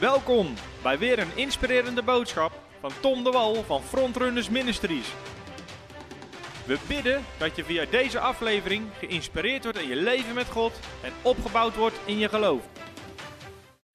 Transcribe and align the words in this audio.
Welkom 0.00 0.54
bij 0.82 0.98
weer 0.98 1.18
een 1.18 1.36
inspirerende 1.36 2.02
boodschap 2.02 2.52
van 2.80 2.90
Tom 3.00 3.24
de 3.24 3.30
Wal 3.30 3.62
van 3.62 3.82
Frontrunners 3.82 4.48
Ministries. 4.48 5.14
We 6.66 6.78
bidden 6.88 7.24
dat 7.38 7.56
je 7.56 7.64
via 7.64 7.84
deze 7.84 8.18
aflevering 8.18 8.86
geïnspireerd 8.98 9.62
wordt 9.62 9.78
in 9.78 9.88
je 9.88 9.96
leven 9.96 10.34
met 10.34 10.46
God 10.46 10.72
en 11.02 11.12
opgebouwd 11.22 11.76
wordt 11.76 12.00
in 12.04 12.18
je 12.18 12.28
geloof. 12.28 12.62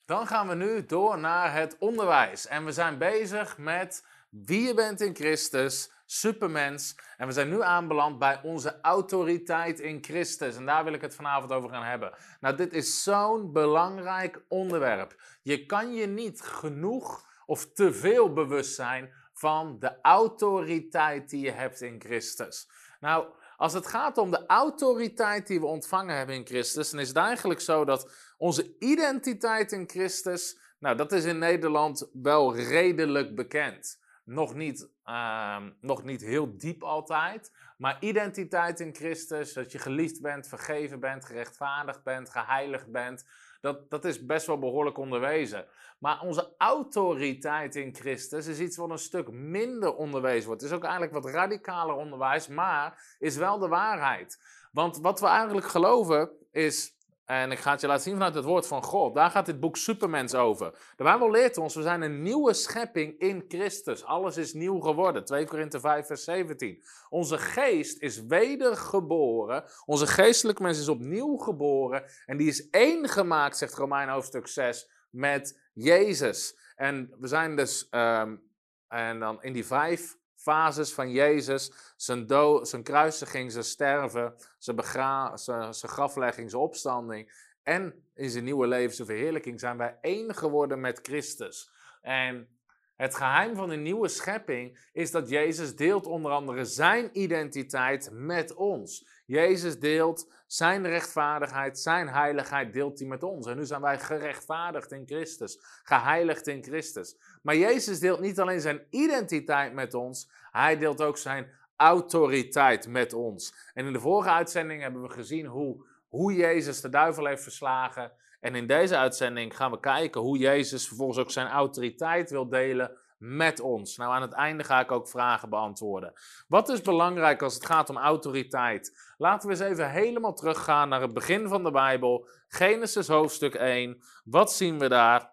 Dan 0.05 0.27
gaan 0.27 0.47
we 0.47 0.55
nu 0.55 0.85
door 0.85 1.19
naar 1.19 1.53
het 1.53 1.75
onderwijs. 1.79 2.47
En 2.47 2.65
we 2.65 2.71
zijn 2.71 2.97
bezig 2.97 3.57
met 3.57 4.05
wie 4.29 4.67
je 4.67 4.73
bent 4.73 5.01
in 5.01 5.15
Christus, 5.15 5.91
supermens. 6.19 6.95
En 7.17 7.27
we 7.27 7.33
zijn 7.33 7.49
nu 7.49 7.61
aanbeland 7.61 8.19
bij 8.19 8.39
onze 8.43 8.79
autoriteit 8.81 9.79
in 9.79 10.03
Christus. 10.03 10.55
En 10.55 10.65
daar 10.65 10.83
wil 10.83 10.93
ik 10.93 11.01
het 11.01 11.15
vanavond 11.15 11.51
over 11.51 11.69
gaan 11.69 11.83
hebben. 11.83 12.13
Nou, 12.39 12.55
dit 12.55 12.73
is 12.73 13.03
zo'n 13.03 13.51
belangrijk 13.51 14.41
onderwerp. 14.47 15.15
Je 15.41 15.65
kan 15.65 15.93
je 15.93 16.07
niet 16.07 16.41
genoeg 16.41 17.25
of 17.45 17.73
te 17.73 17.93
veel 17.93 18.33
bewust 18.33 18.75
zijn 18.75 19.13
van 19.33 19.79
de 19.79 20.01
autoriteit 20.01 21.29
die 21.29 21.45
je 21.45 21.51
hebt 21.51 21.81
in 21.81 22.01
Christus. 22.01 22.69
Nou, 22.99 23.25
als 23.57 23.73
het 23.73 23.87
gaat 23.87 24.17
om 24.17 24.31
de 24.31 24.45
autoriteit 24.45 25.47
die 25.47 25.59
we 25.59 25.65
ontvangen 25.65 26.15
hebben 26.17 26.35
in 26.35 26.45
Christus, 26.45 26.89
dan 26.89 26.99
is 26.99 27.07
het 27.07 27.17
eigenlijk 27.17 27.61
zo 27.61 27.85
dat 27.85 28.11
onze 28.37 28.75
identiteit 28.79 29.71
in 29.71 29.89
Christus, 29.89 30.57
nou, 30.79 30.95
dat 30.95 31.11
is 31.11 31.23
in 31.23 31.37
Nederland 31.37 32.09
wel 32.13 32.55
redelijk 32.55 33.35
bekend. 33.35 34.01
Nog 34.23 34.55
niet, 34.55 34.89
ehm, 35.03 35.71
nog 35.81 36.03
niet 36.03 36.21
heel 36.21 36.57
diep 36.57 36.83
altijd, 36.83 37.51
maar 37.77 37.97
identiteit 37.99 38.79
in 38.79 38.95
Christus, 38.95 39.53
dat 39.53 39.71
je 39.71 39.79
geliefd 39.79 40.21
bent, 40.21 40.47
vergeven 40.47 40.99
bent, 40.99 41.25
gerechtvaardigd 41.25 42.03
bent, 42.03 42.29
geheiligd 42.29 42.91
bent, 42.91 43.25
dat, 43.61 43.89
dat 43.89 44.05
is 44.05 44.25
best 44.25 44.47
wel 44.47 44.59
behoorlijk 44.59 44.97
onderwezen. 44.97 45.65
Maar 45.99 46.21
onze 46.21 46.53
autoriteit 46.57 47.75
in 47.75 47.95
Christus 47.95 48.47
is 48.47 48.59
iets 48.59 48.77
wat 48.77 48.89
een 48.89 48.97
stuk 48.97 49.31
minder 49.31 49.95
onderwezen 49.95 50.47
wordt. 50.47 50.61
Het 50.61 50.71
is 50.71 50.77
ook 50.77 50.83
eigenlijk 50.83 51.13
wat 51.13 51.25
radicaler 51.25 51.95
onderwijs, 51.95 52.47
maar 52.47 53.15
is 53.19 53.35
wel 53.35 53.59
de 53.59 53.67
waarheid. 53.67 54.39
Want 54.71 54.97
wat 54.97 55.19
we 55.19 55.27
eigenlijk 55.27 55.67
geloven 55.67 56.29
is 56.51 56.95
en 57.25 57.51
ik 57.51 57.59
ga 57.59 57.71
het 57.71 57.81
je 57.81 57.87
laten 57.87 58.03
zien 58.03 58.13
vanuit 58.13 58.35
het 58.35 58.43
woord 58.43 58.67
van 58.67 58.83
God. 58.83 59.15
Daar 59.15 59.29
gaat 59.29 59.45
dit 59.45 59.59
boek 59.59 59.77
Supermens 59.77 60.35
over. 60.35 60.93
De 60.95 61.03
Bijbel 61.03 61.31
leert 61.31 61.57
ons, 61.57 61.75
we 61.75 61.81
zijn 61.81 62.01
een 62.01 62.21
nieuwe 62.21 62.53
schepping 62.53 63.19
in 63.19 63.45
Christus. 63.47 64.03
Alles 64.03 64.37
is 64.37 64.53
nieuw 64.53 64.79
geworden. 64.79 65.25
2 65.25 65.45
Korinthe 65.45 65.79
5 65.79 66.05
vers 66.05 66.23
17. 66.23 66.83
Onze 67.09 67.37
geest 67.37 68.01
is 68.01 68.25
wedergeboren. 68.25 69.63
Onze 69.85 70.07
geestelijke 70.07 70.61
mens 70.61 70.79
is 70.79 70.89
opnieuw 70.89 71.37
geboren. 71.37 72.03
En 72.25 72.37
die 72.37 72.47
is 72.47 72.69
één 72.69 73.09
gemaakt, 73.09 73.57
zegt 73.57 73.75
Romein 73.75 74.09
hoofdstuk 74.09 74.47
6, 74.47 74.89
met 75.09 75.61
Jezus. 75.73 76.57
En 76.75 77.13
we 77.19 77.27
zijn 77.27 77.55
dus, 77.55 77.87
um, 77.91 78.51
en 78.87 79.19
dan 79.19 79.43
in 79.43 79.53
die 79.53 79.65
vijf 79.65 80.17
fases 80.43 80.93
van 80.93 81.11
Jezus, 81.11 81.71
zijn, 81.95 82.27
dood, 82.27 82.69
zijn 82.69 82.83
kruisiging, 82.83 83.51
zijn 83.51 83.63
sterven, 83.63 84.35
zijn, 84.57 84.75
begra 84.75 85.37
zijn, 85.37 85.73
zijn 85.73 85.91
graflegging, 85.91 86.49
zijn 86.49 86.61
opstanding 86.61 87.31
en 87.63 88.05
in 88.15 88.29
zijn 88.29 88.43
nieuwe 88.43 88.67
leven, 88.67 88.95
zijn 88.95 89.07
verheerlijking, 89.07 89.59
zijn 89.59 89.77
wij 89.77 89.97
één 90.01 90.35
geworden 90.35 90.79
met 90.79 90.99
Christus. 91.01 91.71
En 92.01 92.47
het 92.95 93.15
geheim 93.15 93.55
van 93.55 93.69
de 93.69 93.75
nieuwe 93.75 94.07
schepping 94.07 94.89
is 94.93 95.11
dat 95.11 95.29
Jezus 95.29 95.75
deelt 95.75 96.05
onder 96.05 96.31
andere 96.31 96.65
zijn 96.65 97.09
identiteit 97.19 98.09
met 98.11 98.53
ons. 98.53 99.07
Jezus 99.25 99.79
deelt 99.79 100.31
zijn 100.47 100.87
rechtvaardigheid, 100.87 101.79
zijn 101.79 102.07
heiligheid 102.07 102.73
deelt 102.73 102.99
hij 102.99 103.07
met 103.07 103.23
ons. 103.23 103.47
En 103.47 103.57
nu 103.57 103.65
zijn 103.65 103.81
wij 103.81 103.99
gerechtvaardigd 103.99 104.91
in 104.91 105.03
Christus, 105.05 105.59
geheiligd 105.83 106.47
in 106.47 106.63
Christus. 106.63 107.17
Maar 107.41 107.55
Jezus 107.55 107.99
deelt 107.99 108.19
niet 108.19 108.39
alleen 108.39 108.61
zijn 108.61 108.85
identiteit 108.89 109.73
met 109.73 109.93
ons, 109.93 110.31
hij 110.51 110.77
deelt 110.77 111.01
ook 111.01 111.17
zijn 111.17 111.51
autoriteit 111.75 112.87
met 112.87 113.13
ons. 113.13 113.55
En 113.73 113.85
in 113.85 113.93
de 113.93 113.99
vorige 113.99 114.29
uitzending 114.29 114.81
hebben 114.81 115.01
we 115.01 115.09
gezien 115.09 115.45
hoe, 115.45 115.85
hoe 116.07 116.33
Jezus 116.33 116.81
de 116.81 116.89
duivel 116.89 117.25
heeft 117.25 117.43
verslagen. 117.43 118.11
En 118.39 118.55
in 118.55 118.67
deze 118.67 118.97
uitzending 118.97 119.55
gaan 119.55 119.71
we 119.71 119.79
kijken 119.79 120.21
hoe 120.21 120.37
Jezus 120.37 120.87
vervolgens 120.87 121.19
ook 121.19 121.31
zijn 121.31 121.47
autoriteit 121.47 122.29
wil 122.29 122.49
delen 122.49 122.97
met 123.25 123.59
ons. 123.59 123.97
Nou, 123.97 124.13
aan 124.13 124.21
het 124.21 124.33
einde 124.33 124.63
ga 124.63 124.79
ik 124.79 124.91
ook 124.91 125.09
vragen 125.09 125.49
beantwoorden. 125.49 126.13
Wat 126.47 126.69
is 126.69 126.81
belangrijk 126.81 127.41
als 127.41 127.53
het 127.53 127.65
gaat 127.65 127.89
om 127.89 127.97
autoriteit? 127.97 129.13
Laten 129.17 129.49
we 129.49 129.55
eens 129.55 129.63
even 129.63 129.89
helemaal 129.89 130.33
teruggaan 130.33 130.89
naar 130.89 131.01
het 131.01 131.13
begin 131.13 131.47
van 131.47 131.63
de 131.63 131.71
Bijbel. 131.71 132.27
Genesis 132.47 133.07
hoofdstuk 133.07 133.53
1. 133.53 134.03
Wat 134.23 134.53
zien 134.53 134.79
we 134.79 134.89
daar? 134.89 135.31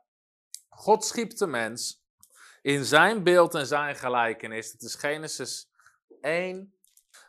God 0.69 1.05
schiep 1.05 1.37
de 1.37 1.47
mens 1.47 2.05
in 2.63 2.85
zijn 2.85 3.23
beeld 3.23 3.55
en 3.55 3.67
zijn 3.67 3.97
gelijkenis. 3.97 4.73
Het 4.73 4.83
is 4.83 4.95
Genesis 4.95 5.71
1. 6.21 6.75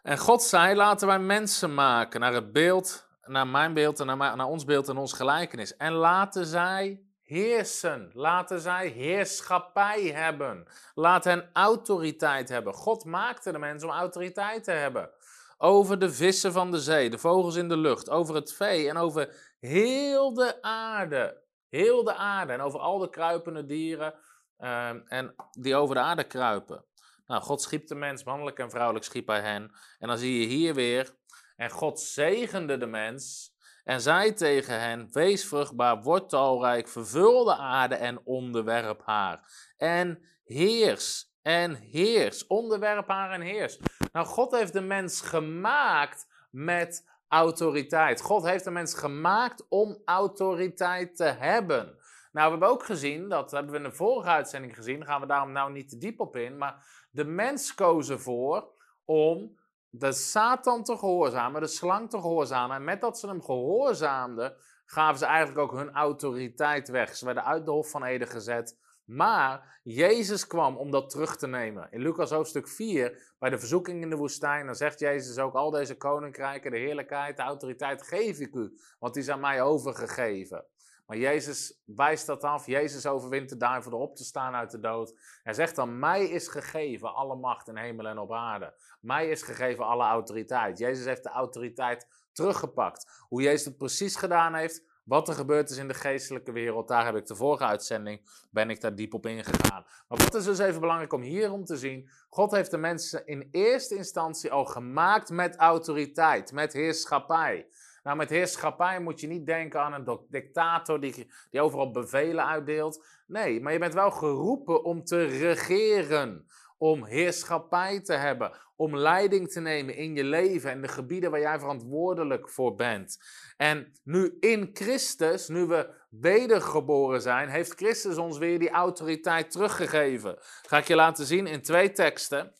En 0.03 0.17
God 0.17 0.43
zei: 0.43 0.75
Laten 0.75 1.07
wij 1.07 1.19
mensen 1.19 1.73
maken 1.73 2.19
naar 2.19 2.33
het 2.33 2.51
beeld, 2.51 3.07
naar 3.21 3.47
mijn 3.47 3.73
beeld 3.73 3.99
en 3.99 4.05
naar, 4.05 4.17
naar 4.17 4.47
ons 4.47 4.63
beeld 4.63 4.89
en 4.89 4.97
ons 4.97 5.13
gelijkenis. 5.13 5.75
En 5.77 5.91
laten 5.91 6.45
zij 6.45 7.01
heersen. 7.31 8.11
Laten 8.13 8.59
zij 8.59 8.87
heerschappij 8.87 10.01
hebben. 10.03 10.67
Laat 10.93 11.23
hen 11.23 11.49
autoriteit 11.53 12.49
hebben. 12.49 12.73
God 12.73 13.05
maakte 13.05 13.51
de 13.51 13.59
mens 13.59 13.83
om 13.83 13.89
autoriteit 13.89 14.63
te 14.63 14.71
hebben. 14.71 15.09
Over 15.57 15.99
de 15.99 16.11
vissen 16.11 16.51
van 16.51 16.71
de 16.71 16.79
zee, 16.79 17.09
de 17.09 17.17
vogels 17.17 17.55
in 17.55 17.69
de 17.69 17.77
lucht, 17.77 18.09
over 18.09 18.35
het 18.35 18.53
vee 18.53 18.89
en 18.89 18.97
over 18.97 19.53
heel 19.59 20.33
de 20.33 20.61
aarde. 20.61 21.41
Heel 21.69 22.03
de 22.03 22.15
aarde 22.15 22.53
en 22.53 22.61
over 22.61 22.79
al 22.79 22.97
de 22.97 23.09
kruipende 23.09 23.65
dieren 23.65 24.13
uh, 24.59 24.89
en 25.05 25.35
die 25.51 25.75
over 25.75 25.95
de 25.95 26.01
aarde 26.01 26.23
kruipen. 26.23 26.85
Nou, 27.25 27.41
God 27.41 27.61
schiep 27.61 27.87
de 27.87 27.95
mens, 27.95 28.23
mannelijk 28.23 28.59
en 28.59 28.69
vrouwelijk 28.69 29.05
schiep 29.05 29.27
hij 29.27 29.41
hen. 29.41 29.71
En 29.99 30.07
dan 30.07 30.17
zie 30.17 30.39
je 30.39 30.45
hier 30.45 30.73
weer, 30.73 31.15
en 31.55 31.69
God 31.69 31.99
zegende 31.99 32.77
de 32.77 32.85
mens 32.85 33.50
en 33.83 34.01
zei 34.01 34.33
tegen 34.33 34.79
hen: 34.79 35.09
Wees 35.11 35.47
vruchtbaar, 35.47 36.01
word 36.01 36.29
talrijk, 36.29 36.87
vervul 36.87 37.43
de 37.43 37.55
aarde 37.55 37.95
en 37.95 38.25
onderwerp 38.25 39.01
haar. 39.05 39.51
En 39.77 40.23
heers, 40.43 41.35
en 41.41 41.75
heers, 41.75 42.47
onderwerp 42.47 43.07
haar 43.07 43.31
en 43.31 43.41
heers. 43.41 43.79
Nou, 44.11 44.25
God 44.25 44.51
heeft 44.51 44.73
de 44.73 44.81
mens 44.81 45.21
gemaakt 45.21 46.27
met 46.51 47.09
autoriteit. 47.27 48.21
God 48.21 48.43
heeft 48.43 48.63
de 48.63 48.71
mens 48.71 48.93
gemaakt 48.93 49.65
om 49.69 50.01
autoriteit 50.05 51.15
te 51.15 51.23
hebben. 51.23 51.99
Nou, 52.31 52.45
we 52.45 52.51
hebben 52.51 52.69
ook 52.69 52.85
gezien, 52.85 53.29
dat 53.29 53.51
hebben 53.51 53.71
we 53.71 53.77
in 53.77 53.83
de 53.83 53.91
vorige 53.91 54.29
uitzending 54.29 54.75
gezien, 54.75 54.99
daar 54.99 55.07
gaan 55.07 55.21
we 55.21 55.27
daarom 55.27 55.51
nou 55.51 55.71
niet 55.71 55.89
te 55.89 55.97
diep 55.97 56.19
op 56.19 56.35
in, 56.35 56.57
maar 56.57 57.07
de 57.11 57.25
mens 57.25 57.73
koos 57.73 58.09
ervoor 58.09 58.71
om 59.05 59.59
de 59.91 60.11
Satan 60.11 60.83
te 60.83 60.97
gehoorzamen, 60.97 61.61
de 61.61 61.67
slang 61.67 62.09
te 62.09 62.19
gehoorzamen. 62.19 62.75
En 62.75 62.83
met 62.83 63.01
dat 63.01 63.19
ze 63.19 63.27
hem 63.27 63.41
gehoorzaamden, 63.41 64.55
gaven 64.85 65.19
ze 65.19 65.25
eigenlijk 65.25 65.59
ook 65.59 65.77
hun 65.77 65.91
autoriteit 65.91 66.89
weg. 66.89 67.15
Ze 67.15 67.25
werden 67.25 67.45
uit 67.45 67.65
de 67.65 67.71
Hof 67.71 67.89
van 67.89 68.03
Eden 68.03 68.27
gezet. 68.27 68.79
Maar 69.05 69.79
Jezus 69.83 70.47
kwam 70.47 70.77
om 70.77 70.91
dat 70.91 71.09
terug 71.09 71.37
te 71.37 71.47
nemen. 71.47 71.87
In 71.91 72.01
Lucas 72.01 72.29
hoofdstuk 72.29 72.67
4, 72.67 73.33
bij 73.39 73.49
de 73.49 73.59
verzoeking 73.59 74.01
in 74.01 74.09
de 74.09 74.15
woestijn, 74.15 74.65
dan 74.65 74.75
zegt 74.75 74.99
Jezus 74.99 75.37
ook: 75.37 75.53
Al 75.53 75.71
deze 75.71 75.97
koninkrijken, 75.97 76.71
de 76.71 76.77
heerlijkheid, 76.77 77.37
de 77.37 77.43
autoriteit 77.43 78.01
geef 78.01 78.39
ik 78.39 78.55
u, 78.55 78.77
want 78.99 79.13
die 79.13 79.23
is 79.23 79.29
aan 79.29 79.39
mij 79.39 79.61
overgegeven. 79.61 80.65
Maar 81.11 81.19
Jezus 81.19 81.81
wijst 81.85 82.25
dat 82.25 82.43
af. 82.43 82.65
Jezus 82.65 83.05
overwint 83.05 83.49
de 83.49 83.57
duivel 83.57 83.91
erop 83.91 84.15
te 84.15 84.23
staan 84.23 84.53
uit 84.53 84.71
de 84.71 84.79
dood. 84.79 85.13
Hij 85.43 85.53
zegt 85.53 85.75
dan: 85.75 85.99
Mij 85.99 86.29
is 86.29 86.47
gegeven 86.47 87.13
alle 87.13 87.35
macht 87.35 87.67
in 87.67 87.77
hemel 87.77 88.07
en 88.07 88.17
op 88.17 88.31
aarde. 88.31 88.73
Mij 89.01 89.29
is 89.29 89.41
gegeven 89.41 89.85
alle 89.85 90.03
autoriteit. 90.03 90.77
Jezus 90.77 91.05
heeft 91.05 91.23
de 91.23 91.29
autoriteit 91.29 92.07
teruggepakt. 92.33 93.25
Hoe 93.27 93.41
Jezus 93.41 93.65
het 93.65 93.77
precies 93.77 94.15
gedaan 94.15 94.55
heeft, 94.55 94.83
wat 95.03 95.27
er 95.27 95.33
gebeurd 95.33 95.69
is 95.69 95.77
in 95.77 95.87
de 95.87 95.93
geestelijke 95.93 96.51
wereld, 96.51 96.87
daar 96.87 97.05
heb 97.05 97.15
ik 97.15 97.25
de 97.25 97.35
vorige 97.35 97.63
uitzending, 97.63 98.21
ben 98.51 98.69
ik 98.69 98.81
daar 98.81 98.95
diep 98.95 99.13
op 99.13 99.25
ingegaan. 99.25 99.85
Maar 100.07 100.17
wat 100.17 100.35
is 100.35 100.43
dus 100.43 100.59
even 100.59 100.79
belangrijk 100.79 101.13
om 101.13 101.21
hierom 101.21 101.65
te 101.65 101.77
zien? 101.77 102.09
God 102.29 102.51
heeft 102.51 102.71
de 102.71 102.77
mensen 102.77 103.25
in 103.25 103.47
eerste 103.51 103.95
instantie 103.95 104.51
al 104.51 104.65
gemaakt 104.65 105.29
met 105.29 105.55
autoriteit, 105.55 106.51
met 106.51 106.73
heerschappij. 106.73 107.67
Nou, 108.03 108.17
met 108.17 108.29
heerschappij 108.29 108.99
moet 108.99 109.19
je 109.19 109.27
niet 109.27 109.45
denken 109.45 109.81
aan 109.81 109.93
een 109.93 110.19
dictator 110.29 110.99
die, 110.99 111.31
die 111.49 111.61
overal 111.61 111.91
bevelen 111.91 112.45
uitdeelt. 112.45 113.05
Nee, 113.27 113.61
maar 113.61 113.73
je 113.73 113.79
bent 113.79 113.93
wel 113.93 114.11
geroepen 114.11 114.83
om 114.83 115.03
te 115.03 115.23
regeren 115.25 116.45
om 116.81 117.05
heerschappij 117.05 118.01
te 118.01 118.13
hebben, 118.13 118.51
om 118.75 118.97
leiding 118.97 119.51
te 119.51 119.59
nemen 119.59 119.95
in 119.95 120.15
je 120.15 120.23
leven 120.23 120.71
en 120.71 120.81
de 120.81 120.87
gebieden 120.87 121.31
waar 121.31 121.39
jij 121.39 121.59
verantwoordelijk 121.59 122.49
voor 122.49 122.75
bent. 122.75 123.19
En 123.57 123.91
nu 124.03 124.37
in 124.39 124.69
Christus, 124.73 125.47
nu 125.47 125.65
we 125.65 125.89
wedergeboren 126.09 127.21
zijn, 127.21 127.49
heeft 127.49 127.73
Christus 127.73 128.17
ons 128.17 128.37
weer 128.37 128.59
die 128.59 128.69
autoriteit 128.69 129.51
teruggegeven. 129.51 130.37
Ga 130.61 130.77
ik 130.77 130.87
je 130.87 130.95
laten 130.95 131.25
zien 131.25 131.47
in 131.47 131.61
twee 131.61 131.91
teksten. 131.91 132.55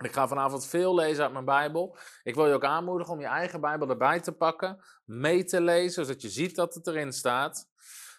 Ik 0.00 0.12
ga 0.12 0.28
vanavond 0.28 0.66
veel 0.66 0.94
lezen 0.94 1.24
uit 1.24 1.32
mijn 1.32 1.44
Bijbel. 1.44 1.96
Ik 2.22 2.34
wil 2.34 2.46
je 2.46 2.54
ook 2.54 2.64
aanmoedigen 2.64 3.12
om 3.12 3.20
je 3.20 3.26
eigen 3.26 3.60
Bijbel 3.60 3.88
erbij 3.88 4.20
te 4.20 4.32
pakken, 4.32 4.82
mee 5.04 5.44
te 5.44 5.60
lezen, 5.60 6.04
zodat 6.04 6.22
je 6.22 6.28
ziet 6.28 6.56
dat 6.56 6.74
het 6.74 6.86
erin 6.86 7.12
staat. 7.12 7.68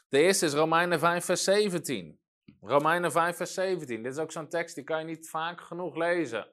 De 0.10 0.20
eerste 0.20 0.46
is 0.46 0.54
Romeinen 0.54 1.00
5, 1.00 1.26
vers 1.26 1.44
17. 1.44 2.20
Romeinen 2.62 3.12
5, 3.12 3.36
vers 3.36 3.54
17. 3.54 4.04
Dit 4.04 4.12
is 4.12 4.18
ook 4.18 4.32
zo'n 4.32 4.48
tekst 4.48 4.76
die 4.76 4.84
kan 4.84 5.00
je 5.00 5.06
niet 5.06 5.30
vaak 5.30 5.62
genoeg 5.62 5.96
lezen. 5.96 6.48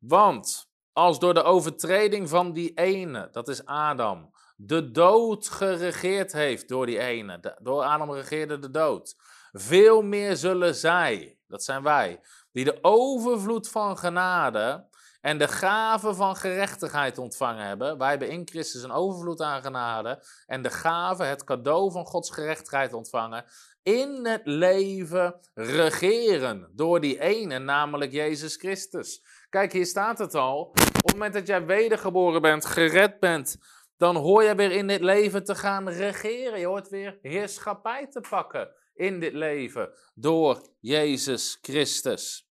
Want 0.00 0.70
als 0.92 1.18
door 1.18 1.34
de 1.34 1.42
overtreding 1.42 2.28
van 2.28 2.52
die 2.52 2.74
ene, 2.74 3.28
dat 3.30 3.48
is 3.48 3.64
Adam, 3.64 4.30
de 4.56 4.90
dood 4.90 5.48
geregeerd 5.48 6.32
heeft 6.32 6.68
door 6.68 6.86
die 6.86 6.98
ene, 6.98 7.58
door 7.62 7.82
Adam 7.82 8.12
regeerde 8.12 8.58
de 8.58 8.70
dood, 8.70 9.16
veel 9.52 10.02
meer 10.02 10.36
zullen 10.36 10.74
zij, 10.74 11.38
dat 11.52 11.64
zijn 11.64 11.82
wij, 11.82 12.20
die 12.52 12.64
de 12.64 12.78
overvloed 12.82 13.68
van 13.68 13.98
genade 13.98 14.88
en 15.20 15.38
de 15.38 15.48
gave 15.48 16.14
van 16.14 16.36
gerechtigheid 16.36 17.18
ontvangen 17.18 17.66
hebben. 17.66 17.98
Wij 17.98 18.08
hebben 18.08 18.28
in 18.28 18.48
Christus 18.48 18.82
een 18.82 18.92
overvloed 18.92 19.40
aan 19.40 19.62
genade 19.62 20.22
en 20.46 20.62
de 20.62 20.70
gave, 20.70 21.24
het 21.24 21.44
cadeau 21.44 21.92
van 21.92 22.06
Gods 22.06 22.30
gerechtigheid 22.30 22.92
ontvangen. 22.92 23.44
In 23.82 24.26
het 24.26 24.40
leven 24.44 25.40
regeren 25.54 26.70
door 26.72 27.00
die 27.00 27.20
ene, 27.20 27.58
namelijk 27.58 28.12
Jezus 28.12 28.56
Christus. 28.56 29.24
Kijk, 29.48 29.72
hier 29.72 29.86
staat 29.86 30.18
het 30.18 30.34
al. 30.34 30.60
Op 30.60 30.76
het 31.04 31.12
moment 31.12 31.34
dat 31.34 31.46
jij 31.46 31.66
wedergeboren 31.66 32.42
bent, 32.42 32.64
gered 32.64 33.20
bent, 33.20 33.56
dan 33.96 34.16
hoor 34.16 34.42
je 34.42 34.54
weer 34.54 34.72
in 34.72 34.86
dit 34.86 35.00
leven 35.00 35.44
te 35.44 35.54
gaan 35.54 35.88
regeren. 35.88 36.58
Je 36.58 36.66
hoort 36.66 36.88
weer 36.88 37.18
heerschappij 37.22 38.06
te 38.06 38.20
pakken 38.28 38.80
in 38.94 39.20
dit 39.20 39.32
leven 39.32 39.92
door 40.14 40.68
Jezus 40.80 41.58
Christus. 41.60 42.48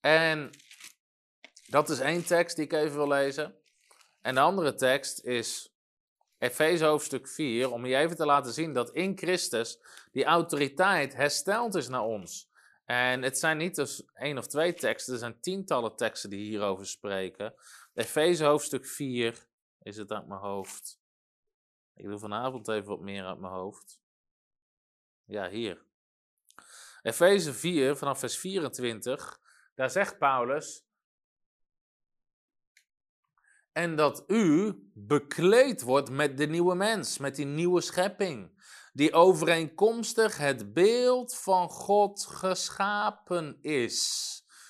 En 0.00 0.50
dat 1.66 1.88
is 1.88 2.00
één 2.00 2.26
tekst 2.26 2.56
die 2.56 2.64
ik 2.64 2.72
even 2.72 2.96
wil 2.96 3.08
lezen. 3.08 3.56
En 4.20 4.34
de 4.34 4.40
andere 4.40 4.74
tekst 4.74 5.24
is 5.24 5.72
Efeze 6.38 6.84
hoofdstuk 6.84 7.28
4, 7.28 7.72
om 7.72 7.86
je 7.86 7.96
even 7.96 8.16
te 8.16 8.26
laten 8.26 8.52
zien 8.52 8.72
dat 8.72 8.90
in 8.90 9.18
Christus 9.18 9.78
die 10.12 10.24
autoriteit 10.24 11.14
hersteld 11.14 11.74
is 11.74 11.88
naar 11.88 12.04
ons. 12.04 12.50
En 12.84 13.22
het 13.22 13.38
zijn 13.38 13.56
niet 13.56 13.74
dus 13.74 14.04
één 14.14 14.38
of 14.38 14.46
twee 14.46 14.74
teksten, 14.74 15.12
er 15.12 15.18
zijn 15.18 15.40
tientallen 15.40 15.96
teksten 15.96 16.30
die 16.30 16.44
hierover 16.44 16.86
spreken. 16.86 17.54
Efeze 17.94 18.44
hoofdstuk 18.44 18.86
4 18.86 19.46
is 19.82 19.96
het 19.96 20.12
uit 20.12 20.26
mijn 20.26 20.40
hoofd. 20.40 21.00
Ik 21.94 22.04
doe 22.04 22.18
vanavond 22.18 22.68
even 22.68 22.88
wat 22.88 23.00
meer 23.00 23.24
uit 23.24 23.38
mijn 23.38 23.52
hoofd. 23.52 24.00
Ja, 25.28 25.48
hier. 25.48 25.84
Efeze 27.02 27.54
4, 27.54 27.96
vanaf 27.96 28.18
vers 28.18 28.38
24, 28.38 29.40
daar 29.74 29.90
zegt 29.90 30.18
Paulus. 30.18 30.86
En 33.72 33.96
dat 33.96 34.24
u 34.26 34.74
bekleed 34.94 35.82
wordt 35.82 36.10
met 36.10 36.36
de 36.36 36.46
nieuwe 36.46 36.74
mens, 36.74 37.18
met 37.18 37.36
die 37.36 37.46
nieuwe 37.46 37.80
schepping 37.80 38.56
die 38.92 39.12
overeenkomstig 39.12 40.38
het 40.38 40.72
beeld 40.72 41.36
van 41.36 41.68
God 41.68 42.26
geschapen 42.26 43.58
is. 43.60 44.26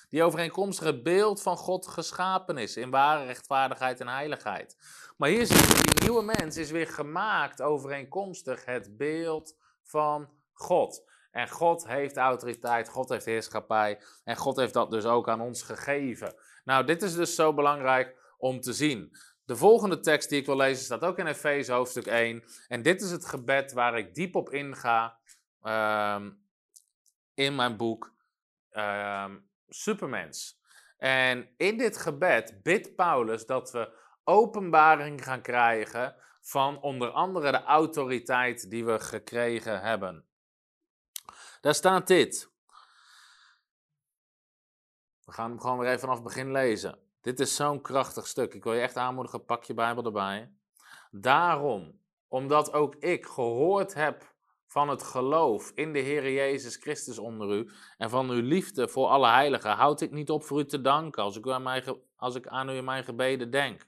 Die 0.09 0.23
overeenkomstig 0.23 0.85
het 0.85 1.03
beeld 1.03 1.41
van 1.41 1.57
God 1.57 1.87
geschapen 1.87 2.57
is 2.57 2.77
in 2.77 2.89
ware 2.89 3.25
rechtvaardigheid 3.25 3.99
en 3.99 4.07
heiligheid. 4.07 4.77
Maar 5.17 5.29
hier 5.29 5.45
zie 5.45 5.57
je, 5.57 5.83
die 5.83 6.03
nieuwe 6.03 6.23
mens 6.23 6.57
is 6.57 6.71
weer 6.71 6.87
gemaakt 6.87 7.61
overeenkomstig 7.61 8.65
het 8.65 8.97
beeld 8.97 9.57
van 9.83 10.29
God. 10.61 11.07
En 11.31 11.49
God 11.49 11.87
heeft 11.87 12.17
autoriteit, 12.17 12.89
God 12.89 13.09
heeft 13.09 13.25
heerschappij 13.25 13.99
en 14.23 14.35
God 14.35 14.55
heeft 14.55 14.73
dat 14.73 14.91
dus 14.91 15.05
ook 15.05 15.29
aan 15.29 15.41
ons 15.41 15.61
gegeven. 15.61 16.35
Nou, 16.63 16.85
dit 16.85 17.01
is 17.01 17.15
dus 17.15 17.35
zo 17.35 17.53
belangrijk 17.53 18.35
om 18.37 18.61
te 18.61 18.73
zien. 18.73 19.17
De 19.45 19.55
volgende 19.55 19.99
tekst 19.99 20.29
die 20.29 20.39
ik 20.39 20.45
wil 20.45 20.55
lezen 20.55 20.85
staat 20.85 21.03
ook 21.03 21.17
in 21.17 21.27
Efeze 21.27 21.71
hoofdstuk 21.71 22.05
1. 22.05 22.43
En 22.67 22.81
dit 22.81 23.01
is 23.01 23.11
het 23.11 23.25
gebed 23.25 23.73
waar 23.73 23.97
ik 23.97 24.15
diep 24.15 24.35
op 24.35 24.49
inga 24.49 25.17
um, 25.63 26.43
in 27.33 27.55
mijn 27.55 27.77
boek 27.77 28.13
um, 28.71 29.49
Supermens. 29.67 30.59
En 30.97 31.49
in 31.57 31.77
dit 31.77 31.97
gebed 31.97 32.59
bidt 32.63 32.95
Paulus 32.95 33.45
dat 33.45 33.71
we 33.71 33.97
openbaring 34.23 35.23
gaan 35.23 35.41
krijgen 35.41 36.15
van 36.41 36.81
onder 36.81 37.09
andere 37.09 37.51
de 37.51 37.63
autoriteit 37.63 38.69
die 38.69 38.85
we 38.85 38.99
gekregen 38.99 39.81
hebben. 39.81 40.28
Daar 41.61 41.75
staat 41.75 42.07
dit. 42.07 42.51
We 45.25 45.31
gaan 45.31 45.49
hem 45.49 45.59
gewoon 45.59 45.77
weer 45.77 45.87
even 45.87 45.99
vanaf 45.99 46.15
het 46.15 46.23
begin 46.23 46.51
lezen. 46.51 46.99
Dit 47.21 47.39
is 47.39 47.55
zo'n 47.55 47.81
krachtig 47.81 48.27
stuk. 48.27 48.53
Ik 48.53 48.63
wil 48.63 48.73
je 48.73 48.81
echt 48.81 48.97
aanmoedigen, 48.97 49.45
pak 49.45 49.63
je 49.63 49.73
Bijbel 49.73 50.05
erbij. 50.05 50.51
Daarom, 51.11 51.99
omdat 52.27 52.73
ook 52.73 52.95
ik 52.95 53.25
gehoord 53.25 53.93
heb 53.93 54.33
van 54.67 54.89
het 54.89 55.03
geloof 55.03 55.71
in 55.75 55.93
de 55.93 55.99
Heer 55.99 56.31
Jezus 56.31 56.75
Christus 56.75 57.17
onder 57.17 57.51
u 57.51 57.69
en 57.97 58.09
van 58.09 58.29
uw 58.29 58.41
liefde 58.41 58.87
voor 58.87 59.07
alle 59.07 59.27
heiligen, 59.27 59.71
houd 59.71 60.01
ik 60.01 60.11
niet 60.11 60.29
op 60.29 60.43
voor 60.43 60.59
u 60.59 60.65
te 60.65 60.81
danken 60.81 61.23
als 61.23 61.37
ik, 61.37 61.47
aan, 61.47 61.63
mij, 61.63 61.83
als 62.15 62.35
ik 62.35 62.47
aan 62.47 62.69
u 62.69 62.73
in 62.73 62.83
mijn 62.83 63.03
gebeden 63.03 63.51
denk. 63.51 63.87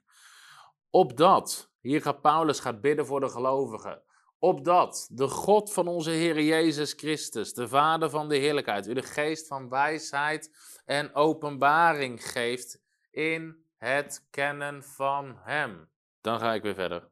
Opdat, 0.89 1.71
hier 1.79 2.01
gaat 2.01 2.21
Paulus 2.21 2.59
gaat 2.59 2.81
bidden 2.81 3.05
voor 3.05 3.19
de 3.19 3.29
gelovigen, 3.29 4.01
opdat 4.41 5.07
de 5.11 5.27
God 5.27 5.73
van 5.73 5.87
onze 5.87 6.09
Heer 6.09 6.41
Jezus 6.41 6.93
Christus, 6.93 7.53
de 7.53 7.67
Vader 7.67 8.09
van 8.09 8.29
de 8.29 8.35
heerlijkheid, 8.35 8.87
u 8.87 8.93
de 8.93 9.01
geest 9.01 9.47
van 9.47 9.69
wijsheid 9.69 10.49
en 10.85 11.15
openbaring 11.15 12.31
geeft 12.31 12.81
in 13.11 13.65
het 13.77 14.27
kennen 14.29 14.83
van 14.83 15.37
Hem. 15.43 15.89
Dan 16.21 16.39
ga 16.39 16.53
ik 16.53 16.61
weer 16.61 16.73
verder. 16.73 17.09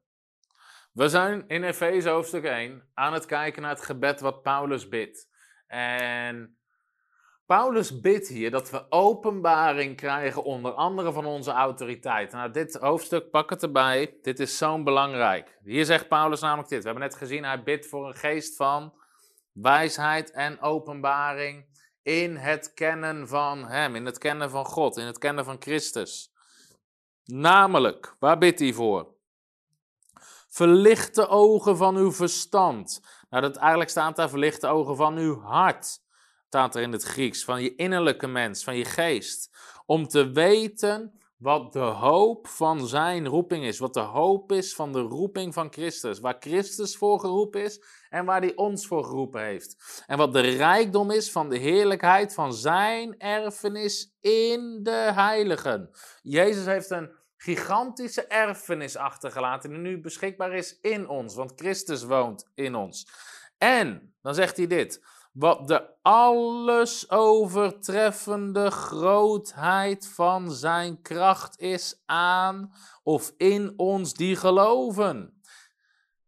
We 0.91 1.09
zijn 1.09 1.47
in 1.47 1.63
Efeze 1.63 2.09
hoofdstuk 2.09 2.43
1 2.43 2.89
aan 2.93 3.13
het 3.13 3.25
kijken 3.25 3.61
naar 3.61 3.71
het 3.71 3.85
gebed 3.85 4.19
wat 4.19 4.41
Paulus 4.41 4.87
bidt. 4.87 5.27
En 5.67 6.58
Paulus 7.49 7.99
bidt 7.99 8.27
hier 8.27 8.51
dat 8.51 8.69
we 8.69 8.91
openbaring 8.91 9.95
krijgen, 9.95 10.43
onder 10.43 10.71
andere 10.71 11.11
van 11.11 11.25
onze 11.25 11.51
autoriteit. 11.51 12.31
Nou, 12.31 12.51
dit 12.51 12.75
hoofdstuk, 12.75 13.29
pak 13.29 13.49
het 13.49 13.63
erbij. 13.63 14.17
Dit 14.21 14.39
is 14.39 14.57
zo 14.57 14.83
belangrijk. 14.83 15.57
Hier 15.63 15.85
zegt 15.85 16.07
Paulus 16.07 16.41
namelijk 16.41 16.69
dit. 16.69 16.79
We 16.79 16.89
hebben 16.89 17.07
net 17.07 17.15
gezien, 17.15 17.43
hij 17.43 17.63
bidt 17.63 17.87
voor 17.87 18.07
een 18.07 18.15
geest 18.15 18.55
van 18.55 18.93
wijsheid 19.51 20.31
en 20.31 20.61
openbaring 20.61 21.65
in 22.01 22.35
het 22.35 22.73
kennen 22.73 23.27
van 23.27 23.65
Hem, 23.65 23.95
in 23.95 24.05
het 24.05 24.17
kennen 24.17 24.49
van 24.49 24.65
God, 24.65 24.97
in 24.97 25.05
het 25.05 25.17
kennen 25.17 25.45
van 25.45 25.57
Christus. 25.59 26.33
Namelijk, 27.25 28.15
waar 28.19 28.37
bidt 28.37 28.59
hij 28.59 28.73
voor? 28.73 29.07
Verlicht 30.49 31.15
de 31.15 31.27
ogen 31.27 31.77
van 31.77 31.95
uw 31.95 32.11
verstand. 32.11 33.01
Nou, 33.29 33.43
dat 33.43 33.55
eigenlijk 33.55 33.89
staat 33.89 34.15
daar 34.15 34.29
verlicht 34.29 34.61
de 34.61 34.67
ogen 34.67 34.95
van 34.95 35.17
uw 35.17 35.41
hart. 35.41 36.07
Staat 36.49 36.75
er 36.75 36.81
in 36.81 36.91
het 36.91 37.03
Grieks, 37.03 37.43
van 37.43 37.61
je 37.61 37.75
innerlijke 37.75 38.27
mens, 38.27 38.63
van 38.63 38.75
je 38.75 38.85
geest. 38.85 39.49
Om 39.85 40.07
te 40.07 40.31
weten 40.31 41.19
wat 41.37 41.73
de 41.73 41.79
hoop 41.79 42.47
van 42.47 42.87
zijn 42.87 43.27
roeping 43.27 43.65
is. 43.65 43.79
Wat 43.79 43.93
de 43.93 43.99
hoop 43.99 44.51
is 44.51 44.75
van 44.75 44.91
de 44.91 44.99
roeping 44.99 45.53
van 45.53 45.71
Christus. 45.71 46.19
Waar 46.19 46.35
Christus 46.39 46.97
voor 46.97 47.19
geroepen 47.19 47.63
is 47.63 47.83
en 48.09 48.25
waar 48.25 48.41
hij 48.41 48.55
ons 48.55 48.87
voor 48.87 49.03
geroepen 49.03 49.43
heeft. 49.43 50.03
En 50.07 50.17
wat 50.17 50.33
de 50.33 50.39
rijkdom 50.39 51.11
is 51.11 51.31
van 51.31 51.49
de 51.49 51.57
heerlijkheid 51.57 52.33
van 52.33 52.53
zijn 52.53 53.19
erfenis 53.19 54.17
in 54.21 54.79
de 54.83 55.11
heiligen. 55.13 55.89
Jezus 56.21 56.65
heeft 56.65 56.89
een 56.89 57.11
gigantische 57.37 58.27
erfenis 58.27 58.95
achtergelaten 58.95 59.69
die 59.69 59.79
nu 59.79 60.01
beschikbaar 60.01 60.53
is 60.53 60.79
in 60.81 61.07
ons, 61.07 61.35
want 61.35 61.53
Christus 61.55 62.03
woont 62.03 62.49
in 62.55 62.75
ons. 62.75 63.07
En, 63.57 64.13
dan 64.21 64.35
zegt 64.35 64.57
hij 64.57 64.67
dit, 64.67 65.01
wat 65.31 65.67
de 65.67 65.89
alles 66.01 67.11
overtreffende 67.11 68.71
grootheid 68.71 70.07
van 70.07 70.51
zijn 70.51 71.01
kracht 71.01 71.59
is 71.59 72.03
aan 72.05 72.73
of 73.03 73.33
in 73.37 73.73
ons 73.77 74.13
die 74.13 74.35
geloven. 74.35 75.41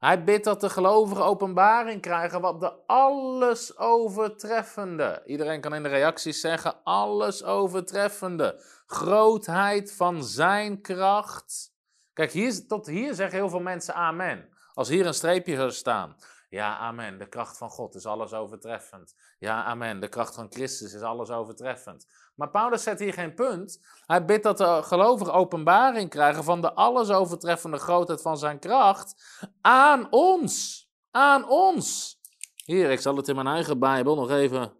Hij 0.02 0.24
bidt 0.24 0.44
dat 0.44 0.62
de 0.62 0.70
gelovigen 0.70 1.26
openbaring 1.26 2.02
krijgen 2.02 2.42
wat 2.42 2.60
de 2.60 2.74
alles 2.86 3.78
overtreffende. 3.78 5.22
Iedereen 5.26 5.62
kan 5.62 5.76
in 5.76 5.84
de 5.84 5.90
reacties 5.90 6.40
zeggen: 6.40 6.84
alles 6.84 7.44
overtreffende. 7.44 8.64
Grootheid 8.86 9.94
van 9.94 10.24
zijn 10.24 10.82
kracht. 10.82 11.74
Kijk, 12.14 12.32
hier, 12.32 12.68
tot 12.68 12.88
hier 12.88 13.14
zeggen 13.14 13.38
heel 13.38 13.50
veel 13.50 13.60
mensen 13.60 13.94
amen. 13.94 14.50
Als 14.74 14.90
hier 14.90 15.06
een 15.06 15.14
streepje 15.14 15.56
zou 15.56 15.72
staan. 15.72 16.16
Ja, 16.52 16.78
amen. 16.78 17.18
De 17.18 17.30
kracht 17.30 17.58
van 17.58 17.70
God 17.70 17.96
is 17.96 18.06
alles 18.06 18.34
overtreffend. 18.34 19.16
Ja, 19.40 19.64
amen. 19.64 20.00
De 20.00 20.08
kracht 20.08 20.36
van 20.36 20.48
Christus 20.50 20.94
is 20.94 21.02
alles 21.02 21.30
overtreffend. 21.30 22.08
Maar 22.36 22.50
Paulus 22.50 22.84
zet 22.84 23.00
hier 23.00 23.14
geen 23.14 23.34
punt. 23.34 23.80
Hij 24.06 24.26
bidt 24.26 24.44
dat 24.44 24.58
de 24.58 24.80
gelovigen 24.84 25.34
openbaring 25.34 26.10
krijgen 26.10 26.44
van 26.44 26.62
de 26.62 26.74
alles 26.74 27.10
overtreffende 27.10 27.78
grootheid 27.78 28.22
van 28.22 28.38
zijn 28.38 28.60
kracht 28.60 29.40
aan 29.62 30.12
ons. 30.12 30.86
Aan 31.12 31.50
ons. 31.50 32.20
Hier, 32.66 32.92
ik 32.92 33.00
zal 33.00 33.16
het 33.16 33.28
in 33.28 33.36
mijn 33.36 33.48
eigen 33.48 33.80
Bijbel 33.80 34.16
nog 34.16 34.30
even 34.30 34.74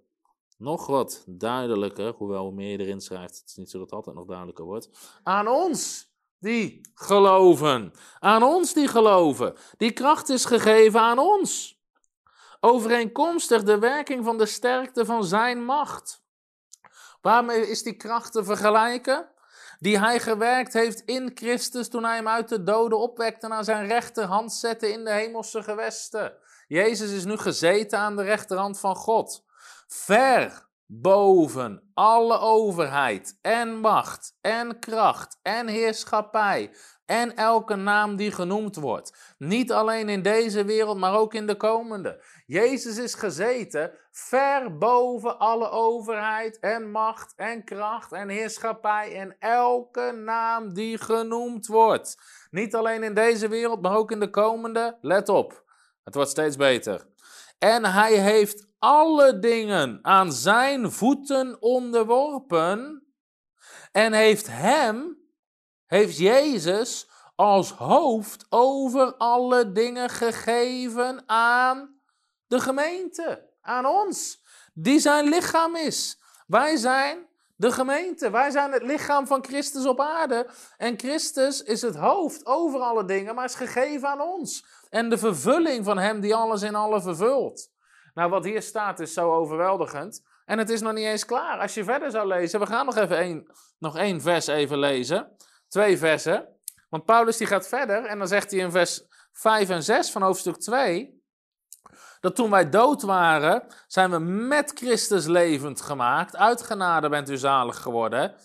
nog 0.58 0.88
wat 0.88 1.24
duidelijker, 1.28 2.14
hoewel 2.14 2.44
hoe 2.44 2.54
meer 2.54 2.80
erin 2.80 3.02
schrijft, 3.02 3.40
het 3.40 3.50
is 3.50 3.56
niet 3.56 3.70
zo 3.70 3.78
dat 3.78 3.88
het 3.88 3.96
altijd 3.96 4.16
nog 4.16 4.26
duidelijker 4.26 4.66
wordt. 4.66 4.90
Aan 5.24 5.48
ons 5.48 6.11
die 6.42 6.82
geloven. 6.94 7.94
Aan 8.20 8.44
ons 8.44 8.74
die 8.74 8.88
geloven. 8.88 9.56
Die 9.78 9.92
kracht 9.92 10.30
is 10.30 10.46
gegeven 10.46 11.00
aan 11.00 11.20
ons. 11.20 11.80
overeenkomstig 12.64 13.64
de 13.64 13.80
werking 13.80 14.26
van 14.26 14.38
de 14.38 14.46
sterkte 14.46 15.06
van 15.06 15.24
zijn 15.24 15.64
macht. 15.66 16.24
Waarmee 17.22 17.70
is 17.70 17.84
die 17.84 17.98
kracht 17.98 18.32
te 18.32 18.44
vergelijken? 18.44 19.30
Die 19.80 20.00
hij 20.00 20.20
gewerkt 20.20 20.74
heeft 20.74 21.02
in 21.02 21.32
Christus 21.34 21.90
toen 21.90 22.04
hij 22.04 22.16
hem 22.16 22.28
uit 22.28 22.50
de 22.50 22.64
doden 22.64 23.00
opwekte 23.00 23.46
en 23.46 23.54
aan 23.54 23.64
zijn 23.64 23.88
rechterhand 23.88 24.54
zette 24.54 24.92
in 24.92 25.04
de 25.04 25.12
hemelse 25.12 25.64
gewesten. 25.64 26.34
Jezus 26.68 27.12
is 27.12 27.26
nu 27.26 27.38
gezeten 27.38 28.00
aan 28.00 28.16
de 28.16 28.24
rechterhand 28.24 28.80
van 28.80 28.96
God. 28.96 29.44
Ver 29.88 30.70
boven 30.94 31.92
alle 31.94 32.40
overheid 32.40 33.38
en 33.42 33.80
macht 33.80 34.38
en 34.42 34.80
kracht 34.80 35.40
en 35.42 35.68
heerschappij 35.68 36.72
en 37.06 37.36
elke 37.36 37.76
naam 37.76 38.16
die 38.16 38.32
genoemd 38.32 38.76
wordt. 38.76 39.36
Niet 39.38 39.72
alleen 39.72 40.10
in 40.10 40.22
deze 40.22 40.66
wereld, 40.66 40.98
maar 40.98 41.18
ook 41.18 41.34
in 41.34 41.48
de 41.48 41.56
komende. 41.56 42.24
Jezus 42.46 42.98
is 42.98 43.14
gezeten 43.14 43.92
ver 44.12 44.78
boven 44.78 45.40
alle 45.40 45.70
overheid 45.70 46.60
en 46.60 46.92
macht 46.92 47.34
en 47.36 47.64
kracht 47.64 48.12
en 48.12 48.30
heerschappij 48.30 49.16
en 49.16 49.36
elke 49.40 50.12
naam 50.12 50.74
die 50.74 50.98
genoemd 50.98 51.68
wordt. 51.68 52.18
Niet 52.50 52.76
alleen 52.76 53.04
in 53.04 53.14
deze 53.14 53.48
wereld, 53.48 53.82
maar 53.82 53.96
ook 53.96 54.12
in 54.12 54.20
de 54.20 54.30
komende. 54.30 54.98
Let 55.02 55.30
op, 55.30 55.64
het 56.04 56.16
wordt 56.16 56.30
steeds 56.30 56.56
beter. 56.56 57.10
En 57.64 57.86
hij 57.86 58.14
heeft 58.14 58.68
alle 58.80 59.40
dingen 59.40 60.00
aan 60.02 60.32
zijn 60.32 60.92
voeten 60.92 61.62
onderworpen 61.62 63.04
en 63.92 64.14
heeft 64.14 64.48
hem, 64.48 65.18
heeft 65.86 66.18
Jezus 66.18 67.10
als 67.36 67.72
hoofd 67.72 68.46
over 68.50 69.16
alle 69.16 69.72
dingen 69.72 70.10
gegeven 70.10 71.24
aan 71.26 72.02
de 72.48 72.60
gemeente, 72.60 73.50
aan 73.62 73.86
ons, 73.86 74.44
die 74.74 75.00
zijn 75.00 75.30
lichaam 75.30 75.76
is. 75.76 76.22
Wij 76.48 76.76
zijn 76.76 77.28
de 77.56 77.72
gemeente, 77.72 78.30
wij 78.30 78.52
zijn 78.52 78.72
het 78.72 78.84
lichaam 78.84 79.28
van 79.28 79.44
Christus 79.44 79.86
op 79.86 80.00
aarde. 80.00 80.50
En 80.78 81.00
Christus 81.00 81.64
is 81.64 81.82
het 81.82 81.96
hoofd 81.96 82.46
over 82.46 82.80
alle 82.80 83.06
dingen, 83.06 83.36
maar 83.36 83.46
is 83.46 83.56
gegeven 83.56 84.08
aan 84.08 84.22
ons. 84.22 84.66
En 84.92 85.10
de 85.10 85.18
vervulling 85.18 85.86
van 85.86 85.98
Hem 85.98 86.20
die 86.20 86.36
alles 86.36 86.62
in 86.62 86.76
alle 86.76 87.02
vervult. 87.02 87.70
Nou, 88.14 88.30
wat 88.30 88.44
hier 88.44 88.62
staat 88.62 89.00
is 89.00 89.14
zo 89.14 89.34
overweldigend. 89.34 90.24
En 90.46 90.58
het 90.58 90.70
is 90.70 90.82
nog 90.82 90.94
niet 90.94 91.06
eens 91.06 91.26
klaar. 91.26 91.60
Als 91.60 91.74
je 91.74 91.84
verder 91.84 92.12
zou 92.12 92.28
lezen, 92.28 92.60
we 92.60 92.66
gaan 92.66 92.86
nog 92.86 92.96
even 92.96 93.18
één, 93.18 93.52
nog 93.80 93.98
één 93.98 94.22
vers 94.22 94.48
even 94.48 94.80
lezen. 94.80 95.36
Twee 95.68 95.98
versen. 95.98 96.48
Want 96.90 97.06
Paulus 97.06 97.38
die 97.38 97.48
gaat 97.48 97.68
verder 97.68 98.06
en 98.06 98.18
dan 98.18 98.28
zegt 98.28 98.52
hij 98.52 98.60
in 98.60 98.72
vers 98.72 99.06
5 99.32 99.70
en 99.70 99.84
6 99.84 100.12
van 100.12 100.22
hoofdstuk 100.22 100.58
2 100.58 101.22
dat 102.20 102.36
toen 102.36 102.50
wij 102.50 102.70
dood 102.70 103.02
waren, 103.02 103.64
zijn 103.88 104.12
we 104.12 104.20
met 104.20 104.72
Christus 104.76 105.26
levend 105.26 105.82
gemaakt. 105.82 106.36
Uit 106.36 106.62
genade 106.62 107.10
bent 107.10 107.30
u 107.30 107.38
zalig 107.38 107.82
geworden. 107.82 108.36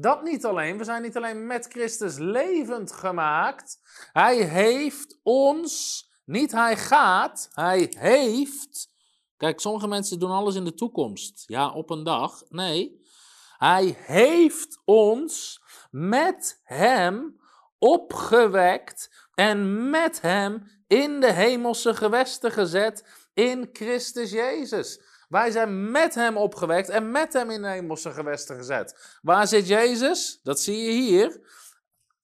Dat 0.00 0.22
niet 0.22 0.44
alleen, 0.44 0.78
we 0.78 0.84
zijn 0.84 1.02
niet 1.02 1.16
alleen 1.16 1.46
met 1.46 1.66
Christus 1.66 2.18
levend 2.18 2.92
gemaakt. 2.92 3.80
Hij 4.12 4.36
heeft 4.36 5.18
ons, 5.22 6.04
niet 6.24 6.52
hij 6.52 6.76
gaat, 6.76 7.48
hij 7.52 7.94
heeft. 7.98 8.88
Kijk, 9.36 9.60
sommige 9.60 9.88
mensen 9.88 10.18
doen 10.18 10.30
alles 10.30 10.54
in 10.54 10.64
de 10.64 10.74
toekomst. 10.74 11.44
Ja, 11.46 11.72
op 11.72 11.90
een 11.90 12.04
dag. 12.04 12.42
Nee, 12.48 13.02
hij 13.56 13.96
heeft 13.98 14.80
ons 14.84 15.62
met 15.90 16.60
hem 16.64 17.40
opgewekt 17.78 19.28
en 19.34 19.90
met 19.90 20.20
hem 20.20 20.82
in 20.86 21.20
de 21.20 21.32
hemelse 21.32 21.94
gewesten 21.94 22.52
gezet 22.52 23.04
in 23.34 23.68
Christus 23.72 24.30
Jezus. 24.30 25.00
Wij 25.28 25.50
zijn 25.50 25.90
met 25.90 26.14
hem 26.14 26.36
opgewekt 26.36 26.88
en 26.88 27.10
met 27.10 27.32
hem 27.32 27.50
in 27.50 27.62
de 27.62 27.68
hemelse 27.68 28.10
gewesten 28.10 28.56
gezet. 28.56 29.18
Waar 29.22 29.46
zit 29.46 29.68
Jezus? 29.68 30.40
Dat 30.42 30.60
zie 30.60 30.82
je 30.82 30.90
hier. 30.90 31.26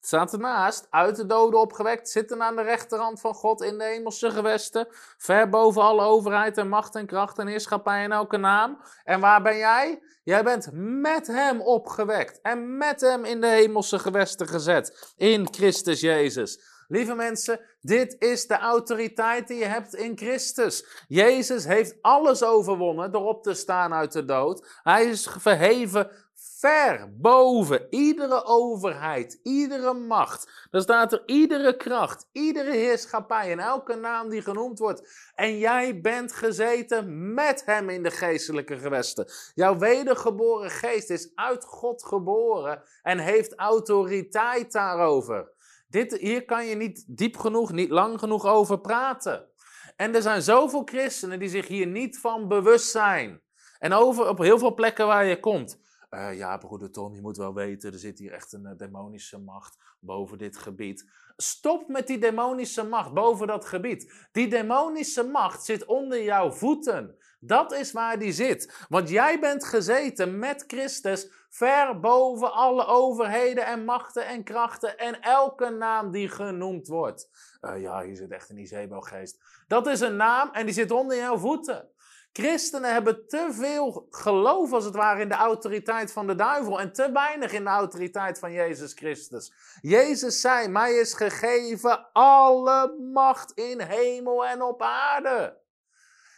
Het 0.05 0.13
staat 0.13 0.33
ernaast, 0.33 0.87
uit 0.89 1.15
de 1.15 1.25
doden 1.25 1.59
opgewekt, 1.59 2.09
zitten 2.09 2.43
aan 2.43 2.55
de 2.55 2.61
rechterhand 2.61 3.21
van 3.21 3.33
God 3.33 3.61
in 3.61 3.77
de 3.77 3.83
hemelse 3.83 4.31
gewesten, 4.31 4.87
ver 5.17 5.49
boven 5.49 5.81
alle 5.81 6.01
overheid 6.01 6.57
en 6.57 6.69
macht 6.69 6.95
en 6.95 7.05
kracht 7.05 7.37
en 7.37 7.47
heerschappij 7.47 8.03
en 8.03 8.11
elke 8.11 8.37
naam. 8.37 8.81
En 9.03 9.19
waar 9.19 9.41
ben 9.41 9.57
jij? 9.57 10.01
Jij 10.23 10.43
bent 10.43 10.69
met 10.73 11.27
hem 11.27 11.61
opgewekt 11.61 12.41
en 12.41 12.77
met 12.77 13.01
hem 13.01 13.25
in 13.25 13.41
de 13.41 13.47
hemelse 13.47 13.99
gewesten 13.99 14.47
gezet, 14.47 15.13
in 15.15 15.47
Christus 15.53 15.99
Jezus. 15.99 16.74
Lieve 16.87 17.15
mensen, 17.15 17.59
dit 17.81 18.15
is 18.19 18.47
de 18.47 18.57
autoriteit 18.57 19.47
die 19.47 19.57
je 19.57 19.65
hebt 19.65 19.95
in 19.95 20.17
Christus. 20.17 21.03
Jezus 21.07 21.65
heeft 21.65 21.95
alles 22.01 22.43
overwonnen 22.43 23.11
door 23.11 23.27
op 23.27 23.43
te 23.43 23.53
staan 23.53 23.93
uit 23.93 24.11
de 24.11 24.25
dood. 24.25 24.79
Hij 24.83 25.05
is 25.05 25.27
verheven 25.39 26.09
ver 26.35 27.17
boven 27.17 27.87
iedere 27.89 28.43
overheid, 28.43 29.39
iedere 29.43 29.93
macht. 29.93 30.67
Dan 30.71 30.81
staat 30.81 31.13
er 31.13 31.23
iedere 31.25 31.77
kracht, 31.77 32.29
iedere 32.31 32.71
heerschappij 32.71 33.51
en 33.51 33.59
elke 33.59 33.95
naam 33.95 34.29
die 34.29 34.41
genoemd 34.41 34.79
wordt. 34.79 35.31
En 35.35 35.57
jij 35.57 36.01
bent 36.01 36.33
gezeten 36.33 37.33
met 37.33 37.65
hem 37.65 37.89
in 37.89 38.03
de 38.03 38.11
geestelijke 38.11 38.77
gewesten. 38.77 39.27
Jouw 39.53 39.77
wedergeboren 39.77 40.69
geest 40.69 41.09
is 41.09 41.31
uit 41.35 41.65
God 41.65 42.05
geboren 42.05 42.81
en 43.03 43.17
heeft 43.19 43.55
autoriteit 43.55 44.71
daarover. 44.71 45.53
Dit, 45.95 46.17
hier 46.17 46.45
kan 46.45 46.65
je 46.65 46.75
niet 46.75 47.03
diep 47.07 47.37
genoeg, 47.37 47.71
niet 47.71 47.89
lang 47.89 48.19
genoeg 48.19 48.45
over 48.45 48.79
praten. 48.79 49.47
En 49.95 50.15
er 50.15 50.21
zijn 50.21 50.41
zoveel 50.41 50.81
christenen 50.85 51.39
die 51.39 51.49
zich 51.49 51.67
hier 51.67 51.87
niet 51.87 52.19
van 52.19 52.47
bewust 52.47 52.89
zijn. 52.91 53.41
En 53.79 53.93
over, 53.93 54.29
op 54.29 54.37
heel 54.37 54.57
veel 54.57 54.73
plekken 54.73 55.07
waar 55.07 55.25
je 55.25 55.39
komt. 55.39 55.79
Uh, 56.09 56.37
ja, 56.37 56.57
broeder 56.57 56.91
Tom, 56.91 57.15
je 57.15 57.21
moet 57.21 57.37
wel 57.37 57.53
weten, 57.53 57.91
er 57.91 57.99
zit 57.99 58.19
hier 58.19 58.31
echt 58.31 58.53
een 58.53 58.65
uh, 58.65 58.77
demonische 58.77 59.39
macht 59.39 59.77
boven 59.99 60.37
dit 60.37 60.57
gebied. 60.57 61.11
Stop 61.37 61.87
met 61.87 62.07
die 62.07 62.17
demonische 62.17 62.83
macht 62.83 63.13
boven 63.13 63.47
dat 63.47 63.65
gebied. 63.65 64.27
Die 64.31 64.47
demonische 64.47 65.23
macht 65.23 65.63
zit 65.63 65.85
onder 65.85 66.23
jouw 66.23 66.51
voeten. 66.51 67.15
Dat 67.45 67.73
is 67.73 67.91
waar 67.91 68.19
die 68.19 68.31
zit. 68.31 68.85
Want 68.89 69.09
jij 69.09 69.39
bent 69.39 69.65
gezeten 69.65 70.39
met 70.39 70.63
Christus 70.67 71.29
ver 71.49 71.99
boven 71.99 72.53
alle 72.53 72.85
overheden 72.85 73.65
en 73.65 73.85
machten 73.85 74.25
en 74.25 74.43
krachten 74.43 74.97
en 74.97 75.21
elke 75.21 75.69
naam 75.69 76.11
die 76.11 76.29
genoemd 76.29 76.87
wordt. 76.87 77.29
Uh, 77.61 77.81
ja, 77.81 78.01
hier 78.01 78.15
zit 78.15 78.31
echt 78.31 78.49
een 78.49 78.57
Izebo-geest. 78.57 79.39
Dat 79.67 79.87
is 79.87 79.99
een 79.99 80.15
naam 80.15 80.49
en 80.51 80.65
die 80.65 80.73
zit 80.73 80.91
onder 80.91 81.17
jouw 81.17 81.37
voeten. 81.37 81.89
Christenen 82.33 82.93
hebben 82.93 83.27
te 83.27 83.47
veel 83.51 84.07
geloof, 84.09 84.73
als 84.73 84.85
het 84.85 84.95
ware, 84.95 85.21
in 85.21 85.29
de 85.29 85.35
autoriteit 85.35 86.11
van 86.11 86.27
de 86.27 86.35
duivel 86.35 86.79
en 86.79 86.93
te 86.93 87.11
weinig 87.11 87.53
in 87.53 87.63
de 87.63 87.69
autoriteit 87.69 88.39
van 88.39 88.51
Jezus 88.51 88.93
Christus. 88.93 89.53
Jezus 89.81 90.41
zei: 90.41 90.67
Mij 90.67 90.93
is 90.93 91.13
gegeven 91.13 92.11
alle 92.13 92.95
macht 93.13 93.51
in 93.51 93.81
hemel 93.81 94.45
en 94.45 94.61
op 94.61 94.81
aarde. 94.81 95.63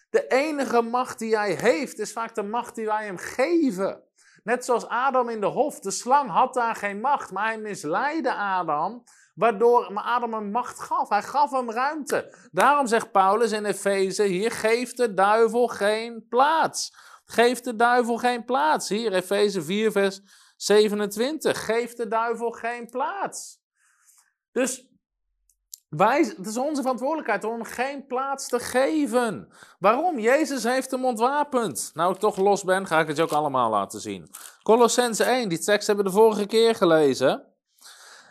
De 0.10 0.28
enige 0.28 0.82
macht 0.82 1.20
die 1.20 1.38
hij 1.38 1.54
heeft, 1.54 2.00
is 2.00 2.12
vaak 2.12 2.36
de 2.36 2.44
macht 2.44 2.76
die 2.76 2.86
wij 2.86 3.06
hem 3.06 3.18
geven. 3.18 4.04
Net 4.44 4.66
zoals 4.66 4.88
Adam 4.88 5.30
in 5.30 5.42
de 5.42 5.46
hof. 5.46 5.80
De 5.80 5.92
slang 5.92 6.30
had 6.30 6.54
daar 6.54 6.76
geen 6.76 7.00
macht, 7.00 7.32
maar 7.32 7.46
hij 7.46 7.58
misleidde 7.58 8.34
Adam, 8.34 9.04
waardoor 9.36 9.94
Adam 9.94 10.34
hem 10.34 10.52
macht 10.52 10.80
gaf. 10.80 11.10
Hij 11.10 11.24
gaf 11.24 11.52
hem 11.52 11.72
ruimte. 11.72 12.48
Daarom 12.52 12.88
zegt 12.88 13.12
Paulus 13.12 13.52
in 13.52 13.66
Efeze 13.66 14.24
hier, 14.24 14.52
geef 14.52 14.94
de 14.94 15.14
duivel 15.14 15.68
geen 15.68 16.26
plaats. 16.30 16.96
Geef 17.26 17.62
de 17.62 17.76
duivel 17.76 18.18
geen 18.18 18.46
plaats. 18.46 18.90
Hier, 18.90 19.14
Efeze 19.14 19.62
4, 19.62 19.92
vers 19.92 20.22
27. 20.56 21.66
Geef 21.66 21.94
de 21.94 22.08
duivel 22.08 22.52
geen 22.52 22.86
plaats. 22.90 23.60
Dus 24.52 24.88
wij, 25.89 26.34
het 26.38 26.48
is 26.48 26.58
onze 26.58 26.82
verantwoordelijkheid 26.82 27.44
om 27.44 27.51
hem 27.51 27.63
geen 27.63 28.06
plaats 28.06 28.48
te 28.48 28.60
geven. 28.60 29.48
Waarom? 29.79 30.20
Jezus 30.20 30.63
heeft 30.63 30.91
hem 30.91 31.06
ontwapend. 31.06 31.91
Nou, 31.94 32.13
ik 32.13 32.20
toch 32.20 32.38
los 32.38 32.63
ben, 32.63 32.88
ga 32.88 33.00
ik 33.00 33.08
het 33.08 33.17
je 33.17 33.24
ook 33.24 33.32
allemaal 33.32 33.70
laten 33.70 34.00
zien. 34.00 34.29
Colossense 34.63 35.24
1, 35.24 35.50
die 35.50 35.60
tekst 35.60 35.88
hebben 35.88 36.06
we 36.06 36.12
de 36.12 36.17
vorige 36.17 36.46
keer 36.46 36.75
gelezen. 36.75 37.44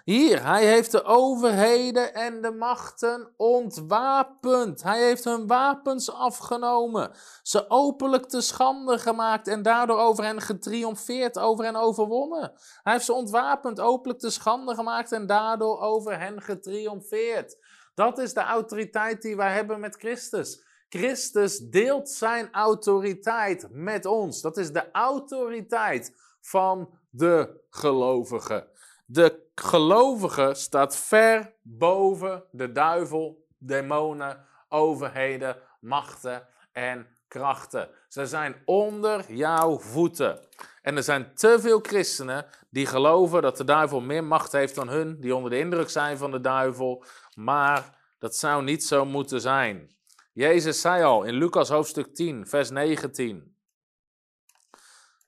Hier, 0.06 0.44
hij 0.44 0.66
heeft 0.66 0.90
de 0.90 1.04
overheden 1.04 2.14
en 2.14 2.42
de 2.42 2.50
machten 2.50 3.32
ontwapend. 3.36 4.82
Hij 4.82 5.02
heeft 5.02 5.24
hun 5.24 5.46
wapens 5.46 6.12
afgenomen, 6.12 7.10
ze 7.42 7.70
openlijk 7.70 8.26
te 8.26 8.40
schande 8.40 8.98
gemaakt 8.98 9.48
en 9.48 9.62
daardoor 9.62 9.98
over 9.98 10.24
hen 10.24 10.40
getriomfeerd, 10.40 11.38
over 11.38 11.64
hen 11.64 11.76
overwonnen. 11.76 12.52
Hij 12.82 12.92
heeft 12.92 13.04
ze 13.04 13.12
ontwapend, 13.12 13.80
openlijk 13.80 14.20
te 14.20 14.30
schande 14.30 14.74
gemaakt 14.74 15.12
en 15.12 15.26
daardoor 15.26 15.80
over 15.80 16.18
hen 16.18 16.42
getriomfeerd. 16.42 17.56
Dat 17.94 18.18
is 18.18 18.34
de 18.34 18.42
autoriteit 18.42 19.22
die 19.22 19.36
wij 19.36 19.52
hebben 19.52 19.80
met 19.80 19.96
Christus. 19.96 20.64
Christus 20.88 21.58
deelt 21.58 22.08
zijn 22.08 22.52
autoriteit 22.52 23.66
met 23.70 24.04
ons. 24.04 24.40
Dat 24.40 24.56
is 24.56 24.72
de 24.72 24.90
autoriteit 24.90 26.12
van 26.40 26.98
de 27.10 27.64
gelovigen. 27.70 28.68
De 29.06 29.45
gelovige 29.60 30.54
staat 30.54 30.96
ver 30.96 31.54
boven 31.62 32.44
de 32.50 32.72
duivel, 32.72 33.46
demonen, 33.58 34.46
overheden, 34.68 35.56
machten 35.80 36.48
en 36.72 37.06
krachten. 37.28 37.88
Ze 38.08 38.26
zijn 38.26 38.62
onder 38.64 39.32
jouw 39.32 39.78
voeten. 39.78 40.40
En 40.82 40.96
er 40.96 41.02
zijn 41.02 41.34
te 41.34 41.60
veel 41.60 41.80
christenen 41.80 42.46
die 42.70 42.86
geloven 42.86 43.42
dat 43.42 43.56
de 43.56 43.64
duivel 43.64 44.00
meer 44.00 44.24
macht 44.24 44.52
heeft 44.52 44.74
dan 44.74 44.88
hun, 44.88 45.20
die 45.20 45.34
onder 45.34 45.50
de 45.50 45.58
indruk 45.58 45.90
zijn 45.90 46.18
van 46.18 46.30
de 46.30 46.40
duivel. 46.40 47.04
Maar 47.34 47.98
dat 48.18 48.36
zou 48.36 48.62
niet 48.62 48.84
zo 48.84 49.04
moeten 49.04 49.40
zijn. 49.40 49.90
Jezus 50.32 50.80
zei 50.80 51.02
al 51.04 51.22
in 51.22 51.34
Lucas 51.34 51.68
hoofdstuk 51.68 52.14
10, 52.14 52.46
vers 52.46 52.70
19 52.70 53.56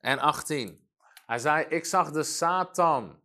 en 0.01 0.19
18. 0.19 0.89
Hij 1.27 1.39
zei: 1.39 1.65
Ik 1.69 1.85
zag 1.85 2.11
de 2.11 2.23
Satan 2.23 3.21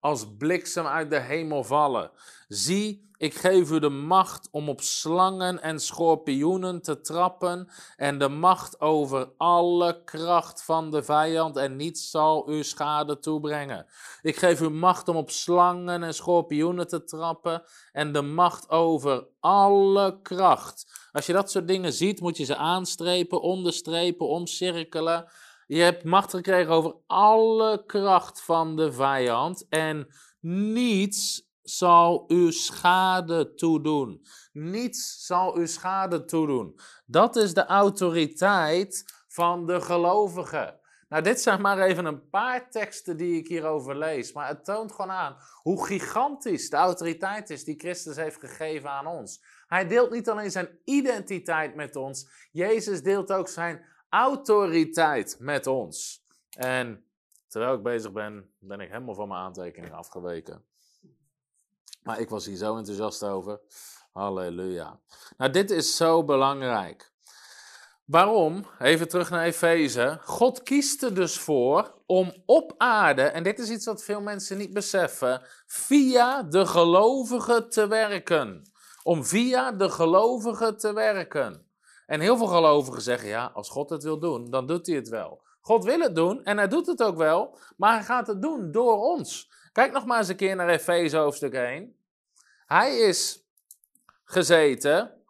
als 0.00 0.26
bliksem 0.38 0.86
uit 0.86 1.10
de 1.10 1.20
hemel 1.20 1.64
vallen. 1.64 2.10
Zie, 2.48 3.08
ik 3.16 3.34
geef 3.34 3.70
u 3.70 3.78
de 3.78 3.88
macht 3.88 4.48
om 4.50 4.68
op 4.68 4.80
slangen 4.80 5.62
en 5.62 5.80
schorpioenen 5.80 6.82
te 6.82 7.00
trappen 7.00 7.68
en 7.96 8.18
de 8.18 8.28
macht 8.28 8.80
over 8.80 9.30
alle 9.36 10.04
kracht 10.04 10.62
van 10.62 10.90
de 10.90 11.02
vijand 11.02 11.56
en 11.56 11.76
niets 11.76 12.10
zal 12.10 12.50
u 12.50 12.62
schade 12.64 13.18
toebrengen. 13.18 13.86
Ik 14.22 14.36
geef 14.36 14.60
u 14.60 14.68
macht 14.68 15.08
om 15.08 15.16
op 15.16 15.30
slangen 15.30 16.02
en 16.02 16.14
schorpioenen 16.14 16.88
te 16.88 17.04
trappen 17.04 17.62
en 17.92 18.12
de 18.12 18.22
macht 18.22 18.70
over 18.70 19.26
alle 19.40 20.18
kracht. 20.22 21.08
Als 21.12 21.26
je 21.26 21.32
dat 21.32 21.50
soort 21.50 21.68
dingen 21.68 21.92
ziet, 21.92 22.20
moet 22.20 22.36
je 22.36 22.44
ze 22.44 22.56
aanstrepen, 22.56 23.40
onderstrepen, 23.40 24.28
omcirkelen. 24.28 25.28
Je 25.68 25.80
hebt 25.80 26.04
macht 26.04 26.30
gekregen 26.30 26.72
over 26.72 26.94
alle 27.06 27.84
kracht 27.86 28.42
van 28.42 28.76
de 28.76 28.92
vijand 28.92 29.66
en 29.68 30.06
niets 30.40 31.50
zal 31.62 32.24
u 32.28 32.52
schade 32.52 33.54
toedoen. 33.54 34.26
Niets 34.52 35.26
zal 35.26 35.58
u 35.58 35.66
schade 35.66 36.24
toedoen. 36.24 36.78
Dat 37.06 37.36
is 37.36 37.54
de 37.54 37.66
autoriteit 37.66 39.04
van 39.26 39.66
de 39.66 39.80
gelovigen. 39.80 40.80
Nou, 41.08 41.22
dit 41.22 41.40
zijn 41.40 41.60
maar 41.60 41.78
even 41.78 42.04
een 42.04 42.28
paar 42.28 42.70
teksten 42.70 43.16
die 43.16 43.38
ik 43.38 43.48
hierover 43.48 43.98
lees. 43.98 44.32
Maar 44.32 44.48
het 44.48 44.64
toont 44.64 44.92
gewoon 44.92 45.10
aan 45.10 45.36
hoe 45.62 45.86
gigantisch 45.86 46.70
de 46.70 46.76
autoriteit 46.76 47.50
is 47.50 47.64
die 47.64 47.78
Christus 47.78 48.16
heeft 48.16 48.40
gegeven 48.40 48.90
aan 48.90 49.06
ons. 49.06 49.44
Hij 49.66 49.86
deelt 49.86 50.10
niet 50.10 50.28
alleen 50.28 50.50
zijn 50.50 50.78
identiteit 50.84 51.74
met 51.74 51.96
ons, 51.96 52.28
Jezus 52.50 53.02
deelt 53.02 53.32
ook 53.32 53.48
zijn 53.48 53.84
autoriteit 54.08 55.36
met 55.38 55.66
ons. 55.66 56.24
En 56.56 57.04
terwijl 57.48 57.74
ik 57.74 57.82
bezig 57.82 58.12
ben, 58.12 58.50
ben 58.58 58.80
ik 58.80 58.90
helemaal 58.90 59.14
van 59.14 59.28
mijn 59.28 59.40
aantekening 59.40 59.92
afgeweken. 59.92 60.64
Maar 62.02 62.20
ik 62.20 62.28
was 62.28 62.46
hier 62.46 62.56
zo 62.56 62.76
enthousiast 62.76 63.24
over. 63.24 63.60
Halleluja. 64.12 65.00
Nou, 65.36 65.50
dit 65.52 65.70
is 65.70 65.96
zo 65.96 66.24
belangrijk. 66.24 67.12
Waarom? 68.04 68.66
Even 68.78 69.08
terug 69.08 69.30
naar 69.30 69.44
Efeze. 69.44 70.18
God 70.22 70.62
kiest 70.62 71.02
er 71.02 71.14
dus 71.14 71.38
voor 71.38 71.94
om 72.06 72.42
op 72.46 72.74
aarde, 72.76 73.22
en 73.22 73.42
dit 73.42 73.58
is 73.58 73.70
iets 73.70 73.84
wat 73.84 74.04
veel 74.04 74.20
mensen 74.20 74.58
niet 74.58 74.72
beseffen, 74.72 75.42
via 75.66 76.42
de 76.42 76.66
gelovigen 76.66 77.70
te 77.70 77.86
werken. 77.88 78.70
Om 79.02 79.24
via 79.24 79.72
de 79.72 79.90
gelovigen 79.90 80.78
te 80.78 80.92
werken. 80.92 81.67
En 82.08 82.20
heel 82.20 82.36
veel 82.36 82.46
gelovigen 82.46 83.02
zeggen, 83.02 83.28
ja, 83.28 83.50
als 83.54 83.68
God 83.68 83.90
het 83.90 84.02
wil 84.02 84.18
doen, 84.18 84.50
dan 84.50 84.66
doet 84.66 84.86
hij 84.86 84.96
het 84.96 85.08
wel. 85.08 85.42
God 85.60 85.84
wil 85.84 86.00
het 86.00 86.14
doen 86.14 86.44
en 86.44 86.56
hij 86.56 86.68
doet 86.68 86.86
het 86.86 87.02
ook 87.02 87.16
wel, 87.16 87.58
maar 87.76 87.92
hij 87.92 88.02
gaat 88.02 88.26
het 88.26 88.42
doen 88.42 88.70
door 88.70 88.96
ons. 88.96 89.50
Kijk 89.72 89.92
nog 89.92 90.06
maar 90.06 90.18
eens 90.18 90.28
een 90.28 90.36
keer 90.36 90.56
naar 90.56 90.68
Efeze 90.68 91.16
hoofdstuk 91.16 91.52
1. 91.52 91.96
Hij 92.66 92.98
is 92.98 93.46
gezeten, 94.24 95.22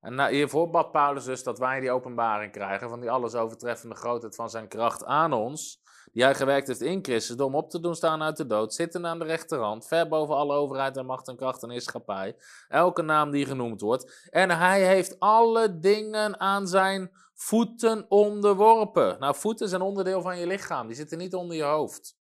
en 0.00 0.14
nou, 0.14 0.34
hiervoor 0.34 0.70
bad 0.70 0.92
Paulus 0.92 1.24
dus 1.24 1.42
dat 1.42 1.58
wij 1.58 1.80
die 1.80 1.90
openbaring 1.90 2.52
krijgen 2.52 2.88
van 2.88 3.00
die 3.00 3.10
alles 3.10 3.34
overtreffende 3.34 3.94
grootheid 3.94 4.34
van 4.34 4.50
zijn 4.50 4.68
kracht 4.68 5.04
aan 5.04 5.32
ons, 5.32 5.82
die 6.12 6.22
hij 6.22 6.34
gewerkt 6.34 6.66
heeft 6.66 6.80
in 6.80 6.98
Christus, 7.02 7.36
hem 7.36 7.54
op 7.54 7.70
te 7.70 7.80
doen 7.80 7.94
staan 7.94 8.22
uit 8.22 8.36
de 8.36 8.46
dood, 8.46 8.74
zitten 8.74 9.06
aan 9.06 9.18
de 9.18 9.24
rechterhand, 9.24 9.86
ver 9.86 10.08
boven 10.08 10.36
alle 10.36 10.54
overheid 10.54 10.96
en 10.96 11.06
macht 11.06 11.28
en 11.28 11.36
kracht 11.36 11.62
en 11.62 11.70
heerschappij, 11.70 12.36
elke 12.68 13.02
naam 13.02 13.30
die 13.30 13.46
genoemd 13.46 13.80
wordt. 13.80 14.28
En 14.30 14.50
hij 14.50 14.86
heeft 14.86 15.20
alle 15.20 15.78
dingen 15.78 16.40
aan 16.40 16.66
zijn 16.66 17.10
voeten 17.34 18.06
onderworpen. 18.08 19.16
Nou, 19.18 19.34
voeten 19.34 19.68
zijn 19.68 19.82
onderdeel 19.82 20.22
van 20.22 20.38
je 20.38 20.46
lichaam, 20.46 20.86
die 20.86 20.96
zitten 20.96 21.18
niet 21.18 21.34
onder 21.34 21.56
je 21.56 21.62
hoofd. 21.62 22.16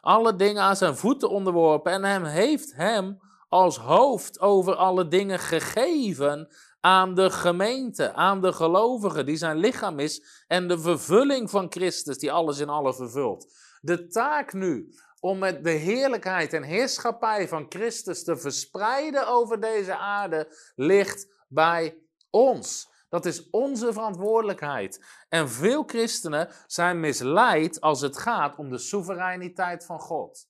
Alle 0.00 0.36
dingen 0.36 0.62
aan 0.62 0.76
zijn 0.76 0.96
voeten 0.96 1.30
onderworpen 1.30 1.92
en 1.92 2.04
hem 2.04 2.24
heeft 2.24 2.74
hem 2.74 3.20
als 3.48 3.78
hoofd 3.78 4.40
over 4.40 4.74
alle 4.74 5.08
dingen 5.08 5.38
gegeven 5.38 6.48
aan 6.80 7.14
de 7.14 7.30
gemeente, 7.30 8.12
aan 8.12 8.40
de 8.40 8.52
gelovigen, 8.52 9.26
die 9.26 9.36
zijn 9.36 9.56
lichaam 9.56 9.98
is 9.98 10.44
en 10.46 10.68
de 10.68 10.78
vervulling 10.78 11.50
van 11.50 11.66
Christus, 11.70 12.18
die 12.18 12.32
alles 12.32 12.58
in 12.58 12.68
alle 12.68 12.94
vervult. 12.94 13.52
De 13.80 14.06
taak 14.06 14.52
nu 14.52 14.94
om 15.20 15.38
met 15.38 15.64
de 15.64 15.70
heerlijkheid 15.70 16.52
en 16.52 16.62
heerschappij 16.62 17.48
van 17.48 17.66
Christus 17.68 18.24
te 18.24 18.36
verspreiden 18.36 19.28
over 19.28 19.60
deze 19.60 19.96
aarde 19.96 20.56
ligt 20.74 21.44
bij 21.48 21.98
ons. 22.30 22.96
Dat 23.08 23.26
is 23.26 23.50
onze 23.50 23.92
verantwoordelijkheid. 23.92 25.04
En 25.28 25.50
veel 25.50 25.82
christenen 25.86 26.48
zijn 26.66 27.00
misleid 27.00 27.80
als 27.80 28.00
het 28.00 28.18
gaat 28.18 28.56
om 28.56 28.70
de 28.70 28.78
soevereiniteit 28.78 29.84
van 29.84 30.00
God. 30.00 30.47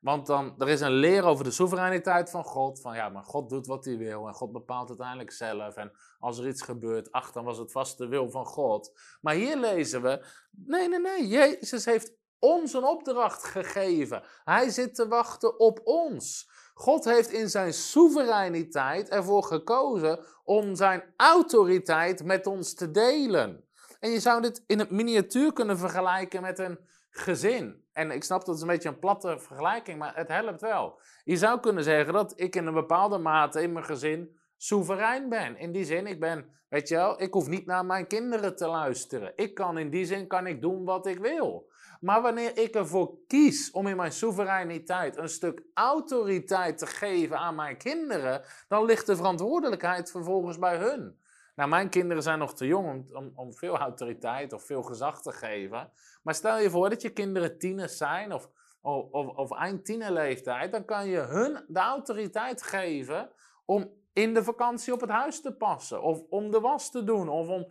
Want 0.00 0.26
dan, 0.26 0.54
er 0.58 0.68
is 0.68 0.80
een 0.80 0.92
leer 0.92 1.24
over 1.24 1.44
de 1.44 1.50
soevereiniteit 1.50 2.30
van 2.30 2.44
God. 2.44 2.80
Van 2.80 2.94
ja, 2.94 3.08
maar 3.08 3.24
God 3.24 3.48
doet 3.48 3.66
wat 3.66 3.84
hij 3.84 3.96
wil 3.96 4.26
en 4.26 4.34
God 4.34 4.52
bepaalt 4.52 4.88
uiteindelijk 4.88 5.32
zelf. 5.32 5.76
En 5.76 5.92
als 6.18 6.38
er 6.38 6.48
iets 6.48 6.62
gebeurt, 6.62 7.12
ach, 7.12 7.32
dan 7.32 7.44
was 7.44 7.58
het 7.58 7.72
vast 7.72 7.98
de 7.98 8.08
wil 8.08 8.30
van 8.30 8.46
God. 8.46 8.92
Maar 9.20 9.34
hier 9.34 9.56
lezen 9.56 10.02
we, 10.02 10.26
nee, 10.50 10.88
nee, 10.88 11.00
nee, 11.00 11.28
Jezus 11.28 11.84
heeft 11.84 12.16
ons 12.38 12.72
een 12.72 12.84
opdracht 12.84 13.44
gegeven. 13.44 14.22
Hij 14.44 14.68
zit 14.68 14.94
te 14.94 15.08
wachten 15.08 15.58
op 15.58 15.80
ons. 15.84 16.50
God 16.74 17.04
heeft 17.04 17.30
in 17.30 17.50
zijn 17.50 17.72
soevereiniteit 17.72 19.08
ervoor 19.08 19.44
gekozen 19.44 20.24
om 20.44 20.74
zijn 20.74 21.14
autoriteit 21.16 22.24
met 22.24 22.46
ons 22.46 22.74
te 22.74 22.90
delen. 22.90 23.68
En 24.00 24.10
je 24.10 24.20
zou 24.20 24.42
dit 24.42 24.62
in 24.66 24.78
het 24.78 24.90
miniatuur 24.90 25.52
kunnen 25.52 25.78
vergelijken 25.78 26.42
met 26.42 26.58
een 26.58 26.78
gezin. 27.18 27.84
En 27.92 28.10
ik 28.10 28.24
snap 28.24 28.44
dat 28.44 28.54
het 28.54 28.60
een 28.60 28.68
beetje 28.68 28.88
een 28.88 28.98
platte 28.98 29.38
vergelijking, 29.38 29.98
maar 29.98 30.16
het 30.16 30.28
helpt 30.28 30.60
wel. 30.60 31.00
Je 31.24 31.36
zou 31.36 31.60
kunnen 31.60 31.84
zeggen 31.84 32.12
dat 32.12 32.32
ik 32.40 32.56
in 32.56 32.66
een 32.66 32.74
bepaalde 32.74 33.18
mate 33.18 33.62
in 33.62 33.72
mijn 33.72 33.84
gezin 33.84 34.38
soeverein 34.56 35.28
ben. 35.28 35.56
In 35.56 35.72
die 35.72 35.84
zin, 35.84 36.06
ik 36.06 36.20
ben, 36.20 36.50
weet 36.68 36.88
je 36.88 36.94
wel, 36.94 37.22
ik 37.22 37.32
hoef 37.32 37.48
niet 37.48 37.66
naar 37.66 37.84
mijn 37.84 38.06
kinderen 38.06 38.56
te 38.56 38.66
luisteren. 38.66 39.32
Ik 39.36 39.54
kan 39.54 39.78
in 39.78 39.90
die 39.90 40.04
zin 40.04 40.26
kan 40.26 40.46
ik 40.46 40.60
doen 40.60 40.84
wat 40.84 41.06
ik 41.06 41.18
wil. 41.18 41.70
Maar 42.00 42.22
wanneer 42.22 42.58
ik 42.58 42.74
ervoor 42.74 43.18
kies 43.26 43.70
om 43.70 43.86
in 43.86 43.96
mijn 43.96 44.12
soevereiniteit 44.12 45.16
een 45.16 45.28
stuk 45.28 45.62
autoriteit 45.74 46.78
te 46.78 46.86
geven 46.86 47.38
aan 47.38 47.54
mijn 47.54 47.76
kinderen, 47.76 48.42
dan 48.68 48.84
ligt 48.84 49.06
de 49.06 49.16
verantwoordelijkheid 49.16 50.10
vervolgens 50.10 50.58
bij 50.58 50.76
hun. 50.76 51.18
Nou, 51.58 51.70
mijn 51.70 51.88
kinderen 51.88 52.22
zijn 52.22 52.38
nog 52.38 52.54
te 52.54 52.66
jong 52.66 53.14
om, 53.14 53.32
om, 53.34 53.54
veel 53.54 53.76
autoriteit 53.76 54.52
of 54.52 54.64
veel 54.64 54.82
gezag 54.82 55.22
te 55.22 55.32
geven. 55.32 55.90
Maar 56.22 56.34
stel 56.34 56.58
je 56.58 56.70
voor 56.70 56.90
dat 56.90 57.02
je 57.02 57.10
kinderen 57.10 57.58
tieners 57.58 57.96
zijn 57.96 58.32
of, 58.32 58.50
of, 58.80 59.10
of, 59.12 59.52
eind 59.52 59.84
tienerleeftijd, 59.84 60.72
dan 60.72 60.84
kan 60.84 61.08
je 61.08 61.18
hun 61.18 61.64
de 61.68 61.78
autoriteit 61.78 62.62
geven 62.62 63.30
om 63.64 63.90
in 64.12 64.34
de 64.34 64.44
vakantie 64.44 64.92
op 64.92 65.00
het 65.00 65.10
huis 65.10 65.40
te 65.40 65.52
passen 65.52 66.02
of 66.02 66.22
om 66.28 66.50
de 66.50 66.60
was 66.60 66.90
te 66.90 67.04
doen. 67.04 67.28
Of 67.28 67.48
om, 67.48 67.66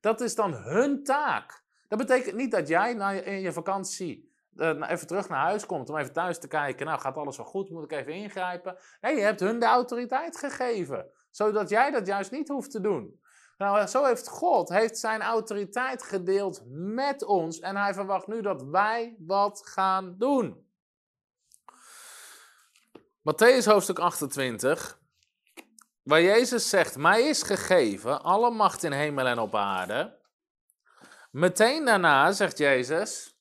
dat 0.00 0.20
is 0.20 0.34
dan 0.34 0.54
hun 0.54 1.04
taak. 1.04 1.64
Dat 1.88 1.98
betekent 1.98 2.36
niet 2.36 2.50
dat 2.50 2.68
jij 2.68 2.94
na 2.94 3.10
in 3.10 3.40
je 3.40 3.52
vakantie 3.52 4.30
uh, 4.56 4.90
even 4.90 5.06
terug 5.06 5.28
naar 5.28 5.44
huis 5.44 5.66
komt 5.66 5.90
om 5.90 5.96
even 5.96 6.12
thuis 6.12 6.38
te 6.38 6.48
kijken. 6.48 6.86
Nou, 6.86 7.00
gaat 7.00 7.16
alles 7.16 7.36
wel 7.36 7.46
goed? 7.46 7.70
Moet 7.70 7.84
ik 7.84 7.92
even 7.92 8.12
ingrijpen? 8.12 8.76
Nee, 9.00 9.16
je 9.16 9.22
hebt 9.22 9.40
hun 9.40 9.58
de 9.58 9.66
autoriteit 9.66 10.36
gegeven 10.36 11.10
zodat 11.32 11.68
jij 11.68 11.90
dat 11.90 12.06
juist 12.06 12.30
niet 12.30 12.48
hoeft 12.48 12.70
te 12.70 12.80
doen. 12.80 13.20
Nou, 13.58 13.86
zo 13.86 14.04
heeft 14.04 14.28
God 14.28 14.68
heeft 14.68 14.98
zijn 14.98 15.22
autoriteit 15.22 16.02
gedeeld 16.02 16.62
met 16.74 17.24
ons 17.24 17.58
en 17.58 17.76
hij 17.76 17.94
verwacht 17.94 18.26
nu 18.26 18.42
dat 18.42 18.62
wij 18.62 19.16
wat 19.18 19.66
gaan 19.66 20.14
doen. 20.18 20.70
Matthäus 23.30 23.64
hoofdstuk 23.64 23.98
28, 23.98 24.98
waar 26.02 26.22
Jezus 26.22 26.68
zegt, 26.68 26.96
mij 26.96 27.22
is 27.22 27.42
gegeven 27.42 28.22
alle 28.22 28.50
macht 28.50 28.82
in 28.82 28.92
hemel 28.92 29.26
en 29.26 29.38
op 29.38 29.54
aarde. 29.54 30.20
Meteen 31.30 31.84
daarna 31.84 32.32
zegt 32.32 32.58
Jezus, 32.58 33.36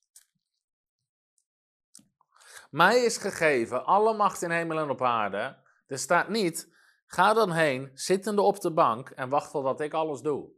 mij 2.69 3.04
is 3.04 3.17
gegeven 3.17 3.86
alle 3.86 4.13
macht 4.13 4.41
in 4.41 4.51
hemel 4.51 4.80
en 4.80 4.89
op 4.89 5.01
aarde. 5.01 5.58
Er 5.88 5.99
staat 5.99 6.30
niet, 6.30 6.70
Ga 7.13 7.34
dan 7.34 7.52
heen, 7.52 7.91
zittende 7.93 8.41
op 8.41 8.62
de 8.62 8.71
bank 8.71 9.10
en 9.10 9.30
wacht 9.30 9.52
totdat 9.52 9.80
ik 9.80 9.93
alles 9.93 10.21
doe. 10.21 10.50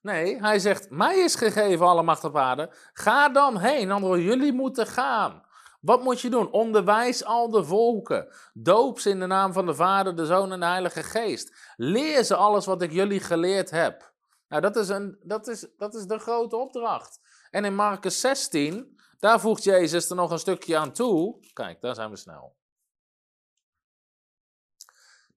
Nee, 0.00 0.40
hij 0.40 0.58
zegt, 0.58 0.90
mij 0.90 1.18
is 1.18 1.34
gegeven 1.34 1.86
alle 1.86 2.02
macht 2.02 2.24
op 2.24 2.36
aarde. 2.36 2.72
Ga 2.92 3.28
dan 3.28 3.58
heen, 3.58 3.90
anderen 3.90 4.20
jullie 4.20 4.52
moeten 4.52 4.86
gaan. 4.86 5.44
Wat 5.80 6.02
moet 6.02 6.20
je 6.20 6.30
doen? 6.30 6.50
Onderwijs 6.50 7.24
al 7.24 7.50
de 7.50 7.64
volken. 7.64 8.34
Doop 8.52 8.98
ze 8.98 9.10
in 9.10 9.20
de 9.20 9.26
naam 9.26 9.52
van 9.52 9.66
de 9.66 9.74
Vader, 9.74 10.16
de 10.16 10.26
Zoon 10.26 10.52
en 10.52 10.60
de 10.60 10.66
Heilige 10.66 11.02
Geest. 11.02 11.74
Leer 11.76 12.24
ze 12.24 12.36
alles 12.36 12.66
wat 12.66 12.82
ik 12.82 12.92
jullie 12.92 13.20
geleerd 13.20 13.70
heb. 13.70 14.12
Nou, 14.48 14.62
dat 14.62 14.76
is, 14.76 14.88
een, 14.88 15.18
dat, 15.22 15.48
is, 15.48 15.66
dat 15.76 15.94
is 15.94 16.04
de 16.04 16.18
grote 16.18 16.56
opdracht. 16.56 17.20
En 17.50 17.64
in 17.64 17.74
Marcus 17.74 18.20
16, 18.20 19.00
daar 19.18 19.40
voegt 19.40 19.64
Jezus 19.64 20.10
er 20.10 20.16
nog 20.16 20.30
een 20.30 20.38
stukje 20.38 20.76
aan 20.76 20.92
toe. 20.92 21.38
Kijk, 21.52 21.80
daar 21.80 21.94
zijn 21.94 22.10
we 22.10 22.16
snel. 22.16 22.56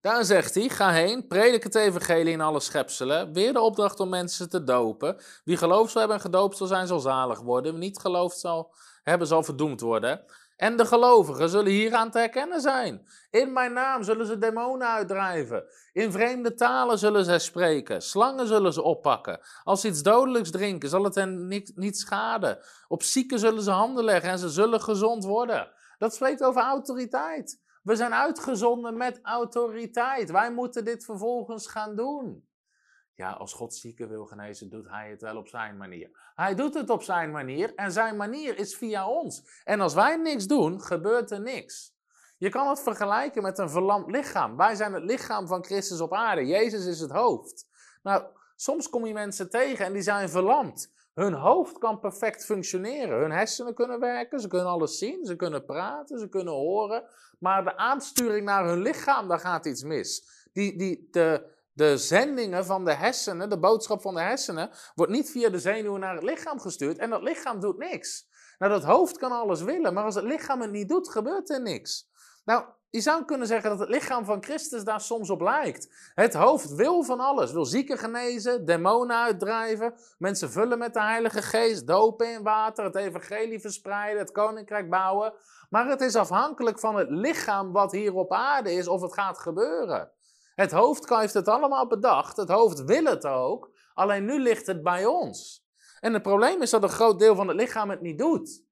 Daar 0.02 0.26
zegt 0.26 0.56
hij: 0.56 0.70
Ga 0.70 0.92
heen, 0.92 1.28
predik 1.28 1.64
het 1.64 1.76
evangelie 1.76 2.34
in 2.34 2.42
alle 2.42 2.60
schepselen. 2.60 3.34
Weer 3.34 3.54
de 3.54 3.60
opdracht 3.60 4.00
om 4.00 4.10
mensen 4.10 4.50
te 4.50 4.64
dopen. 4.64 5.18
Wie 5.44 5.58
gelooft 5.58 5.92
zal 5.92 6.00
hebben 6.00 6.18
en 6.18 6.24
gedoopt 6.24 6.58
zal 6.58 6.68
zijn, 6.68 6.88
zal 6.88 7.00
zalig 7.00 7.40
worden. 7.40 7.72
Wie 7.72 7.82
niet 7.82 8.00
geloofd 8.00 8.40
zal 8.40 8.74
hebben, 9.04 9.28
zal 9.28 9.44
verdoemd 9.44 9.82
worden. 9.82 10.26
En 10.56 10.78
de 10.78 10.86
gelovigen 10.86 11.50
zullen 11.50 11.72
hieraan 11.72 12.12
te 12.12 12.18
herkennen 12.18 12.62
zijn. 12.62 13.08
In 13.30 13.54
mijn 13.54 13.74
naam 13.74 14.04
zullen 14.04 14.26
ze 14.26 14.38
demonen 14.38 14.88
uitdrijven. 14.88 15.64
In 15.94 16.12
vreemde 16.12 16.54
talen 16.54 16.98
zullen 16.98 17.26
ze 17.26 17.40
spreken. 17.40 18.02
Slangen 18.02 18.48
zullen 18.48 18.74
ze 18.74 18.82
oppakken. 18.82 19.40
Als 19.64 19.82
ze 19.82 19.88
iets 19.88 20.02
dodelijks 20.02 20.52
drinken, 20.52 20.90
zal 20.90 21.04
het 21.04 21.16
hen 21.16 21.48
niet, 21.48 21.72
niet 21.76 21.98
schaden. 21.98 22.60
Op 22.88 23.04
zieken 23.04 23.40
zullen 23.40 23.64
ze 23.64 23.72
handen 23.72 24.04
leggen 24.04 24.30
en 24.30 24.40
ze 24.40 24.50
zullen 24.50 24.82
gezond 24.82 25.26
worden. 25.26 25.72
Dat 25.98 26.14
spreekt 26.14 26.44
over 26.44 26.62
autoriteit. 26.62 27.66
We 27.88 27.96
zijn 27.96 28.14
uitgezonden 28.14 28.98
met 28.98 29.20
autoriteit. 29.24 30.32
Wij 30.32 30.52
moeten 30.52 30.86
dit 30.86 31.06
vervolgens 31.06 31.68
gaan 31.68 31.96
doen. 31.96 32.48
Ja, 33.14 33.32
als 33.32 33.54
God 33.54 33.76
zieken 33.76 34.10
wil 34.10 34.26
genezen, 34.26 34.70
doet 34.70 34.90
hij 34.90 35.10
het 35.10 35.22
wel 35.22 35.38
op 35.38 35.48
zijn 35.48 35.78
manier. 35.78 36.32
Hij 36.36 36.56
doet 36.56 36.74
het 36.74 36.90
op 36.90 37.04
zijn 37.04 37.32
manier 37.32 37.76
en 37.76 37.92
zijn 37.92 38.16
manier 38.16 38.58
is 38.58 38.76
via 38.76 39.08
ons. 39.10 39.62
En 39.64 39.82
als 39.82 39.94
wij 39.94 40.16
niks 40.16 40.48
doen, 40.48 40.82
gebeurt 40.82 41.32
er 41.32 41.42
niks. 41.42 41.96
Je 42.38 42.50
kan 42.50 42.70
het 42.70 42.80
vergelijken 42.80 43.42
met 43.42 43.58
een 43.58 43.70
verlamd 43.70 44.12
lichaam. 44.12 44.58
Wij 44.58 44.76
zijn 44.76 44.94
het 44.94 45.04
lichaam 45.04 45.48
van 45.48 45.64
Christus 45.64 46.00
op 46.00 46.14
aarde. 46.14 46.46
Jezus 46.46 46.86
is 46.86 47.00
het 47.00 47.12
hoofd. 47.12 47.68
Nou, 48.04 48.24
soms 48.56 48.90
kom 48.90 49.06
je 49.06 49.14
mensen 49.14 49.50
tegen 49.50 49.86
en 49.86 49.94
die 49.94 50.02
zijn 50.02 50.30
verlamd. 50.30 50.94
Hun 51.18 51.34
hoofd 51.34 51.78
kan 51.78 52.00
perfect 52.00 52.46
functioneren. 52.46 53.20
Hun 53.20 53.32
hersenen 53.32 53.74
kunnen 53.74 54.00
werken, 54.00 54.40
ze 54.40 54.48
kunnen 54.48 54.68
alles 54.68 54.98
zien, 54.98 55.26
ze 55.26 55.36
kunnen 55.36 55.66
praten, 55.66 56.20
ze 56.20 56.30
kunnen 56.30 56.54
horen. 56.54 57.04
Maar 57.40 57.64
de 57.64 57.78
aansturing 57.78 58.46
naar 58.46 58.66
hun 58.68 58.82
lichaam, 58.82 59.28
daar 59.28 59.40
gaat 59.40 59.66
iets 59.66 59.84
mis. 59.84 60.28
Die, 60.54 60.78
die, 60.78 61.08
de, 61.12 61.50
de 61.74 61.98
zendingen 61.98 62.66
van 62.66 62.86
de 62.86 62.94
hersenen, 62.94 63.50
de 63.50 63.60
boodschap 63.60 64.02
van 64.02 64.14
de 64.14 64.22
hersenen, 64.22 64.70
wordt 64.96 65.12
niet 65.12 65.32
via 65.32 65.50
de 65.50 65.60
zenuwen 65.60 66.00
naar 66.00 66.14
het 66.14 66.24
lichaam 66.24 66.60
gestuurd. 66.60 66.98
En 66.98 67.10
dat 67.10 67.22
lichaam 67.22 67.60
doet 67.60 67.78
niks. 67.78 68.28
Nou, 68.58 68.72
dat 68.72 68.84
hoofd 68.84 69.18
kan 69.18 69.32
alles 69.32 69.62
willen, 69.62 69.94
maar 69.94 70.04
als 70.04 70.16
het 70.16 70.24
lichaam 70.24 70.62
het 70.62 70.72
niet 70.72 70.90
doet, 70.90 71.10
gebeurt 71.10 71.50
er 71.50 71.62
niks. 71.62 72.10
Nou, 72.46 72.66
je 72.90 73.02
zou 73.02 73.26
kunnen 73.26 73.48
zeggen 73.48 73.70
dat 73.70 73.80
het 73.80 73.90
lichaam 73.90 74.26
van 74.26 74.44
Christus 74.44 74.84
daar 74.84 75.02
soms 75.02 75.30
op 75.30 75.42
lijkt. 75.42 76.12
Het 76.16 76.34
hoofd 76.34 76.76
wil 76.76 77.04
van 77.04 77.20
alles. 77.20 77.52
Wil 77.52 77.66
zieken 77.66 77.98
genezen, 77.98 78.66
demonen 78.66 79.18
uitdrijven, 79.18 79.94
mensen 80.18 80.52
vullen 80.52 80.78
met 80.78 80.94
de 80.94 81.02
Heilige 81.02 81.42
Geest, 81.42 81.88
dopen 81.88 82.34
in 82.34 82.44
water, 82.44 82.84
het 82.84 82.96
evangelie 82.96 83.60
verspreiden, 83.60 84.20
het 84.20 84.32
koninkrijk 84.32 84.90
bouwen. 84.90 85.34
Maar 85.70 85.88
het 85.88 86.02
is 86.02 86.16
afhankelijk 86.16 86.80
van 86.80 86.96
het 86.96 87.10
lichaam 87.10 87.72
wat 87.72 87.92
hier 87.92 88.14
op 88.14 88.34
aarde 88.34 88.72
is 88.72 88.88
of 88.88 89.02
het 89.02 89.14
gaat 89.14 89.40
gebeuren. 89.40 90.12
Het 90.56 90.72
hoofd 90.72 91.10
heeft 91.10 91.34
het 91.34 91.48
allemaal 91.48 91.88
bedacht, 91.88 92.38
het 92.38 92.50
hoofd 92.50 92.84
wil 92.84 93.04
het 93.04 93.26
ook, 93.26 93.72
alleen 93.94 94.26
nu 94.26 94.40
ligt 94.40 94.68
het 94.68 94.84
bij 94.84 95.06
ons. 95.06 95.66
En 96.00 96.14
het 96.14 96.22
probleem 96.22 96.62
is 96.62 96.70
dat 96.70 96.84
een 96.84 96.90
groot 96.90 97.20
deel 97.20 97.36
van 97.36 97.48
het 97.48 97.58
lichaam 97.58 97.90
het 97.90 98.02
niet 98.02 98.18
doet. 98.18 98.66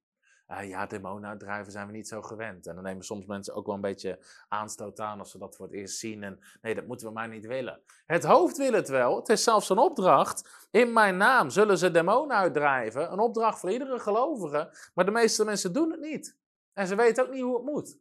Uh, 0.51 0.69
ja, 0.69 0.85
demonen 0.85 1.29
uitdrijven 1.29 1.71
zijn 1.71 1.87
we 1.87 1.93
niet 1.93 2.07
zo 2.07 2.21
gewend. 2.21 2.67
En 2.67 2.75
dan 2.75 2.83
nemen 2.83 3.05
soms 3.05 3.25
mensen 3.25 3.53
ook 3.53 3.65
wel 3.65 3.75
een 3.75 3.81
beetje 3.81 4.19
aanstoot 4.47 4.99
aan 4.99 5.19
als 5.19 5.31
ze 5.31 5.37
dat 5.37 5.55
voor 5.55 5.65
het 5.65 5.75
eerst 5.75 5.97
zien. 5.97 6.23
En 6.23 6.39
nee, 6.61 6.75
dat 6.75 6.85
moeten 6.85 7.07
we 7.07 7.13
maar 7.13 7.27
niet 7.27 7.45
willen. 7.45 7.81
Het 8.05 8.23
hoofd 8.23 8.57
wil 8.57 8.73
het 8.73 8.89
wel. 8.89 9.15
Het 9.15 9.29
is 9.29 9.43
zelfs 9.43 9.69
een 9.69 9.77
opdracht. 9.77 10.67
In 10.71 10.93
mijn 10.93 11.17
naam 11.17 11.49
zullen 11.49 11.77
ze 11.77 11.91
demonen 11.91 12.37
uitdrijven. 12.37 13.11
Een 13.11 13.19
opdracht 13.19 13.59
voor 13.59 13.71
iedere 13.71 13.99
gelovige. 13.99 14.89
Maar 14.93 15.05
de 15.05 15.11
meeste 15.11 15.45
mensen 15.45 15.73
doen 15.73 15.91
het 15.91 15.99
niet. 15.99 16.37
En 16.73 16.87
ze 16.87 16.95
weten 16.95 17.23
ook 17.23 17.31
niet 17.31 17.41
hoe 17.41 17.55
het 17.55 17.65
moet. 17.65 17.97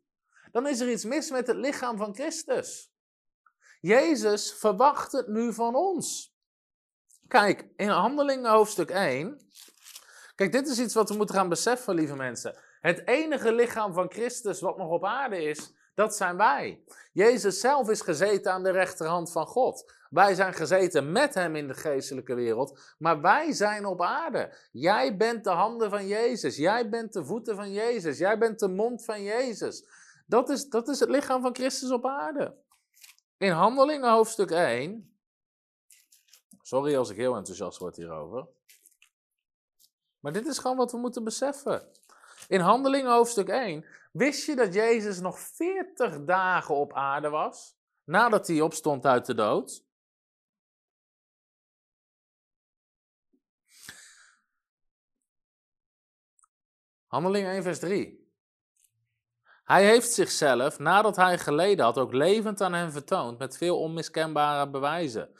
Dan 0.51 0.67
is 0.67 0.81
er 0.81 0.91
iets 0.91 1.05
mis 1.05 1.31
met 1.31 1.47
het 1.47 1.57
lichaam 1.57 1.97
van 1.97 2.15
Christus. 2.15 2.93
Jezus 3.81 4.55
verwacht 4.55 5.13
het 5.13 5.29
nu 5.29 5.53
van 5.53 5.75
ons. 5.75 6.35
Kijk, 7.29 7.69
in 7.77 7.89
Handelingen 7.89 8.51
hoofdstuk 8.51 8.91
1. 8.91 9.44
Kijk, 10.35 10.53
dit 10.53 10.69
is 10.69 10.79
iets 10.79 10.95
wat 10.95 11.09
we 11.09 11.17
moeten 11.17 11.35
gaan 11.35 11.49
beseffen, 11.49 11.95
lieve 11.95 12.17
mensen. 12.17 12.57
Het 12.81 13.07
enige 13.07 13.53
lichaam 13.53 13.93
van 13.93 14.11
Christus 14.11 14.61
wat 14.61 14.77
nog 14.77 14.91
op 14.91 15.05
aarde 15.05 15.43
is, 15.43 15.75
dat 15.95 16.17
zijn 16.17 16.37
wij. 16.37 16.85
Jezus 17.13 17.61
zelf 17.61 17.89
is 17.89 18.01
gezeten 18.01 18.53
aan 18.53 18.63
de 18.63 18.71
rechterhand 18.71 19.33
van 19.33 19.47
God. 19.47 19.93
Wij 20.11 20.35
zijn 20.35 20.55
gezeten 20.55 21.13
met 21.13 21.35
hem 21.35 21.57
in 21.57 21.67
de 21.67 21.75
geestelijke 21.75 22.35
wereld, 22.35 22.95
maar 22.99 23.21
wij 23.21 23.53
zijn 23.53 23.87
op 23.87 24.03
aarde. 24.03 24.57
Jij 24.73 25.17
bent 25.17 25.45
de 25.45 25.51
handen 25.51 25.91
van 25.91 26.07
Jezus. 26.07 26.57
Jij 26.57 26.89
bent 26.89 27.13
de 27.13 27.25
voeten 27.25 27.57
van 27.57 27.73
Jezus. 27.73 28.19
Jij 28.19 28.39
bent 28.39 28.59
de 28.59 28.69
mond 28.69 29.05
van 29.05 29.23
Jezus. 29.23 29.89
Dat 30.27 30.49
is, 30.49 30.69
dat 30.69 30.89
is 30.89 31.01
het 31.01 31.09
lichaam 31.09 31.43
van 31.43 31.55
Christus 31.55 31.91
op 31.91 32.07
aarde. 32.07 32.55
In 33.39 33.51
Handelingen 33.51 34.13
hoofdstuk 34.13 34.51
1. 34.51 35.19
Sorry 36.63 36.97
als 36.97 37.11
ik 37.11 37.17
heel 37.17 37.37
enthousiast 37.37 37.79
word 37.79 37.97
hierover. 37.97 38.47
Maar 40.25 40.33
dit 40.33 40.47
is 40.47 40.59
gewoon 40.59 40.77
wat 40.77 40.93
we 40.93 40.99
moeten 40.99 41.25
beseffen. 41.25 41.89
In 42.49 42.61
Handelingen 42.61 43.13
hoofdstuk 43.13 43.49
1. 43.49 43.85
Wist 44.13 44.47
je 44.47 44.57
dat 44.57 44.75
Jezus 44.75 45.21
nog 45.21 45.39
40 45.39 46.25
dagen 46.25 46.75
op 46.75 46.93
aarde 46.93 47.29
was? 47.29 47.77
Nadat 48.05 48.47
hij 48.47 48.61
opstond 48.61 49.07
uit 49.07 49.27
de 49.27 49.35
dood? 49.35 49.85
Handelingen 57.07 57.51
1, 57.51 57.63
vers 57.63 57.79
3. 57.79 58.33
Hij 59.65 59.85
heeft 59.85 60.13
zichzelf, 60.13 60.79
nadat 60.79 61.17
hij 61.17 61.39
geleden 61.39 61.85
had, 61.85 61.99
ook 61.99 62.13
levend 62.13 62.61
aan 62.61 62.73
hen 62.73 62.93
vertoond 62.93 63.39
met 63.39 63.57
veel 63.57 63.81
onmiskenbare 63.81 64.71
bewijzen. 64.71 65.35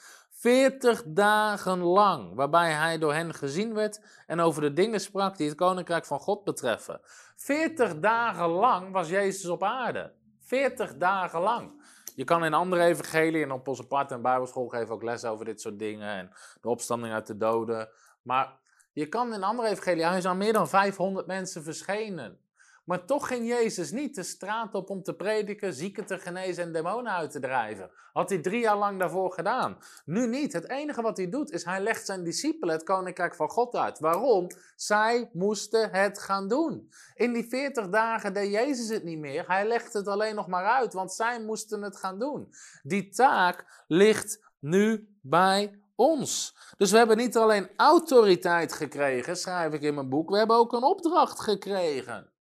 Veertig 0.45 1.03
dagen 1.07 1.79
lang, 1.79 2.35
waarbij 2.35 2.73
hij 2.73 2.99
door 2.99 3.15
hen 3.15 3.35
gezien 3.35 3.75
werd 3.75 4.01
en 4.27 4.41
over 4.41 4.63
de 4.63 4.73
dingen 4.73 5.01
sprak 5.01 5.37
die 5.37 5.49
het 5.49 5.57
koninkrijk 5.57 6.05
van 6.05 6.19
God 6.19 6.45
betreffen. 6.45 7.01
Veertig 7.37 7.99
dagen 7.99 8.49
lang 8.49 8.93
was 8.93 9.09
Jezus 9.09 9.51
op 9.51 9.63
aarde. 9.63 10.13
Veertig 10.41 10.97
dagen 10.97 11.41
lang. 11.41 11.83
Je 12.15 12.25
kan 12.25 12.45
in 12.45 12.55
andere 12.55 12.83
evangelieën 12.83 13.43
en 13.43 13.53
op 13.53 13.69
onze 13.69 13.87
part 13.87 14.11
en 14.11 14.23
bijbelschool 14.23 14.69
geven 14.69 14.95
ook 14.95 15.03
les 15.03 15.25
over 15.25 15.45
dit 15.45 15.61
soort 15.61 15.79
dingen 15.79 16.09
en 16.09 16.31
de 16.61 16.69
opstanding 16.69 17.15
uit 17.15 17.27
de 17.27 17.37
doden. 17.37 17.89
Maar 18.23 18.59
je 18.93 19.07
kan 19.07 19.35
in 19.35 19.43
andere 19.43 19.69
evangelieën, 19.69 20.09
hij 20.09 20.19
is 20.19 20.27
aan 20.27 20.37
meer 20.37 20.53
dan 20.53 20.69
500 20.69 21.27
mensen 21.27 21.63
verschenen. 21.63 22.39
Maar 22.85 23.05
toch 23.05 23.27
ging 23.27 23.49
Jezus 23.49 23.91
niet 23.91 24.15
de 24.15 24.23
straat 24.23 24.75
op 24.75 24.91
om 24.91 25.03
te 25.03 25.15
prediken, 25.15 25.75
zieken 25.75 26.07
te 26.07 26.19
genezen 26.19 26.65
en 26.65 26.73
demonen 26.73 27.13
uit 27.13 27.31
te 27.31 27.41
drijven. 27.41 27.91
Had 28.13 28.29
hij 28.29 28.39
drie 28.39 28.61
jaar 28.61 28.77
lang 28.77 28.99
daarvoor 28.99 29.33
gedaan. 29.33 29.79
Nu 30.05 30.27
niet. 30.27 30.53
Het 30.53 30.69
enige 30.69 31.03
wat 31.03 31.17
hij 31.17 31.29
doet 31.29 31.51
is 31.51 31.65
hij 31.65 31.81
legt 31.81 32.07
zijn 32.07 32.25
discipelen 32.25 32.75
het 32.75 32.85
koninkrijk 32.85 33.35
van 33.35 33.49
God 33.49 33.77
uit. 33.77 33.99
Waarom? 33.99 34.47
Zij 34.77 35.31
moesten 35.33 35.91
het 35.91 36.19
gaan 36.19 36.49
doen. 36.49 36.91
In 37.15 37.33
die 37.33 37.49
veertig 37.49 37.89
dagen 37.89 38.33
deed 38.33 38.53
Jezus 38.53 38.89
het 38.89 39.05
niet 39.05 39.19
meer. 39.19 39.45
Hij 39.47 39.67
legt 39.67 39.93
het 39.93 40.09
alleen 40.09 40.35
nog 40.35 40.47
maar 40.47 40.67
uit, 40.67 40.93
want 40.93 41.13
zij 41.13 41.43
moesten 41.43 41.83
het 41.83 41.97
gaan 41.97 42.19
doen. 42.19 42.55
Die 42.83 43.09
taak 43.09 43.85
ligt 43.87 44.41
nu 44.59 45.17
bij 45.23 45.81
ons. 45.95 46.57
Dus 46.77 46.91
we 46.91 46.97
hebben 46.97 47.17
niet 47.17 47.37
alleen 47.37 47.71
autoriteit 47.77 48.73
gekregen, 48.73 49.37
schrijf 49.37 49.73
ik 49.73 49.83
in 49.83 49.95
mijn 49.95 50.09
boek, 50.09 50.31
we 50.31 50.39
hebben 50.39 50.57
ook 50.57 50.73
een 50.73 50.83
opdracht 50.83 51.41
gekregen. 51.41 52.33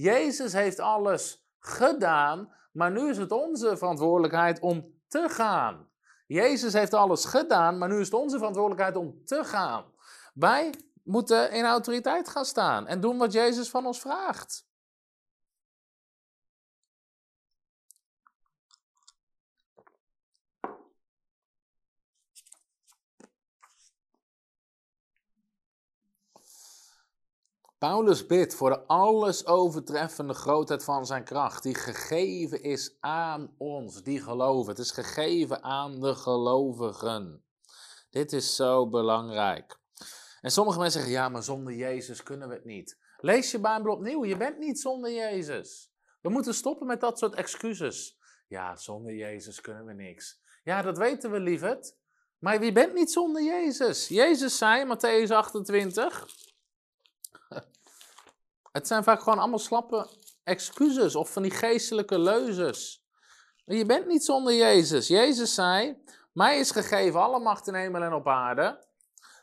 Jezus 0.00 0.52
heeft 0.52 0.80
alles 0.80 1.48
gedaan, 1.58 2.52
maar 2.72 2.90
nu 2.90 3.08
is 3.08 3.18
het 3.18 3.32
onze 3.32 3.76
verantwoordelijkheid 3.76 4.60
om 4.60 5.00
te 5.08 5.28
gaan. 5.28 5.88
Jezus 6.26 6.72
heeft 6.72 6.94
alles 6.94 7.24
gedaan, 7.24 7.78
maar 7.78 7.88
nu 7.88 8.00
is 8.00 8.04
het 8.04 8.14
onze 8.14 8.36
verantwoordelijkheid 8.36 8.96
om 8.96 9.24
te 9.24 9.44
gaan. 9.44 9.84
Wij 10.34 10.74
moeten 11.04 11.52
in 11.52 11.64
autoriteit 11.64 12.28
gaan 12.28 12.44
staan 12.44 12.86
en 12.86 13.00
doen 13.00 13.18
wat 13.18 13.32
Jezus 13.32 13.70
van 13.70 13.86
ons 13.86 14.00
vraagt. 14.00 14.67
Paulus 27.78 28.26
bidt 28.26 28.54
voor 28.54 28.70
de 28.70 28.86
alles 28.86 29.46
overtreffende 29.46 30.34
grootheid 30.34 30.84
van 30.84 31.06
zijn 31.06 31.24
kracht, 31.24 31.62
die 31.62 31.74
gegeven 31.74 32.62
is 32.62 32.96
aan 33.00 33.54
ons, 33.58 34.02
die 34.02 34.20
geloven. 34.22 34.70
Het 34.70 34.78
is 34.78 34.90
gegeven 34.90 35.62
aan 35.62 36.00
de 36.00 36.14
gelovigen. 36.14 37.44
Dit 38.10 38.32
is 38.32 38.56
zo 38.56 38.88
belangrijk. 38.88 39.78
En 40.40 40.50
sommige 40.50 40.78
mensen 40.78 41.00
zeggen, 41.00 41.18
ja, 41.18 41.28
maar 41.28 41.42
zonder 41.42 41.74
Jezus 41.74 42.22
kunnen 42.22 42.48
we 42.48 42.54
het 42.54 42.64
niet. 42.64 42.98
Lees 43.16 43.50
je 43.50 43.60
Bijbel 43.60 43.92
opnieuw, 43.92 44.24
je 44.24 44.36
bent 44.36 44.58
niet 44.58 44.80
zonder 44.80 45.12
Jezus. 45.12 45.90
We 46.20 46.28
moeten 46.28 46.54
stoppen 46.54 46.86
met 46.86 47.00
dat 47.00 47.18
soort 47.18 47.34
excuses. 47.34 48.18
Ja, 48.48 48.76
zonder 48.76 49.14
Jezus 49.14 49.60
kunnen 49.60 49.84
we 49.84 49.92
niks. 49.92 50.40
Ja, 50.62 50.82
dat 50.82 50.98
weten 50.98 51.30
we, 51.30 51.40
lieverd. 51.40 51.96
Maar 52.38 52.60
wie 52.60 52.72
bent 52.72 52.94
niet 52.94 53.10
zonder 53.10 53.42
Jezus? 53.42 54.08
Jezus 54.08 54.58
zei, 54.58 54.84
Matthäus 54.84 55.32
28. 55.32 56.26
Het 58.72 58.86
zijn 58.86 59.04
vaak 59.04 59.22
gewoon 59.22 59.38
allemaal 59.38 59.58
slappe 59.58 60.10
excuses 60.44 61.14
of 61.14 61.32
van 61.32 61.42
die 61.42 61.50
geestelijke 61.50 62.18
leuzes. 62.18 63.06
Je 63.64 63.86
bent 63.86 64.06
niet 64.06 64.24
zonder 64.24 64.54
Jezus. 64.54 65.08
Jezus 65.08 65.54
zei: 65.54 66.02
Mij 66.32 66.58
is 66.58 66.70
gegeven 66.70 67.20
alle 67.20 67.40
macht 67.40 67.66
in 67.66 67.74
hemel 67.74 68.02
en 68.02 68.12
op 68.12 68.28
aarde. 68.28 68.86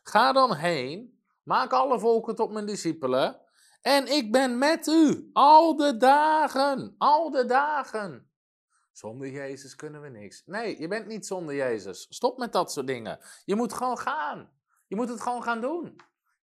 Ga 0.03 0.31
dan 0.31 0.55
heen, 0.55 1.19
maak 1.43 1.73
alle 1.73 1.99
volken 1.99 2.35
tot 2.35 2.51
mijn 2.51 2.65
discipelen. 2.65 3.39
En 3.81 4.07
ik 4.07 4.31
ben 4.31 4.57
met 4.57 4.87
u 4.87 5.29
al 5.33 5.75
de 5.75 5.97
dagen, 5.97 6.95
al 6.97 7.31
de 7.31 7.45
dagen. 7.45 8.29
Zonder 8.91 9.29
Jezus 9.29 9.75
kunnen 9.75 10.01
we 10.01 10.09
niks. 10.09 10.43
Nee, 10.45 10.79
je 10.79 10.87
bent 10.87 11.07
niet 11.07 11.25
zonder 11.25 11.55
Jezus. 11.55 12.05
Stop 12.09 12.37
met 12.37 12.51
dat 12.51 12.71
soort 12.71 12.87
dingen. 12.87 13.19
Je 13.45 13.55
moet 13.55 13.73
gewoon 13.73 13.97
gaan. 13.97 14.51
Je 14.87 14.95
moet 14.95 15.09
het 15.09 15.21
gewoon 15.21 15.43
gaan 15.43 15.61
doen. 15.61 15.95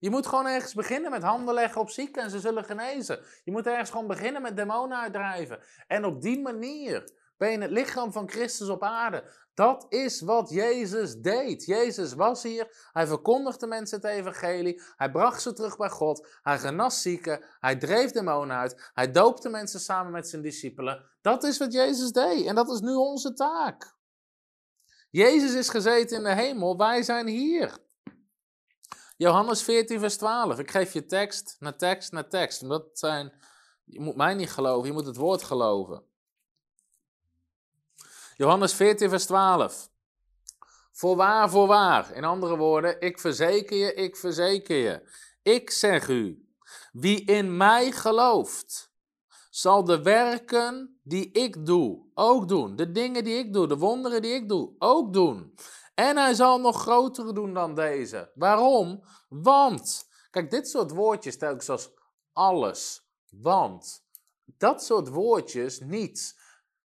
Je 0.03 0.11
moet 0.11 0.27
gewoon 0.27 0.47
ergens 0.47 0.75
beginnen 0.75 1.11
met 1.11 1.23
handen 1.23 1.55
leggen 1.55 1.81
op 1.81 1.91
zieken 1.91 2.23
en 2.23 2.31
ze 2.31 2.41
zullen 2.41 2.65
genezen. 2.65 3.25
Je 3.45 3.53
moet 3.53 3.67
ergens 3.67 3.91
gewoon 3.91 4.07
beginnen 4.07 4.43
met 4.43 4.57
demonen 4.57 4.99
uitdrijven. 4.99 5.62
En 5.87 6.05
op 6.05 6.23
die 6.23 6.41
manier 6.41 7.12
ben 7.37 7.51
je 7.51 7.59
het 7.59 7.71
lichaam 7.71 8.12
van 8.12 8.29
Christus 8.29 8.69
op 8.69 8.83
aarde. 8.83 9.25
Dat 9.55 9.87
is 9.88 10.21
wat 10.21 10.51
Jezus 10.51 11.17
deed. 11.17 11.65
Jezus 11.65 12.12
was 12.12 12.43
hier, 12.43 12.88
hij 12.93 13.07
verkondigde 13.07 13.67
mensen 13.67 13.97
het 13.97 14.07
evangelie, 14.07 14.83
hij 14.97 15.11
bracht 15.11 15.43
ze 15.43 15.53
terug 15.53 15.77
bij 15.77 15.91
God, 15.91 16.29
hij 16.43 16.59
genas 16.59 17.03
zieken, 17.03 17.45
hij 17.61 17.77
dreef 17.77 18.11
demonen 18.11 18.57
uit, 18.57 18.91
hij 18.95 19.11
doopte 19.11 19.49
mensen 19.49 19.81
samen 19.81 20.12
met 20.12 20.29
zijn 20.29 20.43
discipelen. 20.43 21.11
Dat 21.21 21.45
is 21.45 21.59
wat 21.59 21.73
Jezus 21.73 22.12
deed 22.12 22.47
en 22.47 22.55
dat 22.55 22.71
is 22.71 22.81
nu 22.81 22.95
onze 22.95 23.33
taak. 23.33 23.95
Jezus 25.11 25.55
is 25.55 25.69
gezeten 25.69 26.17
in 26.17 26.23
de 26.23 26.35
hemel, 26.35 26.77
wij 26.77 27.03
zijn 27.03 27.27
hier. 27.27 27.79
Johannes 29.23 29.63
14, 29.63 30.01
vers 30.01 30.17
12. 30.17 30.59
Ik 30.59 30.71
geef 30.71 30.93
je 30.93 31.07
tekst 31.07 31.57
na 31.59 31.73
tekst 31.73 32.13
na 32.13 32.25
tekst. 32.25 32.69
Dat 32.69 32.89
zijn, 32.93 33.33
je 33.85 34.01
moet 34.01 34.17
mij 34.17 34.35
niet 34.35 34.51
geloven, 34.51 34.87
je 34.87 34.93
moet 34.93 35.07
het 35.07 35.17
woord 35.17 35.43
geloven. 35.43 36.03
Johannes 38.37 38.75
14, 38.75 39.09
vers 39.09 39.27
12. 39.27 39.91
Voorwaar, 40.93 41.51
voorwaar. 41.51 42.13
In 42.15 42.25
andere 42.25 42.57
woorden, 42.57 43.01
ik 43.01 43.19
verzeker 43.19 43.77
je, 43.77 43.95
ik 43.95 44.17
verzeker 44.17 44.77
je. 44.77 45.11
Ik 45.43 45.71
zeg 45.71 46.09
u, 46.09 46.49
wie 46.93 47.25
in 47.25 47.57
mij 47.57 47.93
gelooft, 47.93 48.93
zal 49.51 49.85
de 49.85 50.03
werken 50.03 51.01
die 51.03 51.31
ik 51.31 51.67
doe 51.67 52.05
ook 52.15 52.49
doen. 52.49 52.77
De 52.77 52.93
dingen 52.93 53.25
die 53.25 53.39
ik 53.39 53.53
doe, 53.53 53.67
de 53.67 53.77
wonderen 53.77 54.23
die 54.23 54.35
ik 54.35 54.49
doe, 54.49 54.75
ook 54.79 55.13
doen. 55.13 55.55
En 55.94 56.16
hij 56.16 56.35
zal 56.35 56.61
nog 56.61 56.81
grotere 56.81 57.33
doen 57.33 57.55
dan 57.55 57.74
deze. 57.74 58.31
Waarom? 58.35 59.05
Want, 59.28 60.09
kijk, 60.31 60.50
dit 60.50 60.68
soort 60.68 60.90
woordjes 60.90 61.38
telkens 61.38 61.68
als 61.68 61.90
alles, 62.33 63.07
want, 63.31 64.05
dat 64.44 64.85
soort 64.85 65.09
woordjes, 65.09 65.81
niets. 65.81 66.40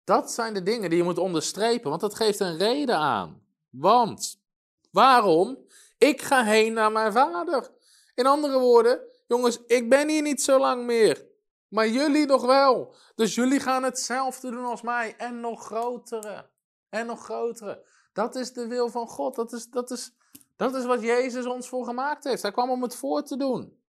Dat 0.04 0.32
zijn 0.32 0.54
de 0.54 0.62
dingen 0.62 0.90
die 0.90 0.98
je 0.98 1.04
moet 1.04 1.18
onderstrepen, 1.18 1.88
want 1.88 2.00
dat 2.00 2.14
geeft 2.14 2.40
een 2.40 2.56
reden 2.56 2.96
aan. 2.96 3.46
Want, 3.70 4.42
waarom? 4.90 5.58
Ik 5.98 6.22
ga 6.22 6.44
heen 6.44 6.72
naar 6.72 6.92
mijn 6.92 7.12
vader. 7.12 7.70
In 8.14 8.26
andere 8.26 8.58
woorden, 8.58 9.00
jongens, 9.26 9.64
ik 9.66 9.90
ben 9.90 10.08
hier 10.08 10.22
niet 10.22 10.42
zo 10.42 10.58
lang 10.58 10.84
meer. 10.84 11.30
Maar 11.68 11.88
jullie 11.88 12.26
nog 12.26 12.44
wel. 12.44 12.94
Dus 13.14 13.34
jullie 13.34 13.60
gaan 13.60 13.82
hetzelfde 13.82 14.50
doen 14.50 14.64
als 14.64 14.82
mij. 14.82 15.14
En 15.16 15.40
nog 15.40 15.64
grotere. 15.64 16.50
En 16.88 17.06
nog 17.06 17.24
grotere. 17.24 17.86
Dat 18.12 18.34
is 18.34 18.52
de 18.52 18.66
wil 18.66 18.88
van 18.88 19.06
God. 19.06 19.34
Dat 19.34 19.52
is, 19.52 19.70
dat 19.70 19.90
is, 19.90 20.12
dat 20.56 20.74
is 20.74 20.84
wat 20.84 21.02
Jezus 21.02 21.46
ons 21.46 21.68
voor 21.68 21.84
gemaakt 21.84 22.24
heeft. 22.24 22.42
Hij 22.42 22.52
kwam 22.52 22.70
om 22.70 22.82
het 22.82 22.94
voor 22.94 23.22
te 23.22 23.36
doen. 23.36 23.80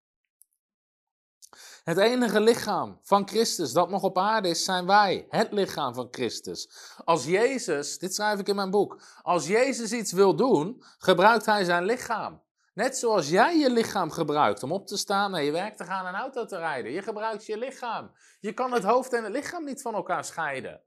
Het 1.84 1.98
enige 1.98 2.40
lichaam 2.40 2.98
van 3.02 3.28
Christus 3.28 3.72
dat 3.72 3.90
nog 3.90 4.02
op 4.02 4.18
aarde 4.18 4.48
is, 4.48 4.64
zijn 4.64 4.86
wij. 4.86 5.26
Het 5.28 5.52
lichaam 5.52 5.94
van 5.94 6.08
Christus. 6.10 6.68
Als 7.04 7.24
Jezus, 7.24 7.98
dit 7.98 8.14
schrijf 8.14 8.38
ik 8.38 8.48
in 8.48 8.54
mijn 8.54 8.70
boek, 8.70 9.02
als 9.22 9.46
Jezus 9.46 9.92
iets 9.92 10.12
wil 10.12 10.36
doen, 10.36 10.82
gebruikt 10.98 11.46
hij 11.46 11.64
zijn 11.64 11.84
lichaam. 11.84 12.42
Net 12.74 12.98
zoals 12.98 13.28
jij 13.28 13.58
je 13.58 13.70
lichaam 13.70 14.10
gebruikt 14.10 14.62
om 14.62 14.72
op 14.72 14.86
te 14.86 14.96
staan, 14.96 15.30
naar 15.30 15.42
je 15.42 15.52
werk 15.52 15.76
te 15.76 15.84
gaan 15.84 16.06
en 16.06 16.14
auto 16.14 16.44
te 16.44 16.56
rijden. 16.56 16.92
Je 16.92 17.02
gebruikt 17.02 17.46
je 17.46 17.58
lichaam. 17.58 18.10
Je 18.40 18.52
kan 18.52 18.72
het 18.72 18.84
hoofd 18.84 19.12
en 19.12 19.24
het 19.24 19.32
lichaam 19.32 19.64
niet 19.64 19.82
van 19.82 19.94
elkaar 19.94 20.24
scheiden. 20.24 20.82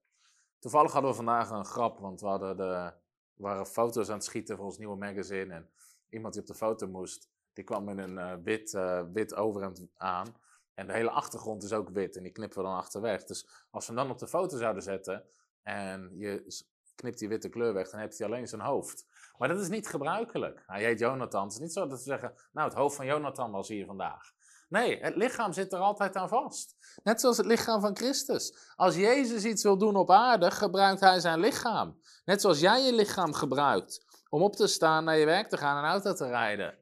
Toevallig 0.60 0.92
hadden 0.92 1.10
we 1.12 1.16
vandaag 1.18 1.50
een 1.50 1.66
grap, 1.66 2.00
want 2.00 2.22
we 2.22 2.28
hadden 2.28 2.58
de, 2.58 2.94
waren 3.38 3.66
foto's 3.66 4.10
aan 4.10 4.16
het 4.16 4.24
schieten 4.24 4.56
voor 4.56 4.66
ons 4.66 4.78
nieuwe 4.78 4.98
magazine. 4.98 5.54
En 5.54 5.70
iemand 6.10 6.34
die 6.34 6.42
op 6.42 6.48
de 6.48 6.56
foto 6.56 6.88
moest, 6.88 7.30
die 7.54 7.64
kwam 7.64 7.84
met 7.84 7.98
een 7.98 8.18
uh, 8.18 8.34
wit, 8.44 8.74
uh, 8.74 9.04
wit 9.14 9.36
overhemd 9.36 9.88
aan. 9.98 10.36
En 10.74 10.88
de 10.88 10.94
hele 10.94 11.10
achtergrond 11.10 11.64
is 11.64 11.74
ook 11.74 11.90
wit 11.90 12.16
en 12.16 12.24
die 12.24 12.32
knippen 12.32 12.58
we 12.58 12.64
dan 12.64 12.78
achterweg. 12.78 13.24
Dus 13.24 13.66
als 13.70 13.88
we 13.88 13.94
hem 13.94 14.02
dan 14.02 14.12
op 14.12 14.20
de 14.20 14.28
foto 14.28 14.58
zouden 14.58 14.84
zetten 14.84 15.24
en 15.64 16.12
je 16.18 16.64
knipt 16.96 17.20
die 17.20 17.28
witte 17.28 17.50
kleur 17.50 17.74
weg, 17.74 17.90
dan 17.90 18.00
heeft 18.00 18.18
hij 18.18 18.28
alleen 18.28 18.48
zijn 18.48 18.62
hoofd. 18.62 19.08
Maar 19.38 19.48
dat 19.48 19.60
is 19.60 19.70
niet 19.70 19.88
gebruikelijk. 19.88 20.64
Hij 20.68 20.84
heet 20.84 21.00
Jonathan. 21.00 21.44
Het 21.44 21.54
is 21.54 21.60
niet 21.60 21.74
zo 21.74 21.88
dat 21.88 21.98
we 21.98 22.04
zeggen, 22.04 22.34
nou 22.52 22.68
het 22.68 22.78
hoofd 22.78 22.96
van 22.96 23.06
Jonathan 23.06 23.52
was 23.52 23.68
hier 23.68 23.86
vandaag. 23.86 24.34
Nee, 24.68 25.00
het 25.00 25.16
lichaam 25.16 25.54
zit 25.54 25.74
er 25.74 25.80
altijd 25.80 26.16
aan 26.16 26.30
vast. 26.30 26.76
Net 27.04 27.22
zoals 27.22 27.38
het 27.38 27.46
lichaam 27.46 27.82
van 27.82 27.96
Christus. 27.96 28.74
Als 28.76 28.96
Jezus 28.96 29.44
iets 29.44 29.64
wil 29.64 29.78
doen 29.78 29.96
op 29.96 30.12
aarde, 30.12 30.52
gebruikt 30.52 31.00
hij 31.00 31.20
zijn 31.20 31.40
lichaam. 31.40 32.00
Net 32.26 32.42
zoals 32.42 32.60
jij 32.60 32.82
je 32.82 32.94
lichaam 32.94 33.34
gebruikt 33.34 34.06
om 34.30 34.42
op 34.42 34.56
te 34.56 34.68
staan, 34.68 35.04
naar 35.04 35.18
je 35.18 35.26
werk 35.26 35.50
te 35.50 35.58
gaan 35.58 35.84
en 35.84 35.90
auto 35.90 36.14
te 36.14 36.28
rijden. 36.28 36.78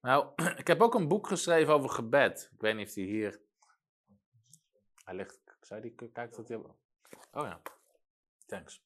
Nou, 0.00 0.28
ik 0.56 0.66
heb 0.66 0.80
ook 0.80 0.94
een 0.94 1.08
boek 1.08 1.26
geschreven 1.26 1.74
over 1.74 1.90
gebed. 1.90 2.50
Ik 2.52 2.60
weet 2.60 2.76
niet 2.76 2.88
of 2.88 2.94
die 2.94 3.06
hier. 3.06 3.40
Hij 5.04 5.14
ligt. 5.14 5.38
Zou 5.60 5.80
die 5.80 5.94
kijken 6.12 6.36
dat 6.36 6.48
hij. 6.48 6.56
Oh 6.56 7.46
ja. 7.46 7.60
Thanks. 8.46 8.82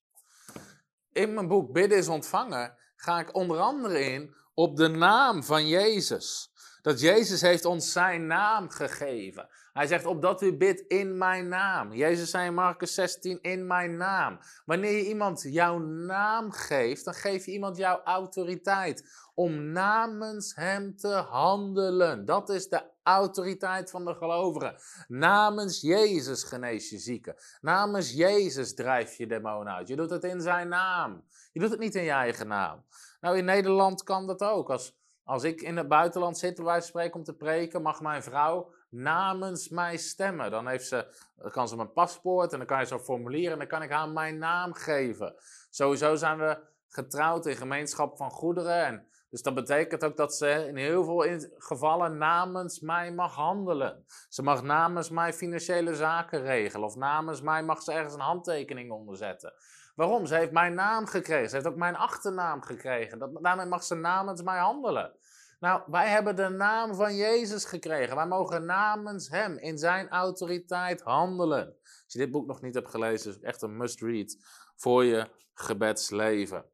In 1.13 1.35
mijn 1.35 1.49
boek 1.49 1.73
Bidden 1.73 1.99
is 1.99 2.09
ontvangen 2.09 2.77
ga 2.97 3.21
ik 3.21 3.35
onder 3.35 3.59
andere 3.59 4.01
in 4.01 4.35
op 4.55 4.77
de 4.77 4.89
naam 4.89 5.43
van 5.43 5.69
Jezus. 5.69 6.51
Dat 6.85 7.01
Jezus 7.01 7.41
heeft 7.41 7.65
ons 7.65 7.93
zijn 7.93 8.27
naam 8.27 8.71
gegeven. 8.71 9.49
Hij 9.73 9.87
zegt, 9.87 10.07
opdat 10.07 10.43
u 10.43 10.57
bidt 10.57 10.81
in 10.81 11.19
mijn 11.19 11.49
naam. 11.49 11.93
Jezus 11.93 12.31
zei 12.31 12.47
in 12.47 12.55
Marcus 12.55 12.95
16, 12.95 13.39
in 13.43 13.67
mijn 13.67 13.97
naam. 13.97 14.39
Wanneer 14.65 14.93
je 14.93 15.07
iemand 15.07 15.43
jouw 15.43 15.79
naam 15.79 16.51
geeft, 16.51 17.05
dan 17.05 17.15
geef 17.15 17.47
je 17.47 17.53
iemand 17.53 17.77
jouw 17.77 18.01
autoriteit. 18.03 19.29
Om 19.35 19.73
namens 19.73 20.55
hem 20.55 20.97
te 20.97 21.09
handelen. 21.09 22.25
Dat 22.25 22.49
is 22.49 22.69
de 22.69 22.83
autoriteit 23.03 23.91
van 23.91 24.05
de 24.05 24.15
gelovigen. 24.15 24.77
Namens 25.09 25.81
Jezus 25.81 26.43
genees 26.43 26.91
je 26.91 26.99
zieken. 26.99 27.35
Namens 27.61 28.13
Jezus 28.13 28.75
drijf 28.75 29.15
je 29.15 29.27
demonen 29.27 29.75
uit. 29.75 29.89
Je 29.89 29.97
doet 29.97 30.11
het 30.11 30.25
in 30.25 30.41
zijn 30.41 30.69
naam. 30.69 31.25
Je 31.53 31.61
doet 31.61 31.71
het 31.71 31.81
niet 31.81 31.95
in 31.95 32.05
je 32.05 32.11
eigen 32.11 32.47
naam. 32.47 32.85
Nou, 33.21 33.37
in 33.37 33.45
Nederland 33.45 34.03
kan 34.03 34.27
dat 34.27 34.41
ook. 34.41 34.71
Als 34.71 35.03
als 35.25 35.43
ik 35.43 35.61
in 35.61 35.77
het 35.77 35.89
buitenland 35.89 36.39
zit, 36.39 36.59
wijze 36.59 36.81
van 36.81 36.89
spreken, 36.89 37.15
om 37.15 37.25
te 37.25 37.35
preken, 37.37 37.83
mag 37.83 38.01
mijn 38.01 38.23
vrouw 38.23 38.73
namens 38.89 39.69
mij 39.69 39.97
stemmen. 39.97 40.51
Dan 40.51 40.67
heeft 40.67 40.87
ze, 40.87 41.07
kan 41.51 41.69
ze 41.69 41.77
mijn 41.77 41.93
paspoort 41.93 42.53
en 42.53 42.59
dan 42.59 42.67
kan 42.67 42.81
je 42.81 42.87
zo'n 42.87 42.99
formulier 42.99 43.53
en 43.53 43.59
dan 43.59 43.67
kan 43.67 43.83
ik 43.83 43.91
haar 43.91 44.09
mijn 44.09 44.39
naam 44.39 44.73
geven. 44.75 45.35
Sowieso 45.71 46.15
zijn 46.15 46.39
we 46.39 46.59
getrouwd 46.89 47.47
in 47.47 47.57
gemeenschap 47.57 48.17
van 48.17 48.31
goederen. 48.31 48.85
En 48.85 49.09
dus 49.31 49.43
dat 49.43 49.55
betekent 49.55 50.05
ook 50.05 50.17
dat 50.17 50.35
ze 50.35 50.67
in 50.69 50.77
heel 50.77 51.05
veel 51.05 51.41
gevallen 51.57 52.19
namens 52.19 52.81
mij 52.81 53.13
mag 53.13 53.35
handelen. 53.35 54.05
Ze 54.29 54.43
mag 54.43 54.63
namens 54.63 55.11
mij 55.11 55.33
financiële 55.33 55.95
zaken 55.95 56.43
regelen. 56.43 56.87
Of 56.87 56.97
namens 56.97 57.43
mij 57.43 57.63
mag 57.63 57.83
ze 57.83 57.93
ergens 57.93 58.15
een 58.15 58.21
handtekening 58.21 58.91
onderzetten. 58.91 59.53
Waarom? 59.95 60.27
Ze 60.27 60.35
heeft 60.35 60.53
mijn 60.53 60.75
naam 60.75 61.07
gekregen. 61.07 61.49
Ze 61.49 61.55
heeft 61.55 61.69
ook 61.69 61.77
mijn 61.77 61.97
achternaam 61.97 62.63
gekregen. 62.63 63.39
Daarmee 63.43 63.67
mag 63.67 63.85
ze 63.85 63.95
namens 63.95 64.43
mij 64.43 64.59
handelen. 64.59 65.17
Nou, 65.61 65.83
wij 65.87 66.09
hebben 66.09 66.37
de 66.37 66.49
naam 66.49 66.95
van 66.95 67.17
Jezus 67.17 67.65
gekregen. 67.65 68.17
Wij 68.17 68.27
mogen 68.27 68.65
namens 68.65 69.29
Hem 69.29 69.59
in 69.59 69.79
Zijn 69.79 70.09
autoriteit 70.09 71.01
handelen. 71.01 71.77
Als 71.83 72.13
je 72.13 72.19
dit 72.19 72.31
boek 72.31 72.47
nog 72.47 72.63
niet 72.63 72.75
hebt 72.75 72.89
gelezen, 72.89 73.29
is 73.29 73.35
het 73.35 73.45
echt 73.45 73.63
een 73.63 73.77
must-read 73.77 74.37
voor 74.77 75.05
je 75.05 75.31
gebedsleven. 75.55 76.65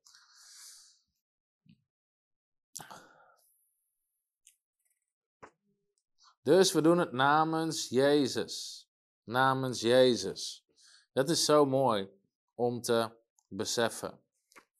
Dus 6.42 6.72
we 6.72 6.80
doen 6.80 6.98
het 6.98 7.12
namens 7.12 7.88
Jezus. 7.88 8.84
Namens 9.24 9.80
Jezus. 9.80 10.66
Dat 11.12 11.28
is 11.30 11.44
zo 11.44 11.66
mooi 11.66 12.19
om 12.60 12.80
te 12.80 13.10
beseffen. 13.48 14.20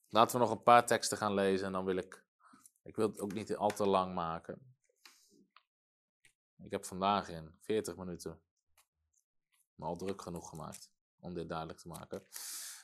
Laten 0.09 0.39
we 0.39 0.45
nog 0.45 0.51
een 0.51 0.63
paar 0.63 0.87
teksten 0.87 1.19
gaan 1.19 1.35
lezen 1.35 1.67
en 1.67 1.73
dan 1.73 1.85
wil 1.85 1.97
ik. 1.97 2.25
Ik 2.83 2.97
wil 2.97 3.09
het 3.09 3.21
ook 3.21 3.33
niet 3.33 3.57
al 3.57 3.71
te 3.71 3.87
lang 3.87 4.15
maken. 4.15 4.75
Ik 6.63 6.71
heb 6.71 6.85
vandaag 6.85 7.29
in 7.29 7.55
40 7.61 7.97
minuten 7.97 8.41
me 9.75 9.85
al 9.85 9.97
druk 9.97 10.23
genoeg 10.23 10.49
gemaakt 10.49 10.91
om 11.21 11.35
dit 11.35 11.49
duidelijk 11.49 11.79
te 11.79 11.89
maken. 11.89 12.27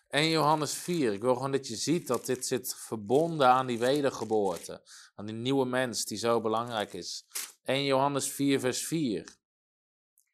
1 0.08 0.28
Johannes 0.28 0.74
4. 0.74 1.12
Ik 1.12 1.20
wil 1.20 1.34
gewoon 1.34 1.52
dat 1.52 1.66
je 1.66 1.76
ziet 1.76 2.06
dat 2.06 2.26
dit 2.26 2.46
zit 2.46 2.74
verbonden 2.74 3.48
aan 3.48 3.66
die 3.66 3.78
wedergeboorte. 3.78 4.82
Aan 5.14 5.26
die 5.26 5.34
nieuwe 5.34 5.66
mens 5.66 6.04
die 6.04 6.18
zo 6.18 6.40
belangrijk 6.40 6.92
is. 6.92 7.26
1 7.64 7.84
Johannes 7.84 8.30
4, 8.30 8.60
vers 8.60 8.86
4. 8.86 9.36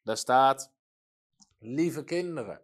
Daar 0.03 0.17
staat: 0.17 0.71
Lieve 1.59 2.03
kinderen, 2.03 2.61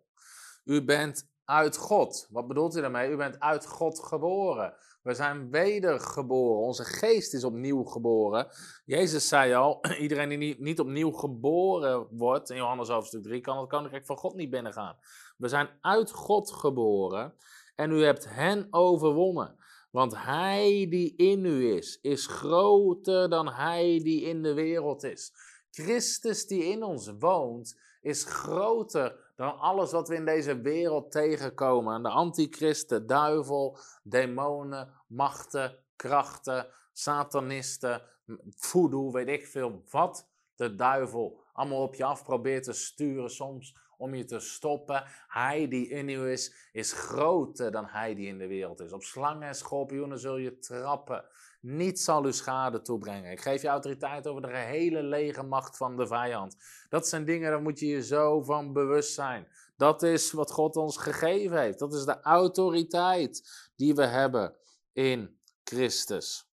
u 0.64 0.84
bent 0.84 1.29
uit 1.50 1.78
God. 1.78 2.28
Wat 2.30 2.48
bedoelt 2.48 2.76
u 2.76 2.82
daarmee? 2.82 3.12
U 3.12 3.16
bent 3.16 3.40
uit 3.40 3.68
God 3.68 4.00
geboren. 4.00 4.74
We 5.02 5.14
zijn 5.14 5.50
wedergeboren. 5.50 6.66
Onze 6.66 6.84
geest 6.84 7.34
is 7.34 7.44
opnieuw 7.44 7.84
geboren. 7.84 8.48
Jezus 8.86 9.28
zei 9.28 9.54
al: 9.54 9.80
iedereen 10.00 10.30
die 10.30 10.56
niet, 10.60 10.80
opnieuw 10.80 11.12
geboren 11.12 12.08
wordt, 12.12 12.50
in 12.50 12.56
Johannes 12.56 12.88
hoofdstuk 12.88 13.24
3, 13.24 13.42
kan 13.42 13.58
het 13.58 13.70
koninkrijk 13.70 14.06
van 14.06 14.18
God 14.18 14.36
niet 14.36 14.50
binnengaan. 14.50 14.98
We 15.38 15.48
zijn 15.48 15.70
uit 15.82 16.12
God 16.12 16.52
geboren 16.52 17.34
en 17.76 17.92
u 17.92 18.04
hebt 18.04 18.30
hen 18.30 18.68
overwonnen. 18.70 19.58
Want 19.92 20.16
hij 20.18 20.88
die 20.90 21.16
in 21.16 21.46
u 21.46 21.76
is, 21.76 22.00
is 22.02 22.28
groter 22.28 23.30
dan 23.30 23.48
hij 23.48 24.00
die 24.04 24.22
in 24.22 24.44
de 24.44 24.54
wereld 24.54 25.04
is. 25.04 25.34
Christus 25.72 26.48
die 26.48 26.64
in 26.64 26.84
ons 26.84 27.12
woont, 27.20 27.80
is 28.02 28.24
groter 28.24 29.29
dan 29.40 29.60
alles 29.60 29.92
wat 29.92 30.08
we 30.08 30.16
in 30.16 30.26
deze 30.26 30.62
wereld 30.62 31.12
tegenkomen. 31.12 32.04
De 32.04 32.10
antichristen, 32.10 33.08
duivel, 33.08 33.78
demonen, 34.04 34.94
machten, 35.08 35.78
krachten, 35.96 36.68
satanisten, 36.94 38.02
voodoo, 38.50 39.12
weet 39.12 39.28
ik 39.28 39.48
veel. 39.48 39.84
Wat 39.90 40.30
de 40.56 40.76
duivel 40.76 41.44
allemaal 41.54 41.82
op 41.82 41.96
je 41.96 42.04
af 42.04 42.24
probeert 42.24 42.64
te 42.64 42.74
sturen 42.74 43.30
soms 43.30 43.78
om 43.98 44.16
je 44.16 44.26
te 44.26 44.40
stoppen. 44.40 45.04
Hij 45.28 45.68
die 45.68 45.90
in 45.90 46.10
u 46.10 46.30
is, 46.30 46.70
is 46.72 46.92
groter 46.92 47.72
dan 47.72 47.86
hij 47.86 48.16
die 48.16 48.28
in 48.28 48.38
de 48.38 48.48
wereld 48.48 48.80
is. 48.80 48.92
Op 48.92 49.04
slangen 49.04 49.48
en 49.48 49.56
schorpioenen 49.56 50.20
zul 50.20 50.38
je 50.38 50.60
trappen. 50.60 51.26
Niets 51.60 52.04
zal 52.04 52.26
u 52.26 52.34
schade 52.34 52.82
toebrengen. 52.82 53.32
Ik 53.32 53.42
geef 53.42 53.62
je 53.62 53.68
autoriteit 53.68 54.28
over 54.28 54.42
de 54.42 54.48
gehele 54.48 55.04
lege 55.04 55.44
macht 55.44 55.78
van 55.78 55.98
de 55.98 56.08
vijand. 56.08 56.56
Dat 56.90 57.08
zijn 57.08 57.26
dingen, 57.26 57.52
daar 57.52 57.62
moet 57.62 57.80
je 57.80 57.88
je 57.88 58.04
zo 58.04 58.42
van 58.42 58.74
bewust 58.74 59.14
zijn. 59.14 59.48
Dat 59.78 60.04
is 60.04 60.32
wat 60.32 60.52
God 60.52 60.76
ons 60.76 60.98
gegeven 60.98 61.60
heeft. 61.60 61.80
Dat 61.80 61.94
is 61.94 62.06
de 62.06 62.22
autoriteit 62.22 63.70
die 63.76 63.96
we 63.96 64.06
hebben 64.06 64.56
in 64.94 65.40
Christus. 65.64 66.48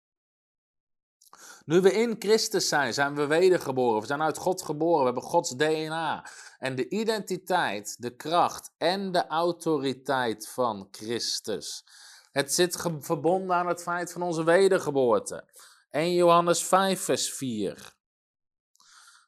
Nu 1.64 1.81
we 1.81 1.92
in 1.92 2.16
Christus 2.19 2.69
zijn, 2.69 2.95
zijn 2.95 3.14
we 3.14 3.27
wedergeboren. 3.27 4.01
We 4.01 4.07
zijn 4.07 4.23
uit 4.23 4.37
God 4.37 4.62
geboren. 4.62 4.99
We 4.99 5.05
hebben 5.05 5.23
Gods 5.23 5.57
DNA. 5.57 6.27
En 6.59 6.75
de 6.75 6.88
identiteit, 6.88 7.97
de 7.99 8.16
kracht 8.16 8.73
en 8.79 9.12
de 9.12 9.27
autoriteit 9.27 10.49
van 10.49 10.88
Christus. 10.90 11.85
Het 12.37 12.53
zit 12.55 12.77
verbonden 13.01 13.57
aan 13.57 13.66
het 13.66 13.83
feit 13.83 14.12
van 14.12 14.22
onze 14.22 14.44
wedergeboorte. 14.44 15.44
1 15.90 16.12
Johannes 16.12 16.64
5, 16.64 17.01
vers 17.01 17.33
4. 17.33 17.94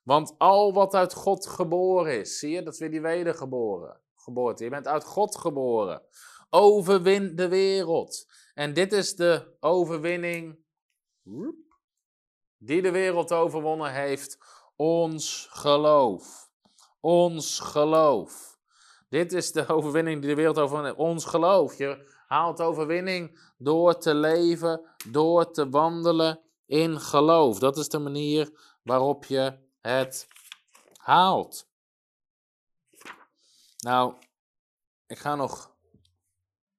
Want 0.03 0.35
al 0.39 0.73
wat 0.73 0.95
uit 0.95 1.15
God 1.15 1.47
geboren 1.47 2.21
is, 2.21 2.39
zie 2.39 2.51
je, 2.51 2.63
dat 2.63 2.73
is 2.73 2.79
weer 2.79 2.91
die 2.91 3.01
wedergeboren 3.01 4.01
geboorte. 4.17 4.65
Je 4.65 4.71
bent 4.71 4.87
uit 4.87 5.05
God 5.05 5.37
geboren. 5.37 6.03
Overwin 6.51 7.37
de 7.37 7.49
wereld. 7.49 8.27
En 8.55 8.75
dit 8.75 8.93
is 8.93 9.17
de 9.17 9.57
overwinning 9.61 10.59
die 12.59 12.83
de 12.83 12.91
wereld 12.91 13.33
overwonnen 13.33 13.93
heeft. 13.93 14.39
Ons 14.77 15.49
geloof. 15.51 16.51
Ons 17.01 17.61
geloof. 17.61 18.59
Dit 19.09 19.33
is 19.33 19.53
de 19.53 19.69
overwinning 19.69 20.21
die 20.21 20.31
de 20.31 20.37
wereld 20.37 20.59
overwonnen 20.59 20.91
heeft. 20.91 21.09
Ons 21.09 21.25
geloof. 21.25 21.79
Je 21.79 22.17
haalt 22.29 22.61
overwinning 22.61 23.41
door 23.59 23.99
te 23.99 24.15
leven, 24.15 24.81
door 25.11 25.51
te 25.51 25.69
wandelen 25.69 26.41
in 26.67 27.01
geloof. 27.01 27.59
Dat 27.59 27.77
is 27.77 27.89
de 27.89 27.99
manier 27.99 28.51
waarop 28.83 29.25
je 29.25 29.59
het 29.81 30.29
haalt. 30.97 31.69
Nou, 33.79 34.15
ik 35.07 35.19
ga 35.19 35.35
nog 35.35 35.77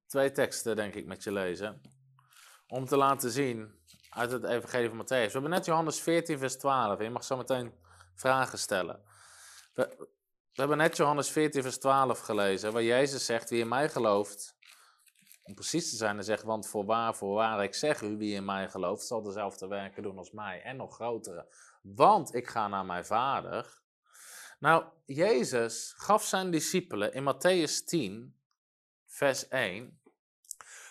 twee 0.08 0.32
teksten, 0.32 0.76
denk 0.76 0.94
ik, 0.94 1.06
met 1.06 1.24
je 1.24 1.32
lezen. 1.32 1.82
Om 2.68 2.86
te 2.86 2.98
laten 2.98 3.32
zien 3.32 3.80
uit 4.10 4.32
het 4.32 4.44
Evangelie 4.44 4.90
van 4.90 5.02
Matthäus. 5.02 5.08
We 5.08 5.32
hebben 5.32 5.50
net 5.50 5.66
Johannes 5.66 6.00
14, 6.00 6.38
vers 6.38 6.58
12. 6.58 7.02
Je 7.02 7.10
mag 7.10 7.24
zo 7.24 7.38
meteen 7.38 7.74
vragen 8.16 8.60
stellen. 8.60 9.04
We, 9.74 9.96
we 10.54 10.66
hebben 10.66 10.78
net 10.78 10.98
Johannes 10.98 11.30
14, 11.30 11.62
vers 11.62 11.78
12 11.78 12.20
gelezen, 12.20 12.74
waar 12.74 12.84
Jezus 12.84 13.26
zegt: 13.26 13.50
Wie 13.50 13.60
in 13.60 13.68
mij 13.68 13.90
gelooft, 13.90 14.58
om 15.50 15.56
precies 15.56 15.90
te 15.90 15.96
zijn, 15.96 16.16
dan 16.16 16.24
zegt, 16.24 16.44
want 16.44 16.68
voorwaar, 16.68 17.16
voorwaar, 17.16 17.64
ik 17.64 17.74
zeg 17.74 18.02
u, 18.02 18.18
wie 18.18 18.36
in 18.36 18.46
mij 18.46 18.70
gelooft, 18.70 19.06
zal 19.06 19.22
dezelfde 19.22 19.68
werken 19.68 20.04
doen 20.04 20.18
als 20.18 20.32
mij 20.32 20.62
en 20.62 20.78
nog 20.78 20.94
grotere. 20.94 21.48
Want 21.82 22.36
ik 22.36 22.48
ga 22.48 22.68
naar 22.68 22.86
mijn 22.86 23.06
vader. 23.06 23.82
Nou, 24.60 24.84
Jezus 25.06 25.94
gaf 25.98 26.24
zijn 26.24 26.52
discipelen 26.52 27.14
in 27.14 27.34
Matthäus 27.34 27.86
10, 27.86 28.36
vers 29.06 29.48
1. 29.48 30.00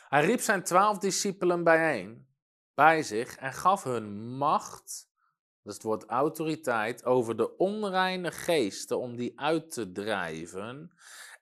Hij 0.09 0.25
riep 0.25 0.41
zijn 0.41 0.63
twaalf 0.63 0.99
discipelen 0.99 1.65
bijeen, 1.65 2.29
bij 2.75 3.03
zich, 3.03 3.37
en 3.37 3.53
gaf 3.53 3.85
hun 3.85 4.37
macht, 4.37 5.09
is 5.65 5.75
het 5.75 5.83
woord 5.83 6.05
autoriteit, 6.05 7.05
over 7.05 7.37
de 7.37 7.57
onreine 7.57 8.31
geesten 8.31 8.99
om 8.99 9.17
die 9.17 9.41
uit 9.41 9.71
te 9.71 9.93
drijven 9.93 10.93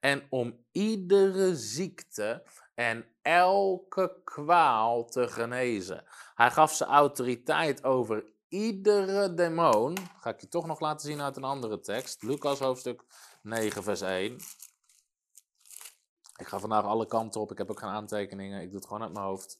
en 0.00 0.26
om 0.30 0.64
iedere 0.72 1.56
ziekte 1.56 2.42
en 2.76 3.06
elke 3.22 4.20
kwaal 4.24 5.04
te 5.04 5.28
genezen. 5.28 6.04
Hij 6.34 6.50
gaf 6.50 6.72
ze 6.72 6.84
autoriteit 6.84 7.84
over 7.84 8.24
iedere 8.48 9.34
demon. 9.34 9.96
Ga 10.20 10.30
ik 10.30 10.40
je 10.40 10.48
toch 10.48 10.66
nog 10.66 10.80
laten 10.80 11.06
zien 11.06 11.20
uit 11.20 11.36
een 11.36 11.44
andere 11.44 11.80
tekst. 11.80 12.22
Lucas 12.22 12.58
hoofdstuk 12.58 13.02
9, 13.42 13.82
vers 13.82 14.00
1. 14.00 14.32
Ik 16.36 16.46
ga 16.46 16.58
vandaag 16.58 16.84
alle 16.84 17.06
kanten 17.06 17.40
op. 17.40 17.50
Ik 17.50 17.58
heb 17.58 17.70
ook 17.70 17.78
geen 17.78 17.88
aantekeningen. 17.88 18.62
Ik 18.62 18.68
doe 18.68 18.78
het 18.78 18.86
gewoon 18.86 19.02
uit 19.02 19.12
mijn 19.12 19.24
hoofd. 19.24 19.58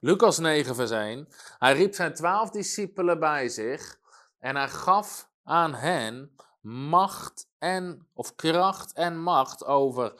Lucas 0.00 0.38
9, 0.38 0.74
vers 0.74 0.90
1. 0.90 1.28
Hij 1.58 1.72
riep 1.72 1.94
zijn 1.94 2.14
twaalf 2.14 2.50
discipelen 2.50 3.18
bij 3.18 3.48
zich. 3.48 3.98
En 4.38 4.56
hij 4.56 4.68
gaf 4.68 5.28
aan 5.44 5.74
hen 5.74 6.36
macht 6.60 7.48
en, 7.58 8.06
of 8.12 8.34
kracht 8.34 8.92
en 8.92 9.22
macht 9.22 9.64
over 9.64 10.14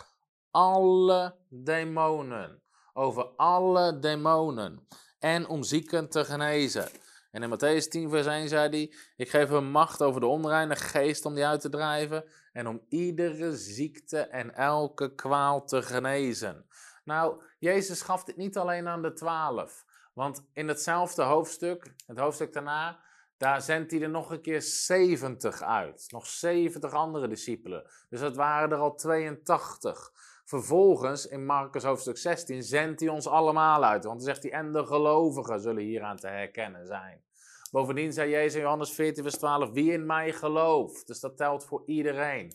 alle 0.50 1.34
demonen. 1.48 2.62
Over 2.92 3.24
alle 3.36 3.98
demonen. 3.98 4.86
En 5.18 5.48
om 5.48 5.62
zieken 5.62 6.08
te 6.08 6.24
genezen. 6.24 6.88
En 7.30 7.42
in 7.42 7.50
Matthäus 7.50 7.88
10, 7.88 8.10
vers 8.10 8.26
1 8.26 8.48
zei 8.48 8.68
hij: 8.68 8.94
Ik 9.16 9.30
geef 9.30 9.48
hem 9.48 9.64
macht 9.64 10.02
over 10.02 10.20
de 10.20 10.26
onreine 10.26 10.76
geest 10.76 11.24
om 11.24 11.34
die 11.34 11.46
uit 11.46 11.60
te 11.60 11.68
drijven. 11.68 12.24
En 12.52 12.68
om 12.68 12.80
iedere 12.88 13.56
ziekte 13.56 14.18
en 14.18 14.54
elke 14.54 15.14
kwaal 15.14 15.64
te 15.64 15.82
genezen. 15.82 16.66
Nou, 17.04 17.42
Jezus 17.58 18.02
gaf 18.02 18.24
dit 18.24 18.36
niet 18.36 18.56
alleen 18.56 18.88
aan 18.88 19.02
de 19.02 19.12
twaalf. 19.12 19.84
Want 20.14 20.48
in 20.52 20.68
hetzelfde 20.68 21.22
hoofdstuk, 21.22 21.94
het 22.06 22.18
hoofdstuk 22.18 22.52
daarna, 22.52 23.00
daar 23.36 23.62
zendt 23.62 23.90
hij 23.90 24.02
er 24.02 24.10
nog 24.10 24.30
een 24.30 24.42
keer 24.42 24.62
70 24.62 25.62
uit. 25.62 26.06
Nog 26.08 26.26
70 26.26 26.92
andere 26.92 27.28
discipelen. 27.28 27.90
Dus 28.08 28.20
dat 28.20 28.36
waren 28.36 28.70
er 28.70 28.78
al 28.78 28.94
82. 28.94 30.12
Vervolgens, 30.50 31.26
in 31.26 31.46
Marcus 31.46 31.82
hoofdstuk 31.82 32.16
16, 32.16 32.62
zendt 32.62 33.00
hij 33.00 33.08
ons 33.08 33.26
allemaal 33.26 33.84
uit. 33.84 34.04
Want 34.04 34.16
dan 34.16 34.26
zegt 34.26 34.42
hij, 34.42 34.52
en 34.52 34.72
de 34.72 34.86
gelovigen 34.86 35.60
zullen 35.60 35.82
hieraan 35.82 36.16
te 36.16 36.26
herkennen 36.26 36.86
zijn. 36.86 37.22
Bovendien 37.70 38.12
zei 38.12 38.30
Jezus 38.30 38.54
in 38.54 38.60
Johannes 38.60 38.92
14, 38.92 39.22
vers 39.22 39.36
12, 39.36 39.70
wie 39.70 39.92
in 39.92 40.06
mij 40.06 40.32
gelooft. 40.32 41.06
Dus 41.06 41.20
dat 41.20 41.36
telt 41.36 41.64
voor 41.64 41.82
iedereen. 41.86 42.52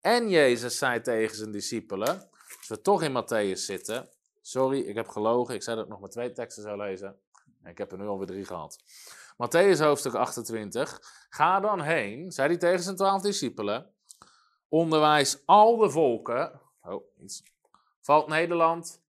En 0.00 0.28
Jezus 0.28 0.78
zei 0.78 1.00
tegen 1.00 1.36
zijn 1.36 1.50
discipelen, 1.50 2.28
als 2.58 2.68
we 2.68 2.80
toch 2.80 3.02
in 3.02 3.22
Matthäus 3.22 3.60
zitten, 3.64 4.08
sorry, 4.42 4.80
ik 4.80 4.94
heb 4.94 5.08
gelogen, 5.08 5.54
ik 5.54 5.62
zei 5.62 5.76
dat 5.76 5.84
ik 5.84 5.90
nog 5.90 6.00
maar 6.00 6.10
twee 6.10 6.32
teksten 6.32 6.62
zou 6.62 6.76
lezen. 6.76 7.16
Ik 7.64 7.78
heb 7.78 7.92
er 7.92 7.98
nu 7.98 8.06
alweer 8.06 8.26
drie 8.26 8.44
gehad. 8.44 8.78
Matthäus 9.32 9.78
hoofdstuk 9.78 10.14
28, 10.14 11.00
ga 11.30 11.60
dan 11.60 11.80
heen, 11.80 12.32
zei 12.32 12.48
hij 12.48 12.56
tegen 12.56 12.82
zijn 12.82 12.96
twaalf 12.96 13.22
discipelen, 13.22 13.90
onderwijs 14.68 15.42
al 15.44 15.76
de 15.76 15.90
volken, 15.90 16.66
Oh, 16.88 17.04
iets. 17.22 17.42
Valt 18.00 18.26
Nederland, 18.26 19.02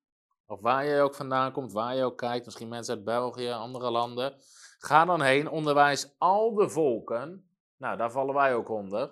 of 0.48 0.60
waar 0.62 0.86
je 0.86 1.02
ook 1.02 1.16
vandaan 1.16 1.52
komt, 1.52 1.72
waar 1.72 1.96
je 1.96 2.04
ook 2.04 2.18
kijkt, 2.18 2.46
misschien 2.46 2.68
mensen 2.68 2.96
uit 2.96 3.04
België, 3.04 3.50
andere 3.50 3.92
landen. 3.92 4.36
Ga 4.80 5.06
dan 5.06 5.22
heen, 5.22 5.50
onderwijs 5.50 6.16
al 6.18 6.54
de 6.54 6.70
volken. 6.70 7.50
Nou, 7.78 7.98
daar 7.98 8.12
vallen 8.12 8.36
wij 8.36 8.56
ook 8.56 8.70
onder. 8.70 9.12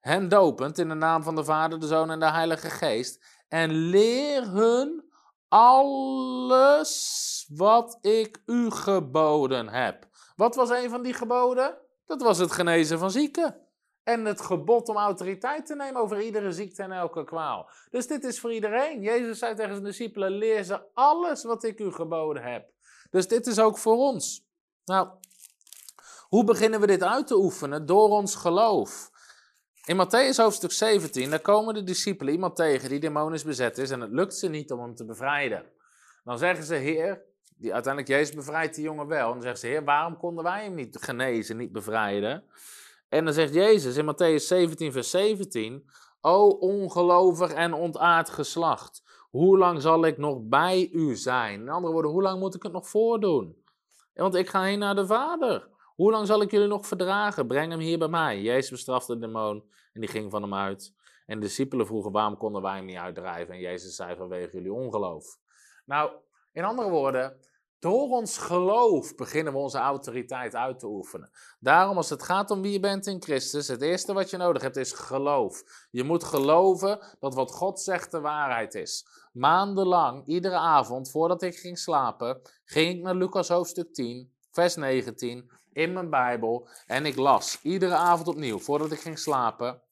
Hen 0.00 0.28
dopend 0.28 0.78
in 0.78 0.88
de 0.88 0.94
naam 0.94 1.22
van 1.22 1.34
de 1.34 1.44
Vader, 1.44 1.80
de 1.80 1.86
Zoon 1.86 2.10
en 2.10 2.20
de 2.20 2.30
Heilige 2.30 2.70
Geest. 2.70 3.24
En 3.48 3.70
leer 3.70 4.50
hun 4.50 5.12
alles 5.48 7.46
wat 7.48 7.98
ik 8.00 8.42
u 8.46 8.70
geboden 8.70 9.68
heb. 9.68 10.08
Wat 10.36 10.54
was 10.54 10.70
een 10.70 10.90
van 10.90 11.02
die 11.02 11.14
geboden? 11.14 11.78
Dat 12.06 12.22
was 12.22 12.38
het 12.38 12.52
genezen 12.52 12.98
van 12.98 13.10
zieken. 13.10 13.65
En 14.06 14.24
het 14.24 14.40
gebod 14.40 14.88
om 14.88 14.96
autoriteit 14.96 15.66
te 15.66 15.74
nemen 15.74 16.00
over 16.00 16.20
iedere 16.20 16.52
ziekte 16.52 16.82
en 16.82 16.92
elke 16.92 17.24
kwaal. 17.24 17.70
Dus 17.90 18.06
dit 18.06 18.24
is 18.24 18.40
voor 18.40 18.52
iedereen. 18.52 19.02
Jezus 19.02 19.38
zei 19.38 19.54
tegen 19.54 19.72
zijn 19.72 19.84
discipelen: 19.84 20.30
leer 20.30 20.64
ze 20.64 20.80
alles 20.94 21.44
wat 21.44 21.64
ik 21.64 21.78
u 21.78 21.92
geboden 21.92 22.42
heb. 22.42 22.70
Dus 23.10 23.28
dit 23.28 23.46
is 23.46 23.58
ook 23.58 23.78
voor 23.78 23.96
ons. 23.96 24.46
Nou, 24.84 25.08
hoe 26.28 26.44
beginnen 26.44 26.80
we 26.80 26.86
dit 26.86 27.02
uit 27.02 27.26
te 27.26 27.36
oefenen? 27.36 27.86
Door 27.86 28.08
ons 28.08 28.34
geloof. 28.34 29.10
In 29.84 30.06
Matthäus 30.06 30.36
hoofdstuk 30.36 30.72
17, 30.72 31.30
daar 31.30 31.40
komen 31.40 31.74
de 31.74 31.84
discipelen 31.84 32.32
iemand 32.32 32.56
tegen 32.56 32.88
die 32.88 33.00
demonisch 33.00 33.44
bezet 33.44 33.78
is 33.78 33.90
en 33.90 34.00
het 34.00 34.12
lukt 34.12 34.34
ze 34.34 34.48
niet 34.48 34.72
om 34.72 34.80
hem 34.80 34.94
te 34.94 35.04
bevrijden. 35.04 35.64
Dan 36.24 36.38
zeggen 36.38 36.64
ze, 36.64 36.74
Heer, 36.74 37.22
die, 37.56 37.74
uiteindelijk 37.74 38.12
Jezus 38.12 38.34
bevrijdt 38.34 38.74
die 38.74 38.84
jongen 38.84 39.06
wel. 39.06 39.26
En 39.26 39.32
dan 39.32 39.42
zeggen 39.42 39.60
ze, 39.60 39.66
Heer, 39.66 39.84
waarom 39.84 40.16
konden 40.16 40.44
wij 40.44 40.64
hem 40.64 40.74
niet 40.74 40.96
genezen, 41.00 41.56
niet 41.56 41.72
bevrijden? 41.72 42.44
En 43.08 43.24
dan 43.24 43.34
zegt 43.34 43.54
Jezus 43.54 43.96
in 43.96 44.14
Matthäus 44.14 44.46
17, 44.46 44.92
vers 44.92 45.10
17, 45.10 45.90
O 46.20 46.48
ongelovig 46.48 47.52
en 47.52 47.72
ontaard 47.72 48.28
geslacht, 48.28 49.02
hoe 49.30 49.58
lang 49.58 49.82
zal 49.82 50.04
ik 50.04 50.18
nog 50.18 50.38
bij 50.42 50.88
u 50.92 51.16
zijn? 51.16 51.60
In 51.60 51.68
andere 51.68 51.92
woorden, 51.92 52.10
hoe 52.10 52.22
lang 52.22 52.40
moet 52.40 52.54
ik 52.54 52.62
het 52.62 52.72
nog 52.72 52.88
voordoen? 52.88 53.64
Want 54.14 54.34
ik 54.34 54.48
ga 54.48 54.62
heen 54.62 54.78
naar 54.78 54.94
de 54.94 55.06
Vader. 55.06 55.68
Hoe 55.94 56.10
lang 56.10 56.26
zal 56.26 56.42
ik 56.42 56.50
jullie 56.50 56.68
nog 56.68 56.86
verdragen? 56.86 57.46
Breng 57.46 57.70
hem 57.70 57.80
hier 57.80 57.98
bij 57.98 58.08
mij. 58.08 58.40
Jezus 58.40 58.70
bestrafte 58.70 59.14
de 59.14 59.26
demon 59.26 59.64
en 59.92 60.00
die 60.00 60.10
ging 60.10 60.30
van 60.30 60.42
hem 60.42 60.54
uit. 60.54 60.94
En 61.26 61.40
de 61.40 61.46
discipelen 61.46 61.86
vroegen, 61.86 62.12
waarom 62.12 62.36
konden 62.36 62.62
wij 62.62 62.76
hem 62.76 62.84
niet 62.84 62.96
uitdrijven? 62.96 63.54
En 63.54 63.60
Jezus 63.60 63.96
zei, 63.96 64.16
vanwege 64.16 64.56
jullie 64.56 64.72
ongeloof. 64.72 65.38
Nou, 65.84 66.10
in 66.52 66.64
andere 66.64 66.90
woorden, 66.90 67.36
door 67.78 68.08
ons 68.08 68.38
geloof 68.38 69.14
beginnen 69.14 69.52
we 69.52 69.58
onze 69.58 69.78
autoriteit 69.78 70.54
uit 70.54 70.78
te 70.78 70.86
oefenen. 70.86 71.30
Daarom, 71.60 71.96
als 71.96 72.10
het 72.10 72.22
gaat 72.22 72.50
om 72.50 72.62
wie 72.62 72.72
je 72.72 72.80
bent 72.80 73.06
in 73.06 73.22
Christus, 73.22 73.68
het 73.68 73.82
eerste 73.82 74.12
wat 74.12 74.30
je 74.30 74.36
nodig 74.36 74.62
hebt 74.62 74.76
is 74.76 74.92
geloof. 74.92 75.62
Je 75.90 76.04
moet 76.04 76.24
geloven 76.24 77.16
dat 77.18 77.34
wat 77.34 77.52
God 77.52 77.80
zegt 77.80 78.10
de 78.10 78.20
waarheid 78.20 78.74
is. 78.74 79.06
Maandenlang, 79.32 80.26
iedere 80.26 80.56
avond, 80.56 81.10
voordat 81.10 81.42
ik 81.42 81.56
ging 81.56 81.78
slapen, 81.78 82.40
ging 82.64 82.96
ik 82.96 83.02
naar 83.02 83.14
Lucas 83.14 83.48
hoofdstuk 83.48 83.94
10, 83.94 84.32
vers 84.50 84.76
19, 84.76 85.50
in 85.72 85.92
mijn 85.92 86.10
Bijbel. 86.10 86.68
En 86.86 87.06
ik 87.06 87.16
las 87.16 87.58
iedere 87.62 87.94
avond 87.94 88.28
opnieuw, 88.28 88.58
voordat 88.58 88.92
ik 88.92 89.00
ging 89.00 89.18
slapen, 89.18 89.82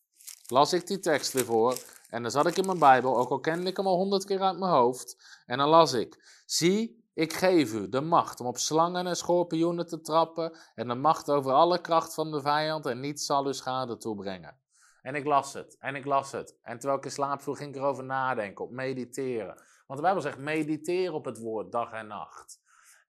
las 0.47 0.73
ik 0.73 0.87
die 0.87 0.99
tekst 0.99 1.33
weer 1.33 1.45
voor. 1.45 1.79
En 2.11 2.23
dan 2.23 2.31
zat 2.31 2.47
ik 2.47 2.57
in 2.57 2.67
mijn 2.67 2.79
Bijbel, 2.79 3.17
ook 3.17 3.31
al 3.31 3.41
kende 3.41 3.71
ik 3.71 3.77
hem 3.77 3.87
al 3.87 3.97
honderd 3.97 4.25
keer 4.25 4.41
uit 4.41 4.59
mijn 4.59 4.73
hoofd. 4.73 5.17
En 5.47 5.59
dan 5.59 5.69
las 5.69 5.93
ik: 5.93 6.43
Zie, 6.47 7.04
ik 7.15 7.33
geef 7.33 7.73
u 7.73 7.89
de 7.89 8.01
macht 8.01 8.41
om 8.41 8.47
op 8.47 8.59
slangen 8.59 9.07
en 9.07 9.17
schorpioenen 9.17 9.87
te 9.87 10.01
trappen. 10.01 10.57
En 10.75 10.89
de 10.89 10.95
macht 10.95 11.31
over 11.31 11.53
alle 11.53 11.81
kracht 11.81 12.15
van 12.15 12.31
de 12.31 12.41
vijand. 12.41 12.87
En 12.87 13.01
niets 13.01 13.27
zal 13.27 13.49
u 13.49 13.55
schade 13.55 13.97
toebrengen. 13.97 14.57
En 15.03 15.15
ik 15.15 15.25
las 15.25 15.53
het, 15.53 15.77
en 15.79 15.95
ik 15.95 16.05
las 16.05 16.33
het. 16.33 16.59
En 16.63 16.79
terwijl 16.79 16.99
ik 16.99 17.05
in 17.05 17.11
slaap 17.11 17.43
viel, 17.43 17.55
ging 17.55 17.75
ik 17.75 17.77
erover 17.77 18.05
nadenken, 18.05 18.65
op 18.65 18.71
mediteren. 18.71 19.63
Want 19.87 20.01
de 20.01 20.07
Bijbel 20.07 20.23
zegt: 20.23 20.39
mediteer 20.39 21.13
op 21.13 21.25
het 21.25 21.39
woord 21.39 21.73
dag 21.73 21.93
en 21.93 22.07
nacht. 22.07 22.61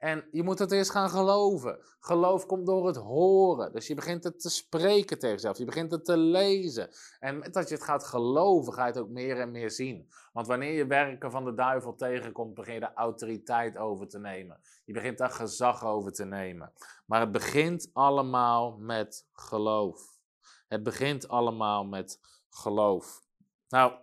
En 0.05 0.27
je 0.31 0.43
moet 0.43 0.59
het 0.59 0.71
eerst 0.71 0.91
gaan 0.91 1.09
geloven. 1.09 1.79
Geloof 1.99 2.45
komt 2.45 2.65
door 2.65 2.87
het 2.87 2.95
horen. 2.95 3.71
Dus 3.71 3.87
je 3.87 3.93
begint 3.93 4.23
het 4.23 4.39
te 4.39 4.49
spreken 4.49 5.19
tegen 5.19 5.35
jezelf. 5.35 5.57
Je 5.57 5.65
begint 5.65 5.91
het 5.91 6.05
te 6.05 6.17
lezen. 6.17 6.89
En 7.19 7.39
met 7.39 7.53
dat 7.53 7.69
je 7.69 7.75
het 7.75 7.83
gaat 7.83 8.03
geloven, 8.03 8.73
ga 8.73 8.81
je 8.85 8.91
het 8.91 9.01
ook 9.01 9.09
meer 9.09 9.39
en 9.39 9.51
meer 9.51 9.71
zien. 9.71 10.09
Want 10.33 10.47
wanneer 10.47 10.71
je 10.71 10.85
werken 10.85 11.31
van 11.31 11.45
de 11.45 11.53
duivel 11.53 11.95
tegenkomt, 11.95 12.53
begin 12.53 12.73
je 12.73 12.79
de 12.79 12.93
autoriteit 12.93 13.77
over 13.77 14.07
te 14.07 14.19
nemen. 14.19 14.59
Je 14.83 14.93
begint 14.93 15.17
daar 15.17 15.29
gezag 15.29 15.85
over 15.85 16.11
te 16.11 16.25
nemen. 16.25 16.73
Maar 17.05 17.19
het 17.19 17.31
begint 17.31 17.89
allemaal 17.93 18.77
met 18.77 19.27
geloof. 19.33 20.19
Het 20.67 20.83
begint 20.83 21.27
allemaal 21.27 21.85
met 21.85 22.19
geloof. 22.49 23.21
Nou, 23.69 23.93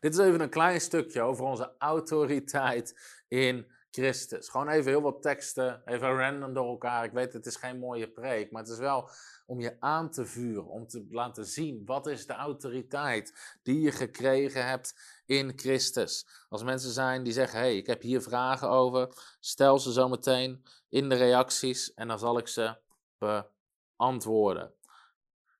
dit 0.00 0.14
is 0.14 0.20
even 0.20 0.40
een 0.40 0.50
klein 0.50 0.80
stukje 0.80 1.22
over 1.22 1.44
onze 1.44 1.74
autoriteit 1.78 3.00
in 3.28 3.72
Christus. 3.94 4.48
Gewoon 4.48 4.68
even 4.68 4.90
heel 4.90 5.02
wat 5.02 5.22
teksten, 5.22 5.82
even 5.84 6.16
random 6.16 6.54
door 6.54 6.68
elkaar. 6.68 7.04
Ik 7.04 7.12
weet, 7.12 7.32
het 7.32 7.46
is 7.46 7.56
geen 7.56 7.78
mooie 7.78 8.08
preek, 8.08 8.50
maar 8.50 8.62
het 8.62 8.70
is 8.70 8.78
wel 8.78 9.08
om 9.46 9.60
je 9.60 9.76
aan 9.80 10.10
te 10.10 10.26
vuren, 10.26 10.66
om 10.66 10.86
te 10.86 11.06
laten 11.10 11.46
zien 11.46 11.82
wat 11.84 12.06
is 12.06 12.26
de 12.26 12.32
autoriteit 12.32 13.58
die 13.62 13.80
je 13.80 13.92
gekregen 13.92 14.66
hebt 14.66 14.94
in 15.26 15.52
Christus. 15.56 16.26
Als 16.48 16.62
mensen 16.62 16.90
zijn 16.90 17.22
die 17.22 17.32
zeggen, 17.32 17.58
hey, 17.58 17.76
ik 17.76 17.86
heb 17.86 18.02
hier 18.02 18.22
vragen 18.22 18.68
over, 18.68 19.36
stel 19.40 19.78
ze 19.78 19.92
zo 19.92 20.08
meteen 20.08 20.64
in 20.88 21.08
de 21.08 21.16
reacties 21.16 21.94
en 21.94 22.08
dan 22.08 22.18
zal 22.18 22.38
ik 22.38 22.48
ze 22.48 22.76
beantwoorden. 23.18 24.74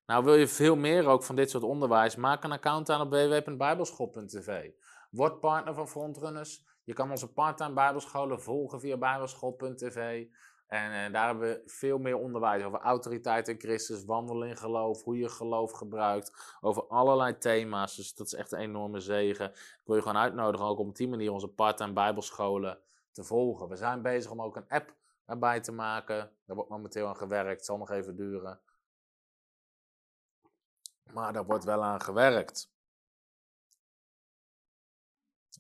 Nou, 0.07 0.25
wil 0.25 0.35
je 0.35 0.49
veel 0.49 0.77
meer 0.77 1.07
ook 1.07 1.25
van 1.25 1.37
dit 1.37 1.51
soort 1.51 1.63
onderwijs? 1.63 2.17
Maak 2.17 2.45
een 2.45 2.53
account 2.53 2.91
aan 2.91 3.01
op 3.01 3.11
www.bijbelschool.tv. 3.11 4.71
Word 5.11 5.41
partner 5.41 5.75
van 5.75 5.89
Frontrunners. 5.89 6.65
Je 6.85 6.93
kan 6.93 7.11
onze 7.11 7.33
parttime 7.33 7.73
bijbelscholen 7.73 8.41
volgen 8.41 8.81
via 8.81 8.97
bijbelschool.tv. 8.97 10.27
En, 10.67 10.91
en, 10.91 11.13
daar 11.13 11.27
hebben 11.27 11.49
we 11.49 11.63
veel 11.67 11.99
meer 11.99 12.17
onderwijs 12.17 12.65
over 12.65 12.79
autoriteit 12.79 13.49
in 13.49 13.61
Christus, 13.61 14.05
wandelen 14.05 14.49
in 14.49 14.57
geloof, 14.57 15.03
hoe 15.03 15.19
je 15.19 15.29
geloof 15.29 15.73
gebruikt, 15.73 16.57
over 16.61 16.87
allerlei 16.87 17.39
thema's. 17.39 17.97
Dus 17.97 18.15
dat 18.15 18.27
is 18.27 18.35
echt 18.35 18.53
een 18.53 18.59
enorme 18.59 19.01
zegen. 19.01 19.51
Ik 19.51 19.81
wil 19.85 19.97
je 19.97 20.03
gewoon 20.03 20.23
uitnodigen 20.23 20.67
ook 20.67 20.79
om 20.79 20.89
op 20.89 20.97
die 20.97 21.09
manier 21.09 21.33
onze 21.33 21.49
parttime 21.49 21.93
bijbelscholen 21.93 22.79
te 23.13 23.25
volgen. 23.25 23.69
We 23.69 23.77
zijn 23.77 24.03
bezig 24.03 24.31
om 24.31 24.43
ook 24.43 24.57
een 24.57 24.69
app 24.69 24.95
erbij 25.27 25.61
te 25.61 25.73
maken. 25.73 26.31
Daar 26.47 26.57
wordt 26.57 26.71
momenteel 26.71 27.09
aan 27.09 27.17
gewerkt, 27.17 27.57
het 27.57 27.65
zal 27.65 27.79
nog 27.79 27.91
even 27.91 28.17
duren. 28.17 28.61
Maar 31.13 31.33
daar 31.33 31.45
wordt 31.45 31.65
wel 31.65 31.83
aan 31.83 32.01
gewerkt. 32.01 32.74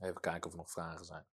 Even 0.00 0.20
kijken 0.20 0.44
of 0.44 0.52
er 0.52 0.58
nog 0.58 0.70
vragen 0.70 1.04
zijn. 1.04 1.26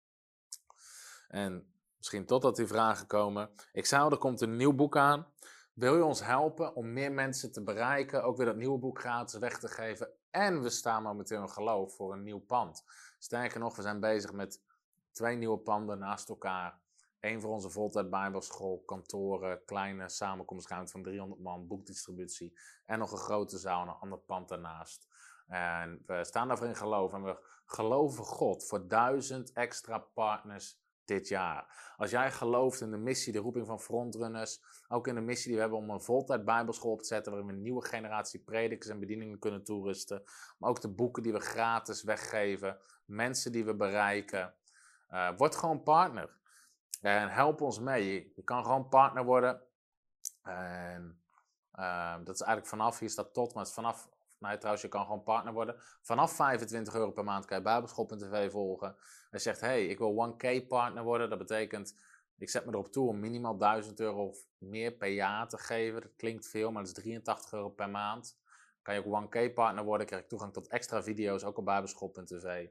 En 1.29 1.73
misschien 1.97 2.27
totdat 2.27 2.57
die 2.57 2.67
vragen 2.67 3.07
komen. 3.07 3.51
Ik 3.73 3.87
zou, 3.87 4.13
er 4.13 4.19
komt 4.19 4.41
een 4.41 4.57
nieuw 4.57 4.75
boek 4.75 4.97
aan. 4.97 5.27
Wil 5.73 5.97
je 5.97 6.05
ons 6.05 6.25
helpen 6.25 6.75
om 6.75 6.93
meer 6.93 7.13
mensen 7.13 7.53
te 7.53 7.63
bereiken? 7.63 8.25
Ook 8.25 8.37
weer 8.37 8.47
dat 8.47 8.57
nieuwe 8.57 8.79
boek 8.79 9.01
gratis 9.01 9.39
weg 9.39 9.59
te 9.59 9.69
geven. 9.69 10.09
En 10.31 10.63
we 10.63 10.71
staan 10.71 11.03
momenteel 11.03 11.41
in 11.41 11.49
geloof 11.49 11.95
voor 11.95 12.13
een 12.13 12.23
nieuw 12.23 12.41
pand. 12.41 12.85
Sterker 13.19 13.61
nog, 13.61 13.77
we 13.77 13.83
zijn 13.83 14.01
bezig 14.01 14.33
met 14.33 14.63
twee 15.13 15.37
nieuwe 15.37 15.59
panden 15.59 15.99
naast 15.99 16.29
elkaar. 16.29 16.81
Eén 17.21 17.41
voor 17.41 17.51
onze 17.51 17.71
voltijd 17.71 18.11
bijbelschool, 18.11 18.83
kantoren, 18.87 19.65
kleine 19.65 20.09
samenkomstruimte 20.09 20.91
van 20.91 21.03
300 21.03 21.41
man, 21.41 21.67
boekdistributie. 21.67 22.59
En 22.85 22.99
nog 22.99 23.13
een 23.13 23.19
grote 23.19 23.59
zaal 23.59 23.83
en 23.83 23.89
een 23.89 23.95
ander 23.95 24.19
pand 24.19 24.49
daarnaast. 24.49 25.07
En 25.49 26.03
we 26.07 26.25
staan 26.25 26.49
daarvoor 26.49 26.67
in 26.67 26.77
geloof 26.77 27.13
en 27.13 27.23
we 27.23 27.37
geloven 27.65 28.25
God 28.25 28.67
voor 28.67 28.89
duizend 28.89 29.53
extra 29.53 29.99
partners 29.99 30.79
dit 31.05 31.29
jaar. 31.29 31.93
Als 31.97 32.11
jij 32.11 32.31
gelooft 32.31 32.81
in 32.81 32.91
de 32.91 32.97
missie, 32.97 33.33
de 33.33 33.39
roeping 33.39 33.67
van 33.67 33.81
frontrunners, 33.81 34.61
ook 34.89 35.07
in 35.07 35.15
de 35.15 35.21
missie 35.21 35.47
die 35.47 35.55
we 35.55 35.61
hebben 35.61 35.79
om 35.79 35.91
een 35.91 36.03
voltijd 36.03 36.45
bijbelschool 36.45 36.93
op 36.93 37.01
te 37.01 37.07
zetten, 37.07 37.33
waarin 37.33 37.51
we 37.51 37.57
een 37.57 37.63
nieuwe 37.63 37.85
generatie 37.85 38.41
predikers 38.41 38.91
en 38.91 39.01
bedieningen 39.01 39.39
kunnen 39.39 39.65
toerusten, 39.65 40.23
maar 40.59 40.71
ook 40.71 40.81
de 40.81 40.89
boeken 40.95 41.23
die 41.23 41.33
we 41.33 41.41
gratis 41.41 42.03
weggeven, 42.03 42.79
mensen 43.05 43.53
die 43.53 43.65
we 43.65 43.75
bereiken. 43.75 44.55
Uh, 45.11 45.31
word 45.37 45.57
gewoon 45.57 45.83
partner. 45.83 46.37
En 47.01 47.29
help 47.29 47.61
ons 47.61 47.81
mee. 47.81 48.33
Je 48.37 48.43
kan 48.43 48.65
gewoon 48.65 48.89
partner 48.89 49.25
worden. 49.25 49.63
En 50.43 51.21
uh, 51.75 52.17
dat 52.25 52.35
is 52.35 52.41
eigenlijk 52.41 52.67
vanaf, 52.67 52.99
hier 52.99 53.11
staat 53.11 53.35
tot, 53.35 53.55
maar 53.55 53.63
het 53.63 53.69
is 53.69 53.75
vanaf 53.75 54.09
Nee, 54.39 54.57
trouwens, 54.57 54.83
je 54.83 54.89
kan 54.89 55.03
gewoon 55.03 55.23
partner 55.23 55.53
worden. 55.53 55.75
Vanaf 56.03 56.33
25 56.33 56.95
euro 56.95 57.11
per 57.11 57.25
maand 57.25 57.45
kan 57.45 57.57
je 57.57 57.63
Bijbelschool.tv 57.63 58.51
volgen. 58.51 58.97
En 59.31 59.41
zegt, 59.41 59.61
hey, 59.61 59.87
ik 59.87 59.99
wil 59.99 60.37
1K 60.37 60.67
partner 60.67 61.05
worden. 61.05 61.31
Dat 61.31 61.39
betekent, 61.39 61.99
ik 62.39 62.51
zet 62.51 62.65
me 62.65 62.73
erop 62.73 62.93
toe 62.93 63.09
om 63.09 63.21
minimaal 63.21 63.57
1000 63.57 64.01
euro 64.01 64.27
of 64.27 64.39
meer 64.59 64.93
per 64.93 65.09
jaar 65.09 65.49
te 65.49 65.59
geven. 65.59 66.01
Dat 66.01 66.17
klinkt 66.17 66.49
veel, 66.49 66.73
maar 66.73 66.83
dat 66.83 66.97
is 66.97 67.03
83 67.03 67.53
euro 67.53 67.69
per 67.69 67.91
maand. 67.91 68.39
Kan 68.83 68.95
je 68.95 69.07
ook 69.07 69.27
1K 69.27 69.55
partner 69.55 69.85
worden, 69.85 70.07
krijg 70.07 70.23
je 70.23 70.29
toegang 70.29 70.53
tot 70.53 70.69
extra 70.69 71.03
video's, 71.03 71.45
ook 71.45 71.59
op 71.59 71.65
Bijbelschool.tv. 71.65 72.69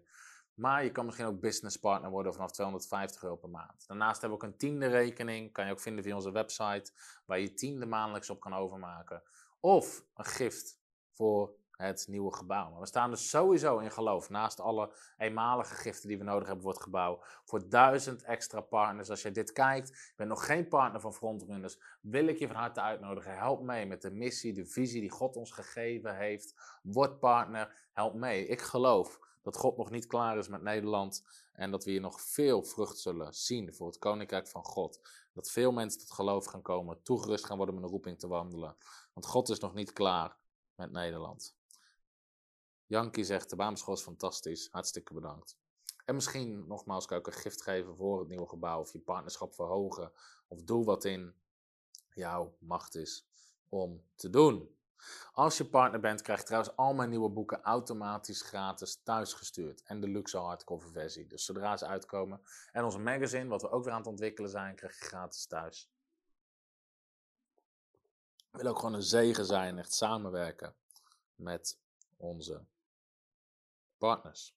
Maar 0.54 0.84
je 0.84 0.92
kan 0.92 1.06
misschien 1.06 1.26
ook 1.26 1.40
business 1.40 1.80
partner 1.80 2.10
worden 2.10 2.34
vanaf 2.34 2.52
250 2.52 3.24
euro 3.24 3.36
per 3.36 3.50
maand. 3.50 3.88
Daarnaast 3.88 4.22
hebben 4.22 4.40
we 4.40 4.46
ook 4.46 4.52
een 4.52 4.58
tiende 4.58 4.88
rekening. 4.88 5.52
Kan 5.52 5.66
je 5.66 5.72
ook 5.72 5.80
vinden 5.80 6.04
via 6.04 6.16
onze 6.16 6.32
website. 6.32 6.92
Waar 7.26 7.40
je 7.40 7.54
tiende 7.54 7.86
maandelijks 7.86 8.30
op 8.30 8.40
kan 8.40 8.54
overmaken. 8.54 9.24
Of 9.60 10.04
een 10.16 10.26
gift 10.26 10.80
voor 11.18 11.56
het 11.72 12.08
nieuwe 12.08 12.34
gebouw. 12.34 12.70
Maar 12.70 12.80
we 12.80 12.86
staan 12.86 13.10
dus 13.10 13.30
sowieso 13.30 13.78
in 13.78 13.92
geloof, 13.92 14.30
naast 14.30 14.60
alle 14.60 14.94
eenmalige 15.18 15.76
giften 15.76 16.08
die 16.08 16.18
we 16.18 16.24
nodig 16.24 16.46
hebben 16.46 16.64
voor 16.64 16.74
het 16.74 16.84
gebouw, 16.84 17.24
voor 17.46 17.70
duizend 17.70 18.24
extra 18.24 18.62
partners. 18.62 19.10
Als 19.10 19.22
je 19.22 19.32
dit 19.32 19.52
kijkt, 19.52 19.88
je 19.90 20.14
bent 20.16 20.30
nog 20.30 20.46
geen 20.46 20.68
partner 20.68 21.02
van 21.02 21.14
Frontrunners, 21.14 21.80
wil 22.02 22.28
ik 22.28 22.40
je 22.40 22.48
van 22.48 22.56
harte 22.56 22.82
uitnodigen. 22.82 23.38
Help 23.38 23.62
mee 23.62 23.86
met 23.86 24.02
de 24.02 24.12
missie, 24.12 24.54
de 24.54 24.66
visie 24.66 25.02
die 25.02 25.10
God 25.10 25.36
ons 25.36 25.52
gegeven 25.52 26.18
heeft. 26.18 26.80
Word 26.84 27.20
partner, 27.20 27.90
help 27.94 28.14
mee. 28.14 28.48
Ik 28.48 28.62
geloof 28.62 29.20
dat 29.42 29.58
God 29.58 29.78
nog 29.78 29.90
niet 29.90 30.08
klaar 30.08 30.38
is 30.38 30.48
met 30.48 30.62
Nederland 30.62 31.24
en 31.54 31.72
dat 31.72 31.84
we 31.84 31.92
hier 31.92 32.02
nog 32.02 32.22
veel 32.22 32.64
vrucht 32.64 32.98
zullen 32.98 33.34
zien 33.34 33.74
voor 33.74 33.88
het 33.88 33.98
Koninkrijk 33.98 34.48
van 34.48 34.64
God. 34.64 35.00
Dat 35.34 35.52
veel 35.52 35.72
mensen 35.72 36.00
tot 36.00 36.12
geloof 36.12 36.46
gaan 36.46 36.62
komen, 36.62 37.02
toegerust 37.04 37.46
gaan 37.46 37.58
worden 37.58 37.76
met 37.76 37.84
een 37.84 37.90
roeping 37.90 38.20
te 38.20 38.28
wandelen. 38.28 38.76
Want 39.14 39.26
God 39.26 39.50
is 39.50 39.60
nog 39.60 39.74
niet 39.74 39.94
klaar. 39.94 40.38
Met 40.78 40.92
Nederland. 40.92 41.56
Jankie 42.86 43.24
zegt, 43.24 43.50
de 43.50 43.56
Bijbelschool 43.56 43.94
is 43.94 44.02
fantastisch. 44.02 44.68
Hartstikke 44.72 45.14
bedankt. 45.14 45.58
En 46.06 46.16
misschien, 46.16 46.68
nogmaals, 46.68 47.06
kan 47.06 47.18
ik 47.18 47.28
een 47.28 47.34
gift 47.34 47.62
geven 47.62 47.96
voor 47.96 48.20
het 48.20 48.28
nieuwe 48.28 48.48
gebouw. 48.48 48.80
Of 48.80 48.92
je 48.92 49.00
partnerschap 49.00 49.54
verhogen. 49.54 50.12
Of 50.48 50.64
doe 50.64 50.86
wat 50.86 51.06
in 51.06 51.34
jouw 52.14 52.56
macht 52.60 52.96
is 52.96 53.28
om 53.70 54.04
te 54.16 54.30
doen. 54.30 54.76
Als 55.32 55.58
je 55.58 55.66
partner 55.66 56.00
bent, 56.00 56.22
krijg 56.22 56.40
je 56.40 56.46
trouwens 56.46 56.76
al 56.76 56.94
mijn 56.94 57.10
nieuwe 57.10 57.30
boeken 57.30 57.62
automatisch 57.62 58.42
gratis 58.42 59.02
thuisgestuurd. 59.04 59.84
En 59.84 60.00
de 60.00 60.08
luxe 60.08 60.38
hardcover 60.38 60.92
versie. 60.92 61.28
Dus 61.28 61.46
zodra 61.46 61.78
ze 61.78 61.86
uitkomen. 61.86 62.42
En 62.72 62.84
onze 62.84 63.00
magazine, 63.00 63.48
wat 63.48 63.62
we 63.62 63.70
ook 63.70 63.84
weer 63.84 63.94
aan 63.94 64.00
het 64.00 64.08
ontwikkelen 64.08 64.50
zijn, 64.50 64.76
krijg 64.76 65.00
je 65.00 65.06
gratis 65.06 65.46
thuis. 65.46 65.92
Wil 68.58 68.68
ook 68.68 68.80
gewoon 68.80 68.94
een 68.94 69.04
zegen 69.04 69.46
zijn, 69.46 69.78
echt 69.78 69.94
samenwerken 69.94 70.76
met 71.36 71.80
onze 72.18 72.66
partners. 73.98 74.56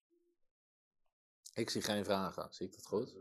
Ik 1.54 1.70
zie 1.70 1.82
geen 1.82 2.04
vragen. 2.04 2.52
Zie 2.54 2.66
ik 2.66 2.72
dat 2.74 2.86
goed? 2.86 3.16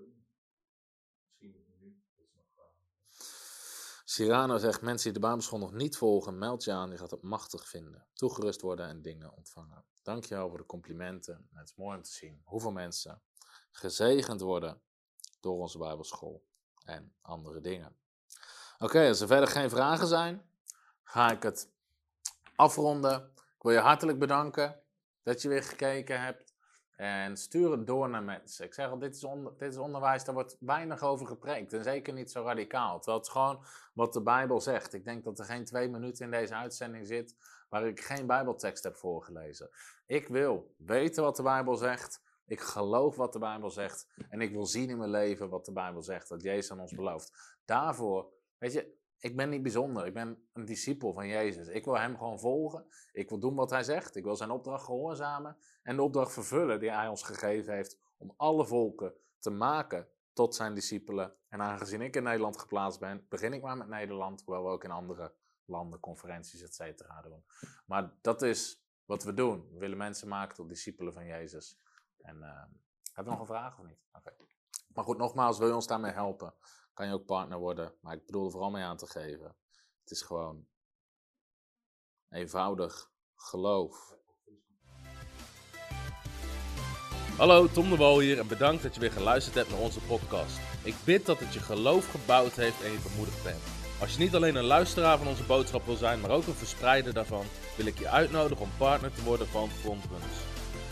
Cyrano 4.05 4.57
zegt, 4.57 4.82
mensen 4.82 5.03
die 5.03 5.21
de 5.21 5.27
Bijbelschool 5.27 5.59
nog 5.59 5.73
niet 5.73 5.97
volgen, 5.97 6.38
meld 6.38 6.63
je 6.63 6.71
aan, 6.71 6.91
je 6.91 6.97
gaat 6.97 7.11
het 7.11 7.21
machtig 7.21 7.67
vinden. 7.67 8.07
Toegerust 8.13 8.61
worden 8.61 8.88
en 8.88 9.01
dingen 9.01 9.36
ontvangen. 9.36 9.86
Dankjewel 10.01 10.49
voor 10.49 10.57
de 10.57 10.65
complimenten. 10.65 11.49
Het 11.53 11.69
is 11.69 11.75
mooi 11.75 11.97
om 11.97 12.03
te 12.03 12.11
zien 12.11 12.41
hoeveel 12.43 12.71
mensen 12.71 13.21
gezegend 13.71 14.41
worden 14.41 14.82
door 15.39 15.59
onze 15.59 15.77
Bijbelschool 15.77 16.45
en 16.86 17.15
andere 17.21 17.61
dingen. 17.61 17.97
Oké, 18.77 19.07
als 19.07 19.21
er 19.21 19.27
verder 19.27 19.49
geen 19.49 19.69
vragen 19.69 20.07
zijn, 20.07 20.49
ga 21.10 21.32
ik 21.32 21.43
het 21.43 21.72
afronden. 22.55 23.32
Ik 23.36 23.62
wil 23.62 23.72
je 23.72 23.80
hartelijk 23.80 24.20
bedanken 24.20 24.82
dat 25.24 25.41
je 25.41 25.49
weer 25.49 25.64
gekeken 25.64 26.22
hebt. 26.22 26.53
En 26.95 27.38
stuur 27.38 27.72
het 27.72 27.88
door 27.88 28.10
naar 28.10 28.24
mensen. 28.24 28.66
Ik 28.66 28.74
zeg 28.74 28.89
al, 28.89 28.99
dit 28.99 29.16
is, 29.16 29.26
dit 29.57 29.72
is 29.72 29.78
onderwijs, 29.78 30.24
daar 30.24 30.34
wordt 30.34 30.57
weinig 30.60 31.01
over 31.01 31.28
gepreekt. 31.28 31.74
En 31.74 31.84
zeker 31.84 32.14
niet 32.14 32.32
zo 32.32 32.43
radicaal. 32.43 32.95
Het 32.95 33.26
is 33.26 33.32
gewoon 33.32 33.66
wat 33.93 34.14
de 34.14 34.22
Bijbel 34.22 34.62
zegt. 34.62 34.93
Ik 34.93 35.05
denk 35.05 35.24
dat 35.24 35.39
er 35.39 35.45
geen 35.45 35.66
twee 35.66 35.89
minuten 35.89 36.26
in 36.26 36.32
deze 36.32 36.55
uitzending 36.55 37.07
zit 37.07 37.36
waar 37.70 37.88
ik 37.88 37.99
geen 37.99 38.28
Bijbeltekst 38.28 38.84
heb 38.84 38.95
voorgelezen. 38.95 39.70
Ik 40.05 40.28
wil 40.28 40.76
weten 40.78 41.24
wat 41.24 41.36
de 41.36 41.43
Bijbel 41.43 41.76
zegt. 41.76 42.22
Ik 42.45 42.60
geloof 42.60 43.16
wat 43.16 43.34
de 43.34 43.39
Bijbel 43.39 43.70
zegt. 43.70 44.07
En 44.30 44.41
ik 44.41 44.51
wil 44.51 44.66
zien 44.66 44.89
in 44.89 44.97
mijn 44.97 45.10
leven 45.10 45.49
wat 45.49 45.66
de 45.66 45.74
Bijbel 45.74 46.01
zegt. 46.01 46.30
Dat 46.30 46.41
Jezus 46.41 46.72
aan 46.72 46.80
ons 46.80 46.93
belooft. 46.93 47.57
Daarvoor, 47.66 48.34
weet 48.57 48.74
je, 48.74 48.99
ik 49.20 49.36
ben 49.36 49.49
niet 49.49 49.61
bijzonder. 49.61 50.05
Ik 50.05 50.13
ben 50.13 50.47
een 50.53 50.65
discipel 50.65 51.13
van 51.13 51.28
Jezus. 51.28 51.67
Ik 51.67 51.86
wil 51.86 51.97
hem 51.97 52.17
gewoon 52.17 52.39
volgen. 52.39 52.86
Ik 53.11 53.30
wil 53.30 53.39
doen 53.39 53.55
wat 53.55 53.70
hij 53.70 53.84
zegt. 53.84 54.15
Ik 54.15 54.24
wil 54.24 54.36
zijn 54.36 54.51
opdracht 54.51 54.86
gehoorzamen. 54.86 55.57
En 55.84 55.95
de 55.95 56.01
opdracht 56.01 56.34
vervullen 56.34 56.80
die 56.80 56.91
hij 56.91 57.07
ons 57.07 57.24
gegeven 57.24 57.74
heeft 57.74 57.99
om 58.17 58.34
alle 58.38 58.65
volken 58.65 59.13
te 59.39 59.49
maken 59.49 60.07
tot 60.34 60.55
zijn 60.55 60.74
discipelen. 60.74 61.34
En 61.47 61.61
aangezien 61.61 62.01
ik 62.01 62.15
in 62.15 62.24
Nederland 62.24 62.59
geplaatst 62.59 62.99
ben, 62.99 63.26
begin 63.30 63.53
ik 63.53 63.61
maar 63.61 63.78
met 63.78 63.88
Nederland, 63.88 64.41
hoewel 64.45 64.63
we 64.63 64.70
ook 64.70 64.84
in 64.84 64.91
andere 64.91 65.34
landen 65.65 65.99
conferenties, 65.99 66.61
et 66.61 66.76
cetera, 66.76 67.22
doen. 67.22 67.43
Maar 67.86 68.13
dat 68.22 68.41
is 68.41 68.84
wat 69.05 69.24
we 69.24 69.34
doen. 69.34 69.67
We 69.72 69.80
willen 69.80 69.97
mensen 69.97 70.28
maken 70.28 70.55
tot 70.55 70.70
discipelen 70.70 71.13
van 71.13 71.26
Jezus. 71.26 71.80
En 72.17 72.38
uh, 72.38 72.63
hebben 73.13 73.34
nog 73.34 73.41
een 73.41 73.55
vraag 73.55 73.80
of 73.80 73.86
niet? 73.86 73.99
Oké. 74.13 74.36
Maar 74.93 75.03
goed, 75.03 75.17
nogmaals, 75.17 75.57
wil 75.57 75.67
je 75.67 75.74
ons 75.74 75.88
daarmee 75.88 76.11
helpen? 76.11 76.53
Kan 77.00 77.08
je 77.08 77.14
ook 77.14 77.26
partner 77.26 77.58
worden. 77.58 77.93
Maar 78.02 78.16
ik 78.16 78.26
bedoel 78.26 78.45
er 78.45 78.52
vooral 78.52 78.70
mee 78.70 78.84
aan 78.84 78.97
te 78.97 79.08
geven. 79.08 79.56
Het 80.02 80.12
is 80.12 80.22
gewoon 80.22 80.66
eenvoudig 82.30 83.12
geloof. 83.36 84.18
Hallo, 87.38 87.68
Tom 87.68 87.89
de 87.89 87.95
Wol 87.95 88.20
hier 88.20 88.39
en 88.39 88.47
bedankt 88.47 88.84
dat 88.84 88.93
je 88.93 89.00
weer 89.00 89.12
geluisterd 89.12 89.56
hebt 89.56 89.70
naar 89.70 89.80
onze 89.80 90.00
podcast. 90.00 90.60
Ik 90.84 90.95
bid 91.06 91.26
dat 91.26 91.39
het 91.39 91.54
je 91.54 91.60
geloof 91.60 92.12
gebouwd 92.12 92.56
heeft 92.56 92.84
en 92.84 92.91
je 92.91 93.08
bemoedigd 93.10 93.43
bent. 93.43 93.64
Als 94.02 94.14
je 94.14 94.20
niet 94.20 94.36
alleen 94.36 94.56
een 94.56 94.64
luisteraar 94.64 95.18
van 95.18 95.28
onze 95.28 95.43
boodschap 95.43 95.86
wil 95.86 95.95
zijn, 95.95 96.20
maar 96.20 96.32
ook 96.32 96.47
een 96.47 96.54
verspreider 96.54 97.14
daarvan, 97.14 97.45
wil 97.78 97.86
ik 97.86 98.00
je 98.00 98.10
uitnodigen 98.10 98.64
om 98.64 98.72
partner 98.78 99.14
te 99.14 99.24
worden 99.24 99.47
van 99.47 99.70
Frontrunners. 99.70 100.38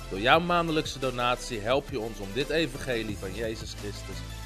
Door 0.10 0.20
jouw 0.20 0.40
maandelijkse 0.40 1.00
donatie 1.00 1.60
help 1.60 1.90
je 1.90 2.00
ons 2.00 2.20
om 2.20 2.34
dit 2.34 2.50
evangelie 2.50 3.18
van 3.18 3.34
Jezus 3.34 3.74
Christus 3.74 4.18